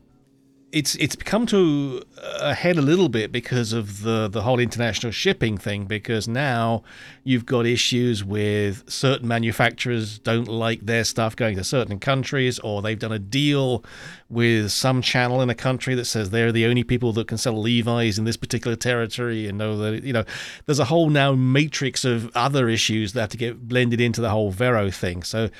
it's 0.75 0.97
it's 0.97 1.15
come 1.15 1.47
to 1.47 2.03
uh, 2.19 2.39
a 2.41 2.55
head 2.55 2.77
a 2.77 2.83
little 2.83 3.09
bit 3.09 3.31
because 3.31 3.73
of 3.73 4.03
the 4.03 4.27
the 4.27 4.43
whole 4.43 4.59
international 4.59 5.13
shipping 5.13 5.57
thing 5.57 5.85
because 5.85 6.27
now 6.27 6.83
you've 7.23 7.47
got 7.47 7.65
issues 7.65 8.25
with 8.25 8.83
certain 8.91 9.29
manufacturers 9.29 10.19
don't 10.19 10.49
like 10.49 10.85
their 10.85 11.05
stuff 11.05 11.37
going 11.37 11.57
to 11.57 11.63
certain 11.63 12.01
countries 12.01 12.59
or 12.59 12.83
they've 12.83 12.99
done 12.99 13.13
a 13.13 13.21
deal 13.21 13.85
with 14.29 14.73
some 14.73 15.01
channel 15.01 15.41
in 15.41 15.49
a 15.49 15.55
country 15.55 15.95
that 15.95 16.07
says 16.07 16.31
they're 16.31 16.51
the 16.51 16.67
only 16.67 16.83
people 16.83 17.13
that 17.13 17.29
can 17.29 17.39
sell 17.39 17.57
Levi's 17.61 18.19
in 18.19 18.25
this 18.25 18.37
particular 18.37 18.77
territory 18.77 19.47
and 19.47 19.57
know 19.57 19.77
that 19.79 20.03
you 20.03 20.13
know 20.13 20.25
there's 20.67 20.81
a 20.81 20.87
whole 20.87 21.09
now 21.09 21.33
matrix 21.33 22.05
of 22.05 22.29
other 22.35 22.69
issues 22.69 23.13
that 23.13 23.21
have 23.21 23.31
to 23.31 23.37
get 23.37 23.69
blended 23.69 24.01
into 24.01 24.21
the 24.21 24.31
whole 24.31 24.51
Vero 24.51 24.91
thing. 24.91 25.23
So 25.23 25.51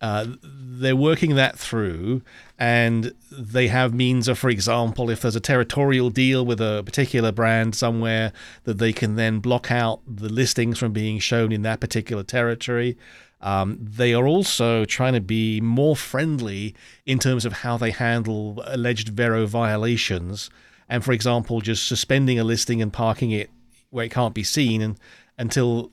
uh, 0.00 0.26
they're 0.42 0.96
working 0.96 1.36
that 1.36 1.58
through, 1.58 2.22
and 2.58 3.12
they 3.30 3.68
have 3.68 3.94
means 3.94 4.28
of, 4.28 4.38
for 4.38 4.50
example, 4.50 5.08
if 5.08 5.22
there's 5.22 5.36
a 5.36 5.40
territorial 5.40 6.10
deal 6.10 6.44
with 6.44 6.60
a 6.60 6.82
particular 6.84 7.32
brand 7.32 7.74
somewhere, 7.74 8.32
that 8.64 8.78
they 8.78 8.92
can 8.92 9.16
then 9.16 9.40
block 9.40 9.70
out 9.70 10.00
the 10.06 10.28
listings 10.28 10.78
from 10.78 10.92
being 10.92 11.18
shown 11.18 11.50
in 11.50 11.62
that 11.62 11.80
particular 11.80 12.22
territory. 12.22 12.98
Um, 13.40 13.78
they 13.80 14.12
are 14.12 14.26
also 14.26 14.84
trying 14.84 15.14
to 15.14 15.20
be 15.20 15.60
more 15.60 15.96
friendly 15.96 16.74
in 17.04 17.18
terms 17.18 17.44
of 17.44 17.52
how 17.52 17.76
they 17.76 17.90
handle 17.90 18.62
alleged 18.66 19.08
Vero 19.10 19.46
violations, 19.46 20.50
and, 20.88 21.04
for 21.04 21.12
example, 21.12 21.60
just 21.60 21.88
suspending 21.88 22.38
a 22.38 22.44
listing 22.44 22.82
and 22.82 22.92
parking 22.92 23.30
it 23.30 23.50
where 23.90 24.04
it 24.04 24.12
can't 24.12 24.34
be 24.34 24.44
seen 24.44 24.82
and, 24.82 24.98
until 25.38 25.90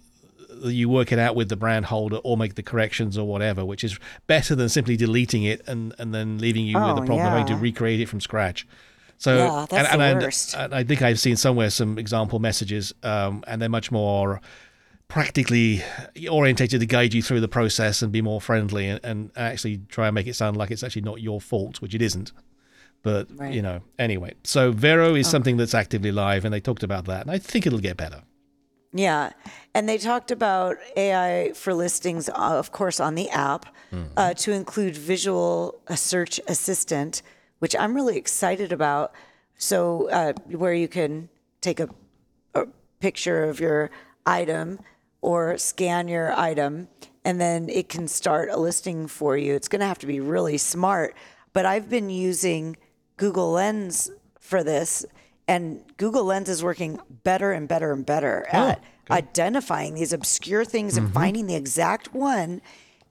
you 0.64 0.90
work 0.90 1.12
it 1.12 1.20
out 1.20 1.36
with 1.36 1.50
the 1.50 1.56
brand 1.56 1.86
holder 1.86 2.18
or 2.18 2.38
make 2.38 2.56
the 2.56 2.64
corrections 2.64 3.18
or 3.18 3.28
whatever, 3.28 3.64
which 3.66 3.84
is 3.84 3.98
better 4.28 4.56
than 4.56 4.70
simply 4.70 4.96
deleting 4.98 5.44
it 5.44 5.62
and, 5.68 5.94
and 6.00 6.14
then 6.14 6.38
leaving 6.38 6.66
you 6.66 6.76
with 6.76 6.84
Oh, 6.84 6.96
the 6.96 7.02
problem 7.06 7.26
of 7.26 7.32
having 7.32 7.46
to 7.48 7.56
recreate 7.56 8.00
it 8.00 8.08
from 8.10 8.22
scratch. 8.22 8.68
So 9.18 9.38
Yeah, 9.38 9.66
that's 9.70 9.90
and, 9.92 10.02
the 10.02 10.06
and, 10.06 10.20
I- 10.20 10.24
worst. 10.26 10.56
and 10.56 10.76
I 10.76 10.84
think 10.84 11.02
I've 11.02 11.20
seen 11.20 11.36
somewhere 11.38 11.70
some 11.70 11.98
example 11.98 12.40
messages, 12.40 12.94
um, 13.04 13.44
and 13.48 13.62
they're 13.62 13.70
much 13.70 13.92
more 13.92 14.42
practically 15.08 15.82
orientated 16.30 16.80
to 16.80 16.86
guide 16.86 17.14
you 17.14 17.22
through 17.22 17.40
the 17.42 17.48
process 17.48 18.02
and 18.02 18.12
be 18.12 18.22
more 18.22 18.42
friendly 18.42 18.88
and, 18.90 19.00
and 19.04 19.32
actually 19.36 19.78
try 19.90 20.08
and 20.08 20.16
make 20.16 20.28
it 20.28 20.36
sound 20.36 20.58
like 20.58 20.72
it's 20.72 20.84
actually 20.84 21.04
not 21.04 21.22
your 21.22 21.40
fault, 21.40 21.82
which 21.82 21.94
it 21.94 22.02
isn't. 22.02 22.32
But 23.04 23.28
Right. 23.38 23.50
Oh. 23.50 23.54
you 23.54 23.62
know, 23.62 23.82
anyway. 24.00 24.34
So 24.44 24.72
Vero 24.72 25.14
is 25.14 25.28
something 25.30 25.58
that's 25.58 25.74
actively 25.74 26.12
live, 26.12 26.46
and 26.46 26.54
they 26.54 26.60
talked 26.62 26.84
about 26.84 27.06
that, 27.06 27.22
and 27.22 27.32
I 27.32 27.38
think 27.38 27.68
it'll 27.68 27.80
get 27.80 27.98
better. 27.98 28.24
Yeah. 28.94 29.32
And 29.74 29.90
they 29.90 29.98
talked 29.98 30.30
about 30.30 30.78
AI 30.96 31.52
for 31.54 31.74
listings, 31.74 32.30
uh, 32.30 32.34
of 32.34 32.72
course, 32.72 33.00
on 33.00 33.16
the 33.16 33.30
app 33.30 33.66
uh, 34.18 34.34
to 34.36 34.52
include 34.52 34.96
visual 34.96 35.80
search 35.96 36.40
assistant, 36.48 37.22
which 37.60 37.76
I'm 37.76 37.96
really 37.96 38.18
excited 38.18 38.72
about. 38.72 39.14
So, 39.58 40.10
uh, 40.10 40.34
where 40.48 40.74
you 40.74 40.88
can 40.88 41.30
take 41.62 41.80
a, 41.80 41.90
a 42.54 42.66
picture 43.00 43.44
of 43.46 43.60
your 43.60 43.92
item 44.26 44.80
or 45.22 45.58
scan 45.58 46.08
your 46.08 46.34
item, 46.38 46.88
and 47.24 47.40
then 47.40 47.70
it 47.70 47.88
can 47.88 48.08
start 48.08 48.50
a 48.50 48.58
listing 48.58 49.08
for 49.08 49.38
you. 49.38 49.54
It's 49.54 49.68
going 49.68 49.80
to 49.80 49.86
have 49.86 50.00
to 50.00 50.08
be 50.08 50.20
really 50.20 50.58
smart. 50.58 51.16
But 51.54 51.66
I've 51.66 51.90
been 51.90 52.10
using 52.10 52.78
Google 53.18 53.52
Lens 53.52 54.12
for 54.40 54.64
this, 54.64 55.06
and 55.48 55.84
Google 55.98 56.24
Lens 56.26 56.50
is 56.50 56.64
working 56.64 57.00
better 57.24 57.52
and 57.52 57.68
better 57.68 57.92
and 57.92 58.06
better 58.06 58.48
oh, 58.54 58.70
at 58.70 58.84
identifying 59.12 59.96
these 59.96 60.14
obscure 60.14 60.66
things 60.66 60.98
and 60.98 61.08
mm-hmm. 61.08 61.14
finding 61.14 61.48
the 61.48 61.56
exact 61.56 62.14
one. 62.14 62.62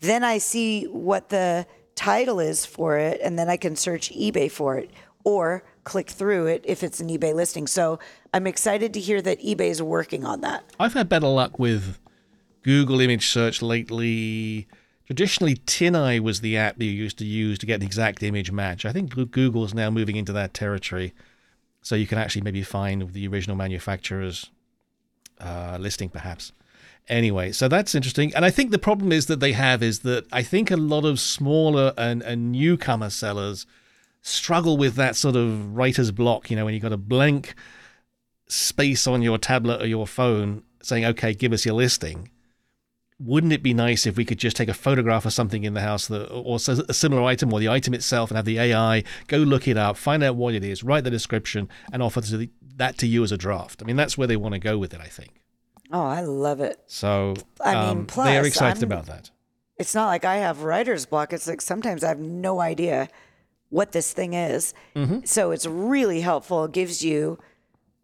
Then 0.00 0.24
I 0.24 0.38
see 0.38 0.84
what 0.84 1.28
the 1.28 1.66
title 1.94 2.40
is 2.40 2.64
for 2.66 2.98
it, 2.98 3.20
and 3.22 3.38
then 3.38 3.48
I 3.48 3.56
can 3.56 3.76
search 3.76 4.10
eBay 4.10 4.50
for 4.50 4.78
it 4.78 4.90
or 5.24 5.64
click 5.84 6.10
through 6.10 6.46
it 6.46 6.64
if 6.64 6.82
it's 6.82 7.00
an 7.00 7.08
eBay 7.08 7.34
listing. 7.34 7.66
So 7.66 7.98
I'm 8.34 8.46
excited 8.46 8.94
to 8.94 9.00
hear 9.00 9.22
that 9.22 9.40
eBay 9.40 9.68
is 9.68 9.82
working 9.82 10.24
on 10.24 10.40
that. 10.40 10.64
I've 10.80 10.94
had 10.94 11.08
better 11.08 11.28
luck 11.28 11.58
with 11.58 11.98
Google 12.62 13.00
image 13.00 13.28
search 13.28 13.62
lately. 13.62 14.66
Traditionally, 15.06 15.56
TinEye 15.56 16.20
was 16.20 16.40
the 16.40 16.56
app 16.56 16.80
you 16.80 16.90
used 16.90 17.18
to 17.18 17.24
use 17.24 17.58
to 17.58 17.66
get 17.66 17.80
an 17.80 17.86
exact 17.86 18.22
image 18.22 18.50
match. 18.50 18.84
I 18.84 18.92
think 18.92 19.14
Goo- 19.14 19.26
Google's 19.26 19.74
now 19.74 19.90
moving 19.90 20.16
into 20.16 20.32
that 20.32 20.54
territory. 20.54 21.12
So 21.82 21.94
you 21.96 22.06
can 22.06 22.18
actually 22.18 22.42
maybe 22.42 22.62
find 22.62 23.12
the 23.12 23.26
original 23.26 23.56
manufacturer's 23.56 24.50
uh, 25.40 25.76
listing, 25.80 26.08
perhaps. 26.08 26.52
Anyway, 27.08 27.50
so 27.50 27.66
that's 27.66 27.94
interesting. 27.94 28.32
And 28.34 28.44
I 28.44 28.50
think 28.50 28.70
the 28.70 28.78
problem 28.78 29.10
is 29.10 29.26
that 29.26 29.40
they 29.40 29.52
have 29.52 29.82
is 29.82 30.00
that 30.00 30.26
I 30.32 30.42
think 30.42 30.70
a 30.70 30.76
lot 30.76 31.04
of 31.04 31.18
smaller 31.18 31.92
and, 31.98 32.22
and 32.22 32.52
newcomer 32.52 33.10
sellers 33.10 33.66
struggle 34.22 34.76
with 34.76 34.94
that 34.94 35.16
sort 35.16 35.34
of 35.34 35.76
writer's 35.76 36.12
block, 36.12 36.48
you 36.50 36.56
know, 36.56 36.64
when 36.64 36.74
you've 36.74 36.82
got 36.82 36.92
a 36.92 36.96
blank 36.96 37.54
space 38.46 39.06
on 39.06 39.22
your 39.22 39.38
tablet 39.38 39.82
or 39.82 39.86
your 39.86 40.06
phone 40.06 40.62
saying, 40.82 41.04
okay, 41.04 41.34
give 41.34 41.52
us 41.52 41.66
your 41.66 41.74
listing. 41.74 42.30
Wouldn't 43.24 43.52
it 43.52 43.62
be 43.62 43.72
nice 43.74 44.06
if 44.06 44.16
we 44.16 44.24
could 44.24 44.38
just 44.38 44.56
take 44.56 44.68
a 44.68 44.74
photograph 44.74 45.24
of 45.26 45.32
something 45.32 45.64
in 45.64 45.74
the 45.74 45.80
house 45.80 46.08
that, 46.08 46.28
or 46.30 46.56
a 46.56 46.92
similar 46.94 47.22
item 47.22 47.52
or 47.52 47.60
the 47.60 47.68
item 47.68 47.94
itself 47.94 48.30
and 48.30 48.36
have 48.36 48.44
the 48.44 48.58
AI 48.58 49.04
go 49.28 49.36
look 49.38 49.68
it 49.68 49.76
up, 49.76 49.96
find 49.96 50.22
out 50.22 50.34
what 50.36 50.54
it 50.54 50.64
is, 50.64 50.82
write 50.82 51.04
the 51.04 51.10
description, 51.10 51.68
and 51.92 52.02
offer 52.02 52.20
to 52.20 52.36
the, 52.36 52.50
that 52.76 52.98
to 52.98 53.06
you 53.06 53.22
as 53.22 53.30
a 53.30 53.36
draft? 53.36 53.82
I 53.82 53.84
mean, 53.86 53.96
that's 53.96 54.18
where 54.18 54.26
they 54.26 54.36
want 54.36 54.54
to 54.54 54.58
go 54.58 54.76
with 54.78 54.92
it, 54.94 55.00
I 55.00 55.06
think. 55.06 55.40
Oh, 55.92 56.04
I 56.04 56.22
love 56.22 56.60
it. 56.60 56.80
So 56.86 57.34
I 57.60 57.74
mean, 57.74 57.98
um, 57.98 58.06
they're 58.24 58.46
excited 58.46 58.82
I'm- 58.82 58.90
about 58.92 59.06
that. 59.06 59.30
It's 59.78 59.94
not 59.94 60.06
like 60.06 60.24
I 60.24 60.36
have 60.36 60.62
writer's 60.62 61.06
block. 61.06 61.32
It's 61.32 61.46
like 61.48 61.60
sometimes 61.60 62.04
I 62.04 62.08
have 62.08 62.20
no 62.20 62.60
idea 62.60 63.08
what 63.68 63.92
this 63.92 64.12
thing 64.12 64.34
is. 64.34 64.74
So 65.24 65.50
it's 65.50 65.66
really 65.66 66.20
helpful. 66.20 66.64
It 66.64 66.72
gives 66.72 67.02
you 67.02 67.38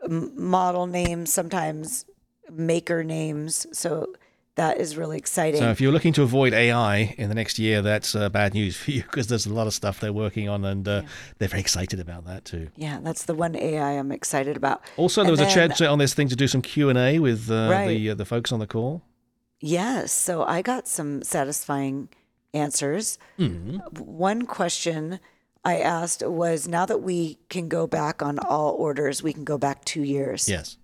model 0.08 0.86
names, 0.86 1.32
sometimes 1.32 2.04
maker 2.50 3.04
names. 3.04 3.66
So 3.72 4.14
that 4.58 4.78
is 4.78 4.96
really 4.96 5.16
exciting. 5.18 5.60
So 5.60 5.70
if 5.70 5.80
you're 5.80 5.92
looking 5.92 6.12
to 6.14 6.22
avoid 6.22 6.52
AI 6.52 7.14
in 7.16 7.28
the 7.30 7.34
next 7.34 7.58
year, 7.58 7.80
that's 7.82 8.14
uh, 8.14 8.28
bad 8.28 8.54
news 8.54 8.76
for 8.76 8.90
you 8.90 9.02
because 9.02 9.26
there's 9.28 9.46
a 9.46 9.52
lot 9.54 9.66
of 9.66 9.72
stuff 9.74 9.98
they're 10.00 10.12
working 10.12 10.48
on, 10.48 10.64
and 10.64 10.86
uh, 10.86 11.02
they're 11.38 11.48
very 11.48 11.60
excited 11.60 11.98
about 12.00 12.24
that 12.26 12.44
too. 12.44 12.68
yeah, 12.76 12.98
that's 13.02 13.24
the 13.24 13.34
one 13.34 13.56
AI 13.56 13.92
I'm 13.92 14.12
excited 14.12 14.56
about. 14.56 14.82
Also, 14.96 15.22
there 15.22 15.28
And 15.28 15.30
was 15.32 15.40
a 15.40 15.44
then- 15.44 15.54
chance 15.70 15.80
on 15.80 15.98
this 15.98 16.12
thing 16.14 16.28
to 16.28 16.36
do 16.36 16.46
some 16.48 16.62
Q 16.62 16.88
and 16.90 16.98
A 16.98 17.18
with 17.18 17.50
uh, 17.50 17.68
Right. 17.70 17.88
the 17.88 18.10
uh, 18.10 18.14
the 18.14 18.24
folks 18.24 18.52
on 18.52 18.58
the 18.60 18.66
call. 18.66 19.02
Yes. 19.60 20.12
So 20.12 20.44
I 20.44 20.62
got 20.62 20.86
some 20.86 21.22
satisfying 21.22 22.08
answers. 22.54 23.18
One 23.98 24.46
question 24.46 25.20
I 25.64 25.78
asked 25.80 26.22
was 26.26 26.68
now 26.68 26.86
that 26.86 27.02
we 27.02 27.38
can 27.48 27.68
go 27.68 27.86
back 27.86 28.22
on 28.22 28.38
all 28.38 28.72
orders, 28.72 29.22
we 29.22 29.32
can 29.32 29.44
go 29.44 29.58
back 29.58 29.84
two 29.84 30.02
years. 30.02 30.48
Yes. 30.48 30.76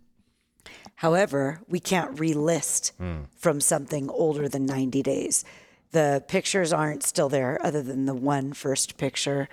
However, 0.96 1.60
we 1.68 1.80
can't 1.80 2.14
relist 2.16 2.92
from 3.36 3.60
something 3.60 4.08
older 4.10 4.48
than 4.48 4.64
90 4.66 5.02
days. 5.02 5.44
The 5.90 6.24
pictures 6.28 6.72
aren't 6.72 7.02
still 7.02 7.28
there, 7.28 7.58
other 7.64 7.82
than 7.82 8.06
the 8.06 8.14
one 8.14 8.52
first 8.52 8.96
picture. 8.96 9.48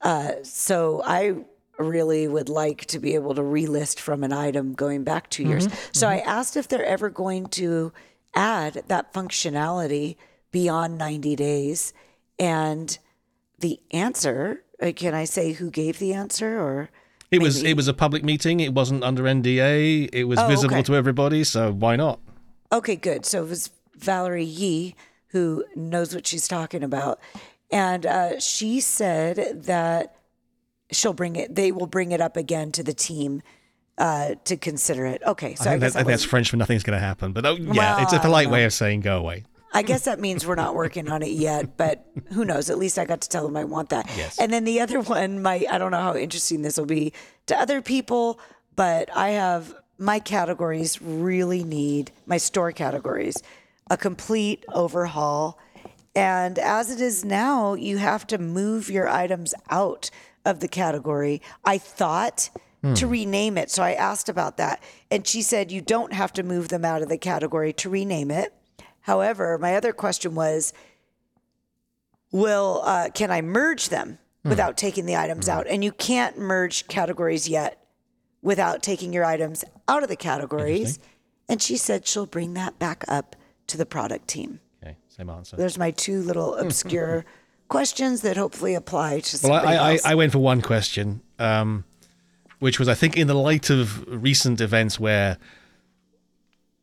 Uh, 0.00 0.32
so 0.42 1.02
I 1.04 1.34
really 1.78 2.26
would 2.28 2.48
like 2.48 2.86
to 2.86 2.98
be 2.98 3.14
able 3.14 3.34
to 3.34 3.42
relist 3.42 3.98
from 3.98 4.24
an 4.24 4.32
item 4.32 4.74
going 4.74 5.04
back 5.04 5.30
2 5.30 5.42
years. 5.44 5.68
So 5.92 6.08
I 6.08 6.18
asked 6.18 6.56
if 6.56 6.68
they're 6.68 6.84
ever 6.84 7.08
going 7.10 7.46
to 7.48 7.92
add 8.34 8.82
that 8.88 9.12
functionality 9.12 10.16
beyond 10.52 10.98
90 10.98 11.36
days. 11.36 11.92
And 12.38 12.96
the 13.58 13.80
answer, 13.90 14.62
uh, 14.82 14.92
can 14.94 15.14
I 15.14 15.24
say 15.24 15.52
who 15.52 15.70
gave 15.70 15.98
the 15.98 16.12
answer 16.12 16.60
or? 16.60 16.90
It 17.30 17.42
was 17.42 17.62
it 17.62 17.74
was 17.74 17.88
a 17.88 17.94
public 17.94 18.24
meeting. 18.24 18.60
It 18.60 18.72
wasn't 18.72 19.04
under 19.04 19.24
NDA. 19.24 20.08
It 20.12 20.24
was 20.24 20.38
Oh, 20.38 20.46
visible 20.48 20.76
okay. 20.76 20.82
to 20.84 20.96
everybody. 20.96 21.44
So 21.44 21.72
why 21.72 21.96
not? 21.96 22.20
Okay, 22.72 22.96
good. 22.96 23.26
So 23.26 23.42
it 23.44 23.48
was 23.48 23.70
Valerie 23.96 24.44
Yee 24.44 24.94
who 25.28 25.64
knows 25.76 26.14
what 26.14 26.26
she's 26.26 26.48
talking 26.48 26.82
about, 26.82 27.20
and 27.70 28.06
uh, 28.06 28.40
she 28.40 28.80
said 28.80 29.64
that 29.64 30.16
she'll 30.90 31.12
bring 31.12 31.36
it. 31.36 31.54
They 31.54 31.70
will 31.70 31.86
bring 31.86 32.12
it 32.12 32.20
up 32.22 32.36
again 32.36 32.72
to 32.72 32.82
the 32.82 32.94
team 32.94 33.42
uh, 33.98 34.36
to 34.44 34.56
consider 34.56 35.04
it. 35.04 35.22
Okay, 35.26 35.54
so 35.54 35.64
I 35.64 35.66
I, 35.66 35.70
think 35.72 35.80
guess 35.82 35.92
that, 35.92 35.98
that 35.98 36.06
that's 36.10 36.24
French 36.24 36.48
for 36.50 36.56
nothing's 36.56 36.82
going 36.82 36.98
to 36.98 37.04
happen. 37.04 37.32
But 37.32 37.44
oh, 37.44 37.56
yeah, 37.56 37.96
Well, 37.96 38.02
it's 38.04 38.12
a 38.14 38.20
polite 38.20 38.48
way 38.48 38.64
of 38.64 38.72
saying 38.72 39.00
go 39.02 39.18
away. 39.18 39.44
I 39.72 39.82
guess 39.82 40.04
that 40.04 40.18
means 40.18 40.46
we're 40.46 40.54
not 40.54 40.74
working 40.74 41.10
on 41.10 41.22
it 41.22 41.30
yet, 41.30 41.76
but 41.76 42.06
who 42.32 42.44
knows? 42.44 42.70
At 42.70 42.78
least 42.78 42.98
I 42.98 43.04
got 43.04 43.20
to 43.20 43.28
tell 43.28 43.44
them 43.44 43.56
I 43.56 43.64
want 43.64 43.90
that. 43.90 44.10
Yes. 44.16 44.38
And 44.38 44.52
then 44.52 44.64
the 44.64 44.80
other 44.80 45.00
one, 45.00 45.42
my 45.42 45.66
I 45.70 45.78
don't 45.78 45.90
know 45.90 46.00
how 46.00 46.16
interesting 46.16 46.62
this 46.62 46.78
will 46.78 46.86
be 46.86 47.12
to 47.46 47.58
other 47.58 47.82
people, 47.82 48.40
but 48.76 49.14
I 49.14 49.30
have 49.30 49.74
my 49.98 50.20
categories 50.20 51.02
really 51.02 51.64
need 51.64 52.12
my 52.26 52.38
store 52.38 52.72
categories 52.72 53.42
a 53.90 53.96
complete 53.96 54.64
overhaul. 54.72 55.58
And 56.14 56.58
as 56.58 56.90
it 56.90 57.00
is 57.00 57.24
now, 57.24 57.74
you 57.74 57.98
have 57.98 58.26
to 58.28 58.38
move 58.38 58.90
your 58.90 59.08
items 59.08 59.54
out 59.70 60.10
of 60.44 60.60
the 60.60 60.68
category. 60.68 61.42
I 61.64 61.78
thought 61.78 62.50
hmm. 62.82 62.94
to 62.94 63.06
rename 63.06 63.56
it. 63.58 63.70
So 63.70 63.82
I 63.82 63.92
asked 63.92 64.28
about 64.28 64.56
that. 64.56 64.82
And 65.10 65.26
she 65.26 65.42
said, 65.42 65.70
you 65.72 65.80
don't 65.80 66.12
have 66.12 66.32
to 66.34 66.42
move 66.42 66.68
them 66.68 66.84
out 66.84 67.02
of 67.02 67.08
the 67.08 67.18
category 67.18 67.72
to 67.74 67.88
rename 67.88 68.30
it. 68.30 68.52
However, 69.08 69.56
my 69.56 69.74
other 69.74 69.94
question 69.94 70.34
was, 70.34 70.74
will 72.30 72.82
uh, 72.84 73.08
can 73.08 73.30
I 73.30 73.40
merge 73.40 73.88
them 73.88 74.18
without 74.44 74.76
taking 74.76 75.06
the 75.06 75.16
items 75.16 75.48
out? 75.48 75.66
And 75.66 75.82
you 75.82 75.92
can't 75.92 76.36
merge 76.36 76.86
categories 76.88 77.48
yet 77.48 77.82
without 78.42 78.82
taking 78.82 79.14
your 79.14 79.24
items 79.24 79.64
out 79.88 80.02
of 80.02 80.10
the 80.10 80.16
categories. 80.16 80.98
And 81.48 81.62
she 81.62 81.78
said 81.78 82.06
she'll 82.06 82.26
bring 82.26 82.52
that 82.52 82.78
back 82.78 83.02
up 83.08 83.34
to 83.68 83.78
the 83.78 83.86
product 83.86 84.28
team. 84.28 84.60
Okay, 84.82 84.98
same 85.08 85.30
answer. 85.30 85.56
There's 85.56 85.78
my 85.78 85.90
two 85.90 86.20
little 86.20 86.54
obscure 86.64 87.24
questions 87.68 88.20
that 88.20 88.36
hopefully 88.36 88.74
apply 88.74 89.20
to 89.20 89.48
Well, 89.48 89.66
I, 89.66 89.94
I. 89.94 89.98
I 90.04 90.14
went 90.16 90.32
for 90.32 90.38
one 90.40 90.60
question, 90.60 91.22
um, 91.38 91.84
which 92.58 92.78
was 92.78 92.88
I 92.90 92.94
think 92.94 93.16
in 93.16 93.26
the 93.26 93.32
light 93.32 93.70
of 93.70 94.04
recent 94.06 94.60
events 94.60 95.00
where 95.00 95.38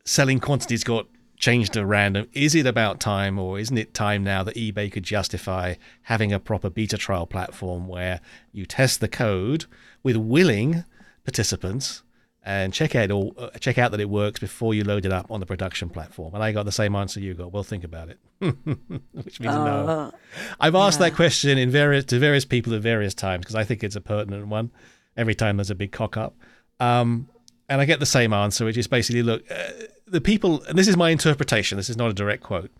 selling 0.05 0.39
quantities 0.39 0.83
got 0.83 1.05
changed 1.37 1.75
random, 1.75 2.27
is 2.33 2.55
it 2.55 2.65
about 2.65 2.99
time 2.99 3.37
or 3.37 3.59
isn't 3.59 3.77
it 3.77 3.93
time 3.93 4.23
now 4.23 4.43
that 4.43 4.55
eBay 4.55 4.91
could 4.91 5.03
justify 5.03 5.75
having 6.03 6.31
a 6.31 6.39
proper 6.39 6.69
beta 6.69 6.97
trial 6.97 7.25
platform 7.25 7.87
where 7.87 8.21
you 8.51 8.65
test 8.65 8.99
the 8.99 9.07
code 9.07 9.65
with 10.03 10.15
willing 10.15 10.83
participants 11.23 12.03
and 12.43 12.73
check 12.73 12.95
out 12.95 13.09
all, 13.09 13.33
uh, 13.37 13.49
check 13.59 13.77
out 13.77 13.91
that 13.91 13.99
it 13.99 14.09
works 14.09 14.39
before 14.39 14.73
you 14.73 14.83
load 14.83 15.05
it 15.05 15.11
up 15.11 15.29
on 15.31 15.39
the 15.39 15.45
production 15.45 15.89
platform? 15.89 16.33
And 16.35 16.43
I 16.43 16.51
got 16.51 16.65
the 16.65 16.71
same 16.71 16.95
answer 16.95 17.19
you 17.19 17.33
got. 17.33 17.51
Well, 17.51 17.63
think 17.63 17.83
about 17.83 18.09
it, 18.09 18.19
which 18.39 19.39
means 19.39 19.55
no. 19.55 20.13
I've 20.59 20.75
asked 20.75 20.99
that 20.99 21.15
question 21.15 21.57
in 21.57 21.69
various 21.69 22.05
to 22.05 22.19
various 22.19 22.45
people 22.45 22.73
at 22.75 22.81
various 22.81 23.13
times 23.13 23.41
because 23.41 23.55
I 23.55 23.63
think 23.63 23.83
it's 23.83 23.95
a 23.95 24.01
pertinent 24.01 24.47
one. 24.47 24.71
Every 25.17 25.33
time 25.33 25.57
there's 25.57 25.71
a 25.71 25.75
big 25.75 25.91
cock 25.91 26.17
up, 26.17 26.35
um, 26.79 27.29
and 27.67 27.81
I 27.81 27.85
get 27.85 27.99
the 27.99 28.05
same 28.05 28.33
answer, 28.33 28.65
which 28.65 28.77
is 28.77 28.87
basically, 28.87 29.23
look, 29.23 29.49
uh, 29.49 29.71
the 30.07 30.21
people, 30.21 30.63
and 30.63 30.77
this 30.77 30.87
is 30.87 30.97
my 30.97 31.09
interpretation. 31.09 31.77
This 31.77 31.89
is 31.89 31.97
not 31.97 32.09
a 32.09 32.13
direct 32.13 32.43
quote. 32.43 32.71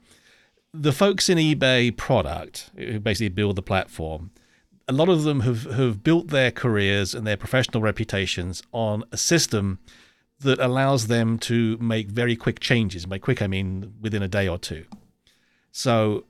The 0.74 0.92
folks 0.92 1.30
in 1.30 1.38
eBay 1.38 1.96
product 1.96 2.70
who 2.76 3.00
basically 3.00 3.30
build 3.30 3.56
the 3.56 3.62
platform, 3.62 4.32
a 4.88 4.94
lot 4.94 5.10
of 5.10 5.24
them 5.24 5.42
have 5.42 5.64
have 5.64 6.04
built 6.04 6.28
their 6.28 6.52
careers 6.52 7.16
and 7.16 7.26
their 7.26 7.38
professional 7.38 7.82
reputations 7.82 8.62
on 8.72 9.04
a 9.12 9.18
system 9.18 9.80
that 10.40 10.60
allows 10.60 11.08
them 11.08 11.40
to 11.40 11.78
make 11.78 12.10
very 12.10 12.36
quick 12.36 12.60
changes. 12.60 13.06
By 13.06 13.18
quick, 13.18 13.42
I 13.42 13.48
mean 13.48 13.94
within 14.02 14.22
a 14.22 14.28
day 14.28 14.48
or 14.48 14.58
two. 14.58 14.86
So 15.72 16.26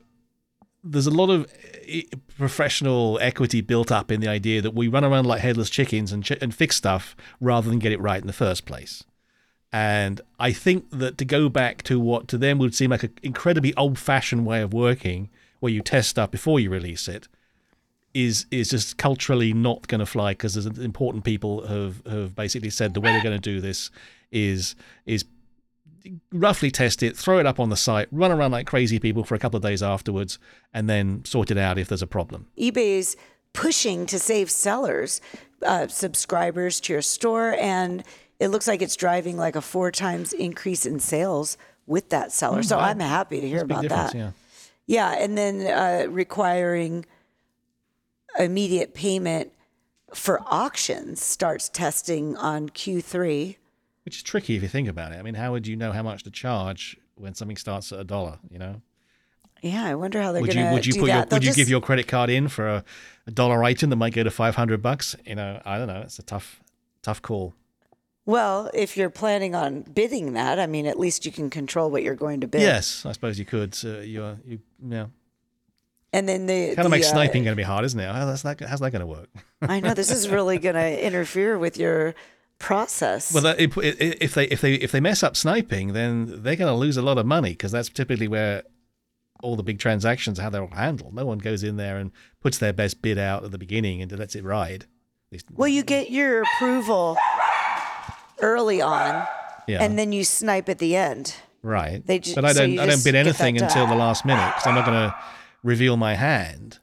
there's 0.84 1.08
a 1.08 1.12
lot 1.12 1.32
of 1.32 1.52
eh, 1.88 2.04
professional 2.38 3.18
equity 3.20 3.62
built 3.62 3.92
up 3.92 4.12
in 4.12 4.22
the 4.22 4.28
idea 4.28 4.62
that 4.62 4.76
we 4.76 4.88
run 4.88 5.04
around 5.04 5.26
like 5.26 5.42
headless 5.42 5.70
chickens 5.70 6.12
and 6.12 6.24
ch- 6.24 6.38
and 6.42 6.54
fix 6.54 6.76
stuff 6.76 7.16
rather 7.42 7.70
than 7.70 7.80
get 7.80 7.92
it 7.92 8.00
right 8.00 8.22
in 8.22 8.28
the 8.28 8.34
first 8.34 8.66
place. 8.66 9.04
And 9.76 10.22
I 10.40 10.54
think 10.54 10.90
that 10.92 11.18
to 11.18 11.26
go 11.26 11.50
back 11.50 11.84
to 11.84 12.00
what 12.00 12.30
to 12.30 12.38
them 12.38 12.60
would 12.60 12.74
seem 12.74 12.92
like 12.92 13.04
an 13.04 13.12
incredibly 13.22 13.76
old 13.76 14.00
fashioned 14.00 14.46
way 14.46 14.62
of 14.62 14.74
working, 14.74 15.30
where 15.60 15.70
you 15.70 15.82
test 15.82 16.08
stuff 16.08 16.32
before 16.32 16.62
you 16.62 16.70
release 16.70 17.10
it, 17.10 17.28
is 18.14 18.46
is 18.52 18.70
just 18.70 18.98
culturally 18.98 19.52
not 19.52 19.90
going 19.90 20.00
to 20.00 20.06
fly 20.06 20.32
because 20.32 20.54
there's 20.54 20.80
important 20.80 21.26
people 21.26 21.68
have 21.68 22.02
have 22.06 22.34
basically 22.38 22.70
said 22.70 22.94
the 22.94 23.02
way 23.02 23.12
they're 23.12 23.22
going 23.22 23.36
to 23.36 23.50
do 23.54 23.60
this 23.60 23.92
is 24.32 24.78
is 25.06 25.26
roughly 26.32 26.72
test 26.72 27.04
it, 27.04 27.18
throw 27.18 27.40
it 27.40 27.46
up 27.46 27.60
on 27.60 27.68
the 27.68 27.76
site, 27.76 28.08
run 28.14 28.32
around 28.32 28.52
like 28.52 28.66
crazy 28.66 28.98
people 28.98 29.26
for 29.26 29.36
a 29.36 29.40
couple 29.40 29.58
of 29.58 29.64
days 29.64 29.84
afterwards, 29.84 30.40
and 30.74 30.90
then 30.90 31.26
sort 31.26 31.52
it 31.52 31.58
out 31.58 31.78
if 31.78 31.90
there's 31.90 32.02
a 32.02 32.08
problem. 32.08 32.48
eBay 32.58 33.00
is 33.00 33.18
pushing 33.52 34.06
to 34.06 34.20
save 34.20 34.50
sellers, 34.50 35.20
uh, 35.64 35.88
subscribers 35.88 36.80
to 36.80 36.94
your 36.94 37.02
store, 37.02 37.58
and 37.60 38.06
it 38.40 38.50
looks 38.50 38.68
like 38.68 38.82
it's 38.82 38.96
driving 38.96 39.38
like 39.38 39.56
a 39.56 39.62
four 39.62 39.92
times 39.92 40.34
increase 40.34 40.86
in 40.86 41.00
sales 41.00 41.58
with 41.88 42.10
that 42.10 42.32
seller. 42.32 42.64
so 42.64 42.78
I'm 42.78 43.00
happy 43.00 43.40
to 43.42 43.48
hear 43.48 43.62
about 43.62 43.88
that. 43.88 44.14
yeah. 44.16 44.32
Yeah, 44.88 45.12
and 45.14 45.36
then 45.38 45.66
uh, 45.66 46.12
requiring 46.12 47.06
immediate 48.38 48.94
payment 48.94 49.52
for 50.14 50.42
auctions 50.46 51.22
starts 51.22 51.70
testing 51.70 52.38
on 52.38 52.70
Q3. 52.70 53.58
Which 54.04 54.18
is 54.18 54.24
tricky 54.24 54.56
if 54.56 54.62
you 54.62 54.68
think 54.68 54.88
about 54.88 55.12
it. 55.12 55.16
I 55.16 55.22
mean, 55.24 55.34
how 55.36 55.52
would 55.54 55.66
you 55.66 55.76
know 55.76 55.92
how 55.92 56.04
much 56.04 56.24
to 56.24 56.32
charge 56.32 56.98
when 57.16 57.34
something 57.34 57.58
starts 57.58 57.92
at 57.92 58.00
a 58.00 58.04
dollar? 58.04 58.38
You 58.52 58.60
know, 58.60 58.82
Yeah, 59.62 59.86
I 59.86 59.96
wonder 59.96 60.22
how 60.22 60.32
they're 60.32 60.42
would 60.42 60.54
going 60.54 60.68
to 60.68 60.74
would 60.74 60.86
you 60.86 60.94
put 60.94 61.08
that. 61.08 61.16
your 61.16 61.26
They'll 61.26 61.38
would 61.38 61.46
you 61.46 61.54
give 61.54 61.70
your 61.70 61.82
credit 61.82 62.08
card 62.08 62.30
in 62.30 62.48
for 62.48 62.68
a, 62.68 62.84
a 63.26 63.32
dollar 63.32 63.64
item 63.64 63.90
that 63.90 63.96
might 63.96 64.14
go 64.14 64.22
to 64.24 64.30
five 64.30 64.56
hundred 64.56 64.84
bucks? 64.84 65.16
You 65.26 65.36
know, 65.36 65.60
I 65.66 65.80
don't 65.80 65.88
know. 65.88 66.02
It's 66.02 66.20
a 66.20 66.24
tough 66.24 66.62
tough 67.02 67.22
call. 67.24 67.56
Well, 68.26 68.72
if 68.74 68.98
you're 68.98 69.12
planning 69.12 69.54
on 69.54 69.82
bidding 69.82 70.34
that, 70.34 70.60
I 70.60 70.66
mean, 70.66 70.88
at 70.88 70.98
least 70.98 71.26
you 71.26 71.32
can 71.32 71.50
control 71.50 71.92
what 71.92 72.02
you're 72.02 72.16
going 72.16 72.42
to 72.42 72.48
bid. 72.48 72.62
Yes, 72.62 73.06
I 73.06 73.12
suppose 73.12 73.38
you 73.38 73.46
could. 73.46 73.78
Uh, 73.84 74.00
you 74.00 74.38
you 74.46 74.60
yeah. 74.88 75.08
And 76.12 76.30
then 76.30 76.46
the 76.46 76.76
Kind 76.76 76.86
of 76.86 76.92
makes 76.92 77.08
uh, 77.08 77.12
sniping 77.12 77.44
going 77.44 77.52
to 77.52 77.60
be 77.60 77.64
hard, 77.64 77.84
isn't 77.84 78.00
it? 78.00 78.10
How, 78.10 78.26
that's 78.26 78.46
not, 78.46 78.58
how's 78.62 78.80
that 78.80 78.92
going 78.92 79.02
to 79.02 79.06
work? 79.06 79.28
I 79.62 79.82
know 79.82 79.94
this 79.94 80.12
is 80.12 80.30
really 80.30 80.58
going 80.58 80.76
to 80.76 81.06
interfere 81.06 81.58
with 81.60 81.78
your 81.78 82.16
process. 82.58 83.34
Well, 83.34 83.44
that, 83.44 83.60
if, 83.60 83.78
if 83.78 84.34
they 84.34 84.46
if 84.46 84.62
they 84.62 84.76
if 84.76 84.92
they 84.92 85.02
mess 85.02 85.24
up 85.24 85.36
sniping, 85.36 85.94
then 85.94 86.42
they're 86.42 86.56
going 86.56 86.72
to 86.72 86.78
lose 86.78 86.98
a 86.98 87.02
lot 87.02 87.18
of 87.18 87.26
money 87.26 87.50
because 87.52 87.74
that's 87.74 87.90
typically 87.90 88.30
where 88.30 88.64
all 89.44 89.56
the 89.56 89.64
big 89.64 89.78
transactions 89.78 90.40
how 90.40 90.50
they're 90.50 90.64
all 90.64 90.70
handled. 90.70 91.14
No 91.14 91.26
one 91.26 91.38
goes 91.38 91.64
in 91.64 91.78
there 91.78 91.98
and 91.98 92.12
puts 92.40 92.58
their 92.58 92.74
best 92.74 93.02
bid 93.02 93.18
out 93.18 93.44
at 93.44 93.52
the 93.52 93.58
beginning 93.58 94.02
and 94.02 94.12
lets 94.18 94.36
it 94.36 94.44
ride. 94.44 94.86
Well, 95.54 95.68
you 95.68 95.84
get 95.84 96.12
your 96.12 96.44
approval 96.44 97.18
early 98.42 98.82
on, 98.82 99.26
yeah, 99.68 99.84
and 99.84 99.98
then 99.98 100.12
you 100.12 100.24
snipe 100.24 100.70
at 100.70 100.80
the 100.80 100.96
end. 100.96 101.36
right. 101.62 102.06
they 102.06 102.20
ju- 102.20 102.36
but 102.36 102.46
I 102.46 102.54
don't 102.54 102.72
you 102.74 102.82
I 102.82 102.86
don't 102.86 103.04
bid 103.04 103.16
anything 103.16 103.62
until 103.62 103.88
the 103.88 103.96
last 103.96 104.26
minute 104.26 104.46
because 104.48 104.68
I'm 104.68 104.76
not 104.76 104.86
going 104.86 105.10
to 105.10 105.16
reveal 105.64 105.98
my 105.98 106.16
hand. 106.16 106.80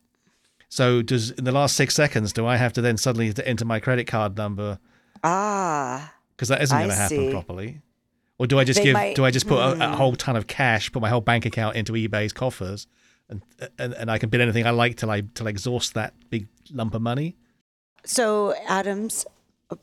So 0.68 1.02
does 1.02 1.30
in 1.32 1.44
the 1.44 1.52
last 1.52 1.76
six 1.76 1.94
seconds 1.94 2.32
do 2.32 2.46
I 2.46 2.56
have 2.56 2.72
to 2.74 2.80
then 2.80 2.96
suddenly 2.96 3.32
to 3.32 3.46
enter 3.46 3.64
my 3.64 3.78
credit 3.78 4.06
card 4.06 4.36
number 4.36 4.78
Ah, 5.22 6.14
because 6.34 6.48
that 6.48 6.62
isn't 6.62 6.76
going 6.76 6.88
to 6.88 6.94
happen 6.94 7.16
see. 7.18 7.30
properly. 7.30 7.80
Or 8.38 8.46
do 8.46 8.58
I 8.58 8.64
just 8.64 8.78
They 8.78 8.84
give? 8.84 8.94
might- 8.94 9.14
do 9.14 9.24
I 9.24 9.30
just 9.30 9.46
put 9.46 9.58
a, 9.58 9.72
a 9.84 9.88
Hmm. 9.88 9.94
whole 9.94 10.16
ton 10.16 10.34
of 10.34 10.46
cash, 10.46 10.90
put 10.90 11.00
my 11.02 11.08
whole 11.10 11.20
bank 11.20 11.44
account 11.46 11.76
into 11.76 11.92
eBay's 11.92 12.32
coffers, 12.32 12.86
and 13.28 13.42
and, 13.78 13.92
and 13.94 14.10
I 14.10 14.18
can 14.18 14.30
bid 14.30 14.40
anything 14.40 14.66
I 14.66 14.70
like 14.70 14.96
till 14.96 15.10
I 15.10 15.20
till 15.34 15.46
I 15.46 15.50
exhaust 15.50 15.94
that 15.94 16.14
big 16.30 16.48
lump 16.72 16.94
of 16.94 17.02
money? 17.02 17.36
so 18.04 18.52
Adam's 18.66 19.24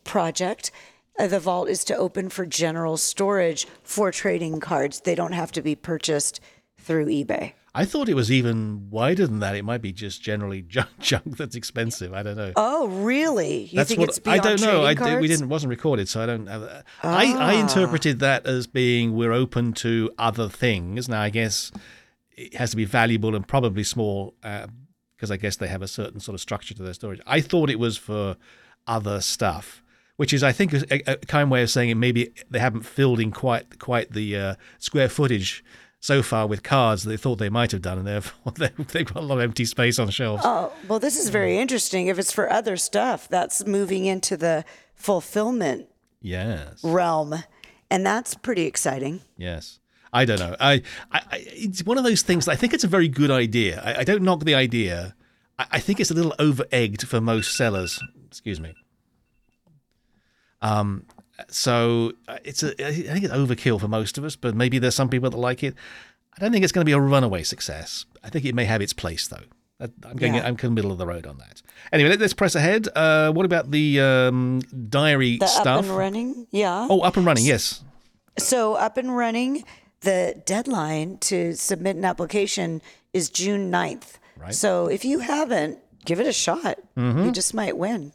project, 0.04 0.72
uh, 1.20 1.28
the 1.28 1.40
vault 1.40 1.70
is 1.70 1.84
to 1.86 1.96
open 1.96 2.30
for 2.30 2.46
general 2.46 2.98
storage 2.98 3.68
for 3.84 4.12
trading 4.12 4.60
cards. 4.60 5.02
They 5.02 5.16
don't 5.16 5.34
have 5.34 5.52
to 5.54 5.62
be 5.62 5.76
purchased 5.76 6.40
through 6.78 7.06
eBay. 7.08 7.54
I 7.76 7.86
thought 7.86 8.10
it 8.10 8.16
was 8.16 8.32
even 8.32 8.90
wider 8.90 9.28
than 9.28 9.40
that. 9.42 9.56
It 9.56 9.64
might 9.64 9.82
be 9.82 9.92
just 9.92 10.24
generally 10.24 10.62
junk, 10.68 10.90
junk 11.00 11.38
that's 11.38 11.56
expensive. 11.56 12.14
I 12.14 12.24
don't 12.24 12.36
know. 12.36 12.52
Oh, 12.56 12.88
really? 12.88 13.66
You 13.66 13.76
That's 13.78 13.90
think 13.90 14.00
what 14.00 14.20
I 14.28 14.40
don't 14.40 14.60
know. 14.62 14.84
I 14.84 15.20
we 15.20 15.28
didn't 15.28 15.50
wasn't 15.50 15.70
recorded, 15.70 16.10
so 16.10 16.22
I 16.22 16.26
don't 16.26 16.48
have 16.48 16.62
that. 16.62 16.86
I, 17.04 17.26
I 17.34 17.56
Ah. 17.56 17.60
interpreted 17.62 18.20
that 18.20 18.48
as 18.48 18.66
being 18.66 19.14
we're 19.16 19.34
open 19.34 19.74
to 19.74 20.10
other 20.18 20.50
things. 20.50 21.08
Now 21.08 21.22
I 21.22 21.30
guess 21.30 21.72
it 22.36 22.56
has 22.56 22.72
to 22.72 22.76
be 22.78 22.86
valuable 22.86 23.36
and 23.36 23.48
probably 23.48 23.84
small 23.84 24.34
because 25.16 25.30
I 25.30 25.38
guess 25.38 25.58
they 25.58 25.68
have 25.68 25.82
a 25.84 25.88
certain 25.88 26.20
sort 26.20 26.34
of 26.34 26.42
structure 26.42 26.74
to 26.74 26.82
their 26.82 26.94
storage. 26.94 27.22
I 27.28 27.40
thought 27.40 27.70
it 27.70 27.78
was 27.80 27.98
for 27.98 28.36
other 28.88 29.22
stuff, 29.22 29.84
which 30.20 30.34
is 30.34 30.44
I 30.44 30.52
think 30.52 30.74
a, 30.74 31.12
a 31.14 31.16
kind 31.18 31.50
way 31.50 31.64
of 31.64 31.70
saying 31.70 31.90
it. 31.92 31.96
Maybe 31.96 32.34
they 32.52 32.60
haven't 32.60 32.82
filled 32.84 33.22
in 33.22 33.32
quite 33.32 33.80
quite 33.80 34.12
the 34.12 34.36
uh, 34.36 34.56
square 34.78 35.08
footage. 35.08 35.64
So 36.02 36.24
far 36.24 36.48
with 36.48 36.64
cards, 36.64 37.04
that 37.04 37.10
they 37.10 37.18
thought 37.18 37.40
they 37.40 37.50
might 37.50 37.72
have 37.74 37.82
done, 37.82 37.98
and 37.98 38.08
therefore 38.08 38.54
they- 38.58 38.72
they've 38.92 39.06
got 39.14 39.22
a 39.24 39.26
lot 39.26 39.36
of 39.40 39.42
empty 39.44 39.66
space 39.66 40.00
on 40.00 40.10
shelves. 40.10 40.44
Oh, 40.46 40.72
well, 40.88 41.00
this 41.00 41.18
is 41.18 41.28
very 41.30 41.58
interesting. 41.58 42.08
If 42.08 42.18
it's 42.18 42.32
for 42.32 42.50
other 42.50 42.78
stuff, 42.78 43.28
that's 43.28 43.66
moving 43.66 44.06
into 44.06 44.38
the 44.38 44.64
fulfillment 44.96 45.88
Yes. 46.22 46.84
realm. 46.84 47.36
And 47.92 48.06
that's 48.06 48.36
pretty 48.36 48.64
exciting. 48.64 49.22
Yes. 49.38 49.80
I 50.14 50.24
don't 50.26 50.40
know. 50.40 50.56
I, 50.60 50.74
I, 51.12 51.22
I 51.32 51.44
it's 51.48 51.84
one 51.84 51.98
of 51.98 52.04
those 52.04 52.22
things. 52.22 52.48
I 52.48 52.56
think 52.56 52.74
it's 52.74 52.84
a 52.86 52.88
very 52.88 53.08
good 53.10 53.32
idea. 53.32 53.82
I, 53.84 54.00
I 54.00 54.04
don't 54.04 54.24
knock 54.24 54.46
the 54.46 54.56
idea. 54.56 55.16
I, 55.58 55.66
I 55.74 55.80
think 55.80 56.00
it's 56.00 56.12
a 56.12 56.14
little 56.14 56.34
over 56.40 56.66
egged 56.72 57.08
for 57.08 57.20
most 57.20 57.56
sellers. 57.58 58.00
Excuse 58.28 58.60
me. 58.62 58.74
Um. 60.62 61.06
So 61.50 62.14
uh, 62.28 62.38
it's 62.44 62.64
a. 62.64 62.70
I 62.86 62.92
think 62.92 63.24
it's 63.24 63.34
overkill 63.34 63.80
for 63.80 63.88
most 63.88 64.18
of 64.18 64.24
us, 64.26 64.36
but 64.36 64.56
maybe 64.56 64.80
there's 64.80 64.96
some 64.96 65.10
people 65.10 65.30
that 65.30 65.38
like 65.38 65.64
it. 65.64 65.76
I 66.38 66.42
don't 66.42 66.52
think 66.52 66.64
it's 66.64 66.72
going 66.74 66.84
to 66.84 66.90
be 66.90 66.94
a 66.94 67.00
runaway 67.00 67.44
success. 67.44 68.06
I 68.24 68.30
think 68.30 68.46
it 68.46 68.56
may 68.56 68.66
have 68.66 68.82
its 68.82 68.94
place 68.94 69.28
though. 69.28 69.44
I'm 69.80 70.18
going. 70.18 70.36
Yeah. 70.36 70.42
I'm 70.46 70.58
kind 70.58 70.66
of 70.66 70.74
middle 70.74 70.92
of 70.92 70.98
the 70.98 71.08
road 71.08 71.26
on 71.26 71.38
that. 71.38 71.62
Anyway, 71.94 72.10
let, 72.10 72.22
us 72.22 72.34
press 72.34 72.56
ahead. 72.56 72.90
Uh, 72.94 73.32
what 73.32 73.46
about 73.46 73.72
the 73.72 74.00
um, 74.02 74.60
diary 74.90 75.38
The 75.38 75.48
stuff? 75.48 75.68
up 75.68 75.86
and 75.86 75.96
running, 75.96 76.48
yeah. 76.52 76.88
Oh, 76.90 77.00
up 77.00 77.16
and 77.16 77.26
running. 77.26 77.46
Yes. 77.46 77.82
So 78.38 78.74
up 78.74 78.98
and 78.98 79.16
running, 79.16 79.64
the 80.02 80.42
deadline 80.46 81.18
to 81.20 81.56
submit 81.56 81.96
an 81.96 82.04
application 82.04 82.82
is 83.14 83.30
June 83.30 83.72
9th. 83.72 84.18
Right. 84.38 84.54
So 84.54 84.88
if 84.88 85.06
you 85.06 85.20
haven't, 85.20 85.80
give 86.10 86.20
it 86.20 86.26
a 86.28 86.34
shot. 86.34 86.80
Mm-hmm. 86.98 87.26
You 87.26 87.32
just 87.32 87.54
might 87.54 87.78
win. 87.78 88.12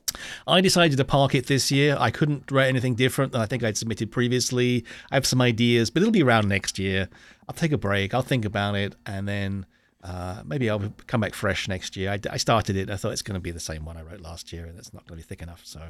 I 0.49 0.61
decided 0.61 0.97
to 0.97 1.05
park 1.05 1.33
it 1.35 1.47
this 1.47 1.71
year. 1.71 1.97
I 1.99 2.11
couldn't 2.11 2.51
write 2.51 2.67
anything 2.67 2.97
different 2.97 3.31
than 3.33 3.41
I 3.41 3.47
think 3.47 3.63
I'd 3.63 3.77
submitted 3.77 4.11
previously. 4.11 4.85
I 5.13 5.15
have 5.15 5.25
some 5.25 5.41
ideas, 5.41 5.91
but 5.91 6.03
it'll 6.03 6.11
be 6.13 6.25
around 6.25 6.49
next 6.49 6.77
year. 6.77 7.09
I'll 7.49 7.55
take 7.55 7.71
a 7.71 7.79
break. 7.79 8.13
I'll 8.13 8.23
think 8.23 8.45
about 8.45 8.75
it, 8.75 8.97
and 9.07 9.29
then 9.29 9.65
uh, 10.03 10.43
maybe 10.45 10.69
I'll 10.69 10.93
come 11.07 11.21
back 11.21 11.35
fresh 11.35 11.69
next 11.69 11.97
year. 11.97 12.11
I, 12.11 12.19
I 12.31 12.37
started 12.37 12.77
it. 12.77 12.91
I 12.91 12.97
thought 12.97 13.13
it's 13.13 13.23
going 13.23 13.35
to 13.37 13.41
be 13.41 13.53
the 13.53 13.61
same 13.61 13.85
one 13.85 13.97
I 13.97 14.03
wrote 14.03 14.21
last 14.21 14.53
year, 14.53 14.67
and 14.67 14.77
it's 14.77 14.93
not 14.93 15.07
going 15.07 15.21
to 15.21 15.25
be 15.25 15.29
thick 15.29 15.41
enough. 15.41 15.61
So 15.65 15.81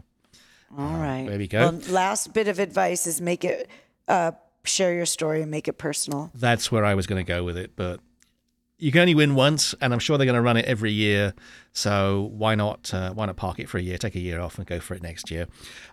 All 0.76 0.98
right. 0.98 1.26
there 1.26 1.38
we 1.38 1.48
go. 1.48 1.70
Well, 1.70 1.80
last 1.88 2.34
bit 2.34 2.48
of 2.48 2.58
advice 2.58 3.06
is 3.06 3.20
make 3.22 3.44
it, 3.44 3.68
uh, 4.08 4.32
share 4.64 4.92
your 4.94 5.06
story 5.06 5.40
and 5.40 5.50
make 5.50 5.68
it 5.68 5.78
personal. 5.78 6.30
that's 6.34 6.70
where 6.70 6.84
I 6.84 6.94
was 6.94 7.06
going 7.06 7.24
to 7.24 7.28
go 7.28 7.44
with 7.44 7.56
it. 7.56 7.76
But 7.76 8.00
you 8.78 8.90
can 8.90 9.02
only 9.02 9.14
win 9.14 9.34
once, 9.36 9.74
and 9.80 9.92
I'm 9.92 10.00
sure 10.00 10.18
they're 10.18 10.26
going 10.26 10.34
to 10.34 10.42
run 10.42 10.56
it 10.56 10.64
every 10.64 10.90
year. 10.90 11.32
So 11.72 12.30
why 12.32 12.54
not? 12.54 12.92
Uh, 12.92 13.12
why 13.12 13.26
not 13.26 13.36
park 13.36 13.60
it 13.60 13.68
for 13.68 13.78
a 13.78 13.82
year, 13.82 13.98
take 13.98 14.16
a 14.16 14.20
year 14.20 14.40
off, 14.40 14.58
and 14.58 14.66
go 14.66 14.80
for 14.80 14.94
it 14.94 15.02
next 15.02 15.30
year? 15.30 15.46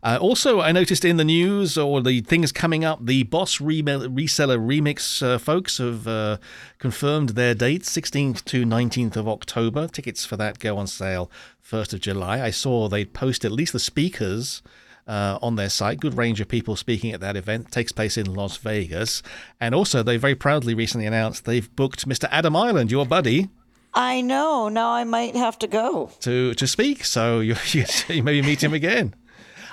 Uh, 0.04 0.18
also, 0.20 0.62
I 0.62 0.72
noticed 0.72 1.06
in 1.06 1.18
the 1.18 1.24
news 1.24 1.78
or 1.78 2.02
the 2.02 2.22
things 2.22 2.52
coming 2.52 2.84
up, 2.84 3.06
the 3.06 3.24
Boss 3.24 3.62
Re- 3.62 3.84
Reseller 3.84 4.60
Remix 4.60 5.22
uh, 5.22 5.38
folks 5.38 5.78
have 5.78 6.08
uh, 6.08 6.38
confirmed 6.80 7.30
their 7.30 7.54
dates, 7.54 7.90
16th 7.96 8.44
to 8.46 8.66
19th 8.66 9.16
of 9.16 9.28
October. 9.28 9.88
Tickets 9.88 10.26
for 10.26 10.38
that 10.38 10.58
go 10.58 10.78
on 10.78 10.88
sale 10.88 11.30
1st 11.64 11.94
of 11.94 12.00
July. 12.02 12.42
I 12.42 12.50
saw 12.50 12.88
they 12.88 13.06
post 13.06 13.46
at 13.46 13.52
least 13.52 13.74
the 13.74 13.80
speakers 13.80 14.64
uh, 15.12 15.38
on 15.42 15.58
their 15.58 15.70
site. 15.70 16.00
Good 16.00 16.16
range 16.16 16.40
of 16.40 16.48
people 16.48 16.76
speaking 16.76 17.12
at 17.12 17.20
that 17.20 17.36
event. 17.36 17.68
It 17.68 17.72
takes 17.72 17.92
place 17.92 18.18
in 18.18 18.34
Las 18.34 18.58
Vegas. 18.58 19.22
And 19.60 19.76
also, 19.76 20.02
they 20.02 20.16
very 20.18 20.36
proudly 20.36 20.74
recently 20.74 21.06
announced 21.06 21.46
they've 21.46 21.76
booked 21.76 22.08
Mr. 22.08 22.30
Adam 22.32 22.56
Ireland, 22.56 22.92
your 22.92 23.06
buddy, 23.06 23.50
I 23.94 24.22
know. 24.22 24.70
Now 24.70 24.92
I 24.92 25.04
might 25.04 25.36
have 25.36 25.60
to 25.60 25.68
go. 25.68 26.12
to, 26.22 26.54
to 26.54 26.66
speak. 26.68 27.04
So 27.04 27.40
you, 27.42 27.56
you, 27.72 27.86
you 28.08 28.24
maybe 28.24 28.42
meet 28.42 28.64
him 28.64 28.74
again. 28.74 29.14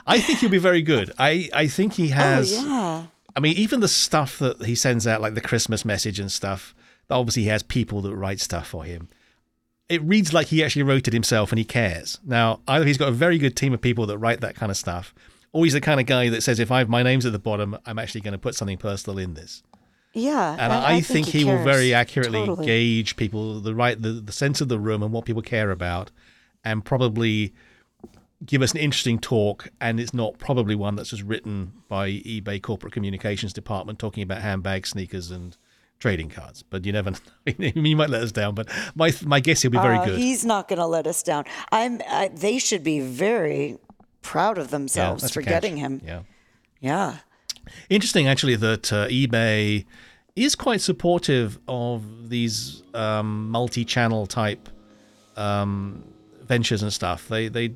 I 0.06 0.20
think 0.20 0.38
he'll 0.40 0.50
be 0.50 0.58
very 0.58 0.82
good. 0.82 1.12
I, 1.18 1.48
I 1.52 1.66
think 1.66 1.94
he 1.94 2.08
has. 2.08 2.52
oh, 2.56 2.66
yeah. 2.66 3.06
I 3.36 3.40
mean, 3.40 3.56
even 3.56 3.80
the 3.80 3.88
stuff 3.88 4.38
that 4.40 4.64
he 4.64 4.74
sends 4.74 5.06
out, 5.06 5.20
like 5.20 5.34
the 5.34 5.40
Christmas 5.40 5.84
message 5.84 6.18
and 6.18 6.32
stuff, 6.32 6.74
obviously 7.08 7.42
he 7.42 7.48
has 7.48 7.62
people 7.62 8.00
that 8.02 8.16
write 8.16 8.40
stuff 8.40 8.66
for 8.66 8.84
him. 8.84 9.08
It 9.88 10.02
reads 10.02 10.32
like 10.32 10.48
he 10.48 10.64
actually 10.64 10.82
wrote 10.82 11.06
it 11.06 11.14
himself 11.14 11.52
and 11.52 11.58
he 11.58 11.64
cares. 11.64 12.18
Now, 12.24 12.60
either 12.66 12.84
he's 12.84 12.98
got 12.98 13.08
a 13.08 13.12
very 13.12 13.38
good 13.38 13.54
team 13.54 13.72
of 13.72 13.80
people 13.80 14.06
that 14.06 14.18
write 14.18 14.40
that 14.40 14.54
kind 14.56 14.70
of 14.70 14.76
stuff, 14.76 15.14
he's 15.52 15.72
the 15.72 15.80
kind 15.80 16.00
of 16.00 16.06
guy 16.06 16.28
that 16.28 16.42
says, 16.42 16.58
if 16.58 16.70
I 16.70 16.78
have 16.78 16.88
my 16.88 17.02
name's 17.02 17.26
at 17.26 17.32
the 17.32 17.38
bottom, 17.38 17.76
I'm 17.86 17.98
actually 17.98 18.20
going 18.22 18.32
to 18.32 18.38
put 18.38 18.54
something 18.54 18.78
personal 18.78 19.18
in 19.18 19.34
this. 19.34 19.62
Yeah. 20.14 20.56
And 20.58 20.72
I, 20.72 21.00
think, 21.00 21.26
he, 21.26 21.44
will 21.44 21.62
very 21.62 21.94
accurately 21.94 22.40
Totally. 22.40 22.66
gauge 22.66 23.16
people, 23.16 23.60
the 23.60 23.74
right, 23.74 24.00
the, 24.00 24.10
the 24.12 24.32
sense 24.32 24.60
of 24.60 24.68
the 24.68 24.78
room 24.78 25.02
and 25.02 25.12
what 25.12 25.24
people 25.24 25.42
care 25.42 25.70
about, 25.70 26.10
and 26.64 26.84
probably 26.84 27.52
give 28.44 28.62
us 28.62 28.72
an 28.72 28.78
interesting 28.78 29.18
talk, 29.18 29.68
and 29.80 30.00
it's 30.00 30.14
not 30.14 30.38
probably 30.38 30.74
one 30.74 30.96
that's 30.96 31.10
just 31.10 31.22
written 31.22 31.72
by 31.88 32.08
eBay 32.10 32.60
corporate 32.60 32.92
communications 32.92 33.52
department 33.52 33.98
talking 33.98 34.22
about 34.22 34.42
handbags, 34.42 34.90
sneakers, 34.90 35.30
and 35.30 35.56
trading 35.98 36.30
cards. 36.30 36.62
But 36.62 36.84
you 36.84 36.92
never 36.92 37.10
know. 37.10 37.18
he 37.58 37.94
might 37.94 38.10
let 38.10 38.22
us 38.22 38.32
down, 38.32 38.54
but 38.54 38.68
my 38.94 39.12
my 39.24 39.40
guess 39.40 39.62
he'll 39.62 39.70
be 39.70 39.78
very 39.78 39.98
Uh, 39.98 40.04
good. 40.06 40.18
He's 40.18 40.44
not 40.44 40.68
going 40.68 40.78
to 40.78 40.86
let 40.86 41.06
us 41.06 41.22
down. 41.22 41.44
I'm. 41.70 42.00
I, 42.08 42.28
they 42.28 42.58
should 42.58 42.82
be 42.82 43.00
very 43.00 43.76
proud 44.22 44.58
of 44.58 44.70
themselves 44.70 45.22
that's 45.22 45.34
for 45.34 45.42
getting 45.42 45.76
him. 45.76 46.00
Yeah. 46.04 46.22
Yeah. 46.80 47.18
Interesting, 47.90 48.26
actually, 48.28 48.56
that 48.56 48.92
uh, 48.92 49.08
eBay 49.08 49.84
is 50.36 50.54
quite 50.54 50.80
supportive 50.80 51.58
of 51.68 52.28
these 52.28 52.82
um, 52.94 53.50
multi-channel 53.50 54.26
type 54.26 54.68
um, 55.36 56.04
ventures 56.42 56.82
and 56.82 56.92
stuff. 56.92 57.28
They 57.28 57.48
they 57.48 57.74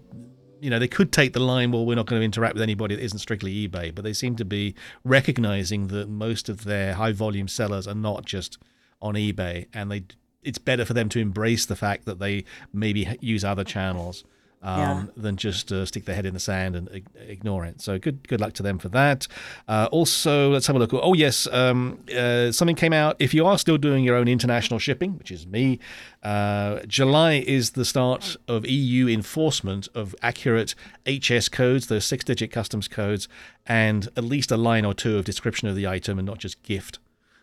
you 0.60 0.70
know 0.70 0.78
they 0.78 0.88
could 0.88 1.12
take 1.12 1.32
the 1.32 1.40
line, 1.40 1.72
well, 1.72 1.84
we're 1.84 1.96
not 1.96 2.06
going 2.06 2.20
to 2.20 2.24
interact 2.24 2.54
with 2.54 2.62
anybody 2.62 2.94
that 2.94 3.02
isn't 3.02 3.18
strictly 3.18 3.68
eBay, 3.68 3.94
but 3.94 4.04
they 4.04 4.12
seem 4.12 4.36
to 4.36 4.44
be 4.44 4.74
recognizing 5.04 5.88
that 5.88 6.08
most 6.08 6.48
of 6.48 6.64
their 6.64 6.94
high 6.94 7.12
volume 7.12 7.48
sellers 7.48 7.86
are 7.86 7.94
not 7.94 8.24
just 8.24 8.58
on 9.00 9.14
eBay, 9.14 9.66
and 9.74 9.90
they 9.90 10.04
it's 10.42 10.58
better 10.58 10.84
for 10.84 10.94
them 10.94 11.08
to 11.08 11.18
embrace 11.18 11.66
the 11.66 11.76
fact 11.76 12.04
that 12.04 12.18
they 12.18 12.44
maybe 12.72 13.16
use 13.20 13.44
other 13.44 13.64
channels 13.64 14.24
um, 14.62 14.78
Yeah. 14.78 15.04
than 15.16 15.36
just 15.36 15.72
uh, 15.72 15.84
stick 15.86 16.04
their 16.04 16.14
head 16.14 16.24
in 16.26 16.34
the 16.34 16.40
sand 16.40 16.76
and 16.76 16.88
ig- 16.92 17.06
ignore 17.28 17.64
it. 17.64 17.80
So 17.80 17.98
good, 17.98 18.26
good 18.28 18.40
luck 18.40 18.52
to 18.54 18.62
them 18.62 18.78
for 18.78 18.88
that. 18.90 19.26
Uh, 19.68 19.88
also, 19.90 20.50
let's 20.50 20.66
have 20.68 20.76
a 20.76 20.78
look. 20.78 20.90
Oh 20.94 21.14
yes, 21.14 21.46
um, 21.48 21.98
uh, 22.16 22.52
something 22.52 22.76
came 22.76 22.92
out. 22.92 23.16
If 23.18 23.34
you 23.34 23.44
are 23.46 23.58
still 23.58 23.78
doing 23.78 24.04
your 24.04 24.16
own 24.16 24.28
international 24.28 24.78
shipping, 24.78 25.18
which 25.18 25.30
is 25.30 25.46
me, 25.46 25.78
uh, 26.22 26.80
July 26.86 27.42
is 27.46 27.70
the 27.72 27.84
start 27.84 28.36
of 28.46 28.64
EU 28.66 29.08
enforcement 29.08 29.88
of 29.94 30.14
accurate 30.22 30.74
HS 31.06 31.48
codes, 31.48 31.88
those 31.88 32.04
six-digit 32.04 32.50
customs 32.52 32.86
codes, 32.88 33.28
and 33.66 34.08
at 34.16 34.24
least 34.24 34.50
a 34.52 34.56
line 34.56 34.84
or 34.84 34.94
two 34.94 35.16
of 35.18 35.24
description 35.24 35.66
of 35.68 35.74
the 35.76 35.86
item, 35.88 36.18
and 36.18 36.26
not 36.26 36.38
just 36.38 36.62
gift. 36.62 36.98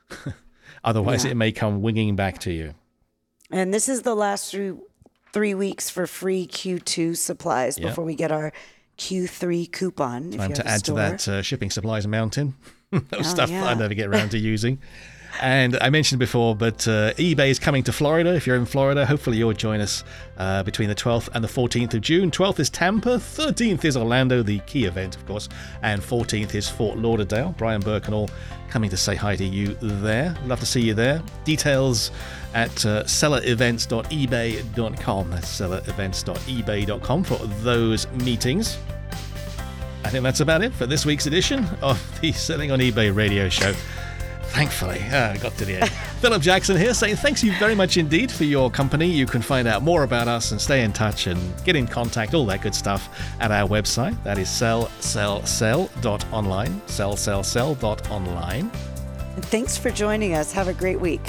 Otherwise, 0.84 1.26
Yeah. 1.26 1.32
it 1.32 1.36
may 1.36 1.51
come 1.51 1.82
winging 1.82 2.15
back 2.15 2.39
to 2.39 2.51
you. 2.51 2.74
And 3.51 3.74
this 3.74 3.89
is 3.89 4.03
the 4.03 4.15
last 4.15 4.51
three, 4.51 4.74
three 5.34 5.54
weeks 5.54 5.90
for 5.90 6.08
free 6.08 6.48
Q2 6.48 7.16
supplies 7.18 7.78
Yeah. 7.78 7.88
before 7.90 8.06
we 8.06 8.16
get 8.16 8.32
our 8.32 8.52
Q3 8.98 9.72
coupon. 9.72 10.34
if 10.34 10.38
Time 10.40 10.54
to 10.54 10.68
add 10.68 10.84
to 10.86 10.94
that 10.94 11.28
uh, 11.28 11.42
shipping 11.42 11.70
supplies 11.70 12.06
mountain. 12.08 12.56
Those 12.92 13.28
stuff 13.30 13.50
yeah. 13.50 13.66
I 13.66 13.74
never 13.76 13.94
get 13.94 14.08
around 14.08 14.32
to 14.32 14.38
using. 14.38 14.80
And 15.42 15.78
I 15.80 15.90
mentioned 15.90 16.20
before, 16.20 16.56
but 16.56 16.88
uh, 16.88 17.14
eBay 17.14 17.50
is 17.50 17.60
coming 17.60 17.84
to 17.84 17.94
Florida. 17.94 18.36
If 18.36 18.46
you're 18.46 18.58
in 18.58 18.66
Florida, 18.66 19.06
hopefully 19.06 19.38
you'll 19.38 19.54
join 19.54 19.80
us 19.80 20.04
uh, 20.38 20.64
between 20.64 20.90
the 20.90 20.96
12th 20.96 21.30
and 21.34 21.44
the 21.44 21.48
14th 21.48 21.94
of 21.94 22.02
June. 22.02 22.30
12th 22.30 22.60
is 22.60 22.70
Tampa, 22.70 23.18
13th 23.18 23.86
is 23.86 23.96
Orlando, 23.96 24.44
the 24.44 24.60
key 24.60 24.86
event, 24.86 25.16
of 25.16 25.26
course, 25.26 25.48
and 25.82 26.02
14th 26.02 26.56
is 26.56 26.68
Fort 26.68 26.98
Lauderdale. 26.98 27.56
Brian 27.58 27.82
Burke 27.82 28.08
and 28.08 28.16
all 28.16 28.30
coming 28.70 28.90
to 28.90 28.98
say 28.98 29.16
hi 29.16 29.36
to 29.36 29.46
you 29.46 29.76
there. 29.82 30.36
Love 30.46 30.60
to 30.60 30.66
see 30.66 30.82
you 30.82 30.94
there. 30.94 31.24
Details 31.46 32.12
at 32.54 32.86
uh, 32.86 33.04
sellerevents.ebay.com. 33.04 35.32
That's 35.32 35.60
sellerevents.ebay.com 35.60 37.24
for 37.24 37.38
those 37.62 38.08
meetings. 38.12 38.78
I 40.04 40.10
think 40.10 40.24
that's 40.24 40.40
about 40.40 40.64
it 40.64 40.74
for 40.74 40.86
this 40.86 41.06
week's 41.06 41.28
edition 41.28 41.66
of 41.82 42.22
the 42.22 42.32
Selling 42.32 42.72
on 42.72 42.80
eBay 42.80 43.16
radio 43.16 43.50
show. 43.50 43.74
Thankfully, 44.50 45.02
ah, 45.12 45.32
I 45.32 45.38
got 45.38 45.56
to 45.58 45.66
the 45.66 45.78
end. 45.78 45.89
Philip 46.22 46.41
Jackson 46.41 46.76
here 46.76 46.93
saying 46.93 47.16
thanks 47.18 47.43
you 47.43 47.54
very 47.54 47.76
much 47.76 47.97
indeed 47.97 48.32
for 48.32 48.43
your 48.43 48.72
company. 48.72 49.08
You 49.08 49.26
can 49.26 49.41
find 49.41 49.68
out 49.68 49.84
more 49.84 50.04
about 50.04 50.28
us 50.28 50.52
and 50.52 50.60
stay 50.60 50.84
in 50.84 50.91
touch 50.91 51.28
and 51.28 51.39
get 51.64 51.76
in 51.76 51.88
contact, 51.88 52.34
all 52.34 52.45
that 52.47 52.62
good 52.62 52.76
stuff 52.76 53.10
at 53.39 53.52
our 53.52 53.68
website. 53.68 54.22
That 54.24 54.38
is 54.38 54.47
sellsellsell.online. 54.47 56.82
Sellsellsell.online. 56.82 58.72
And 59.36 59.45
thanks 59.45 59.78
for 59.78 59.91
joining 59.91 60.34
us. 60.34 60.52
Have 60.52 60.68
a 60.68 60.74
great 60.74 61.00
week. 61.00 61.22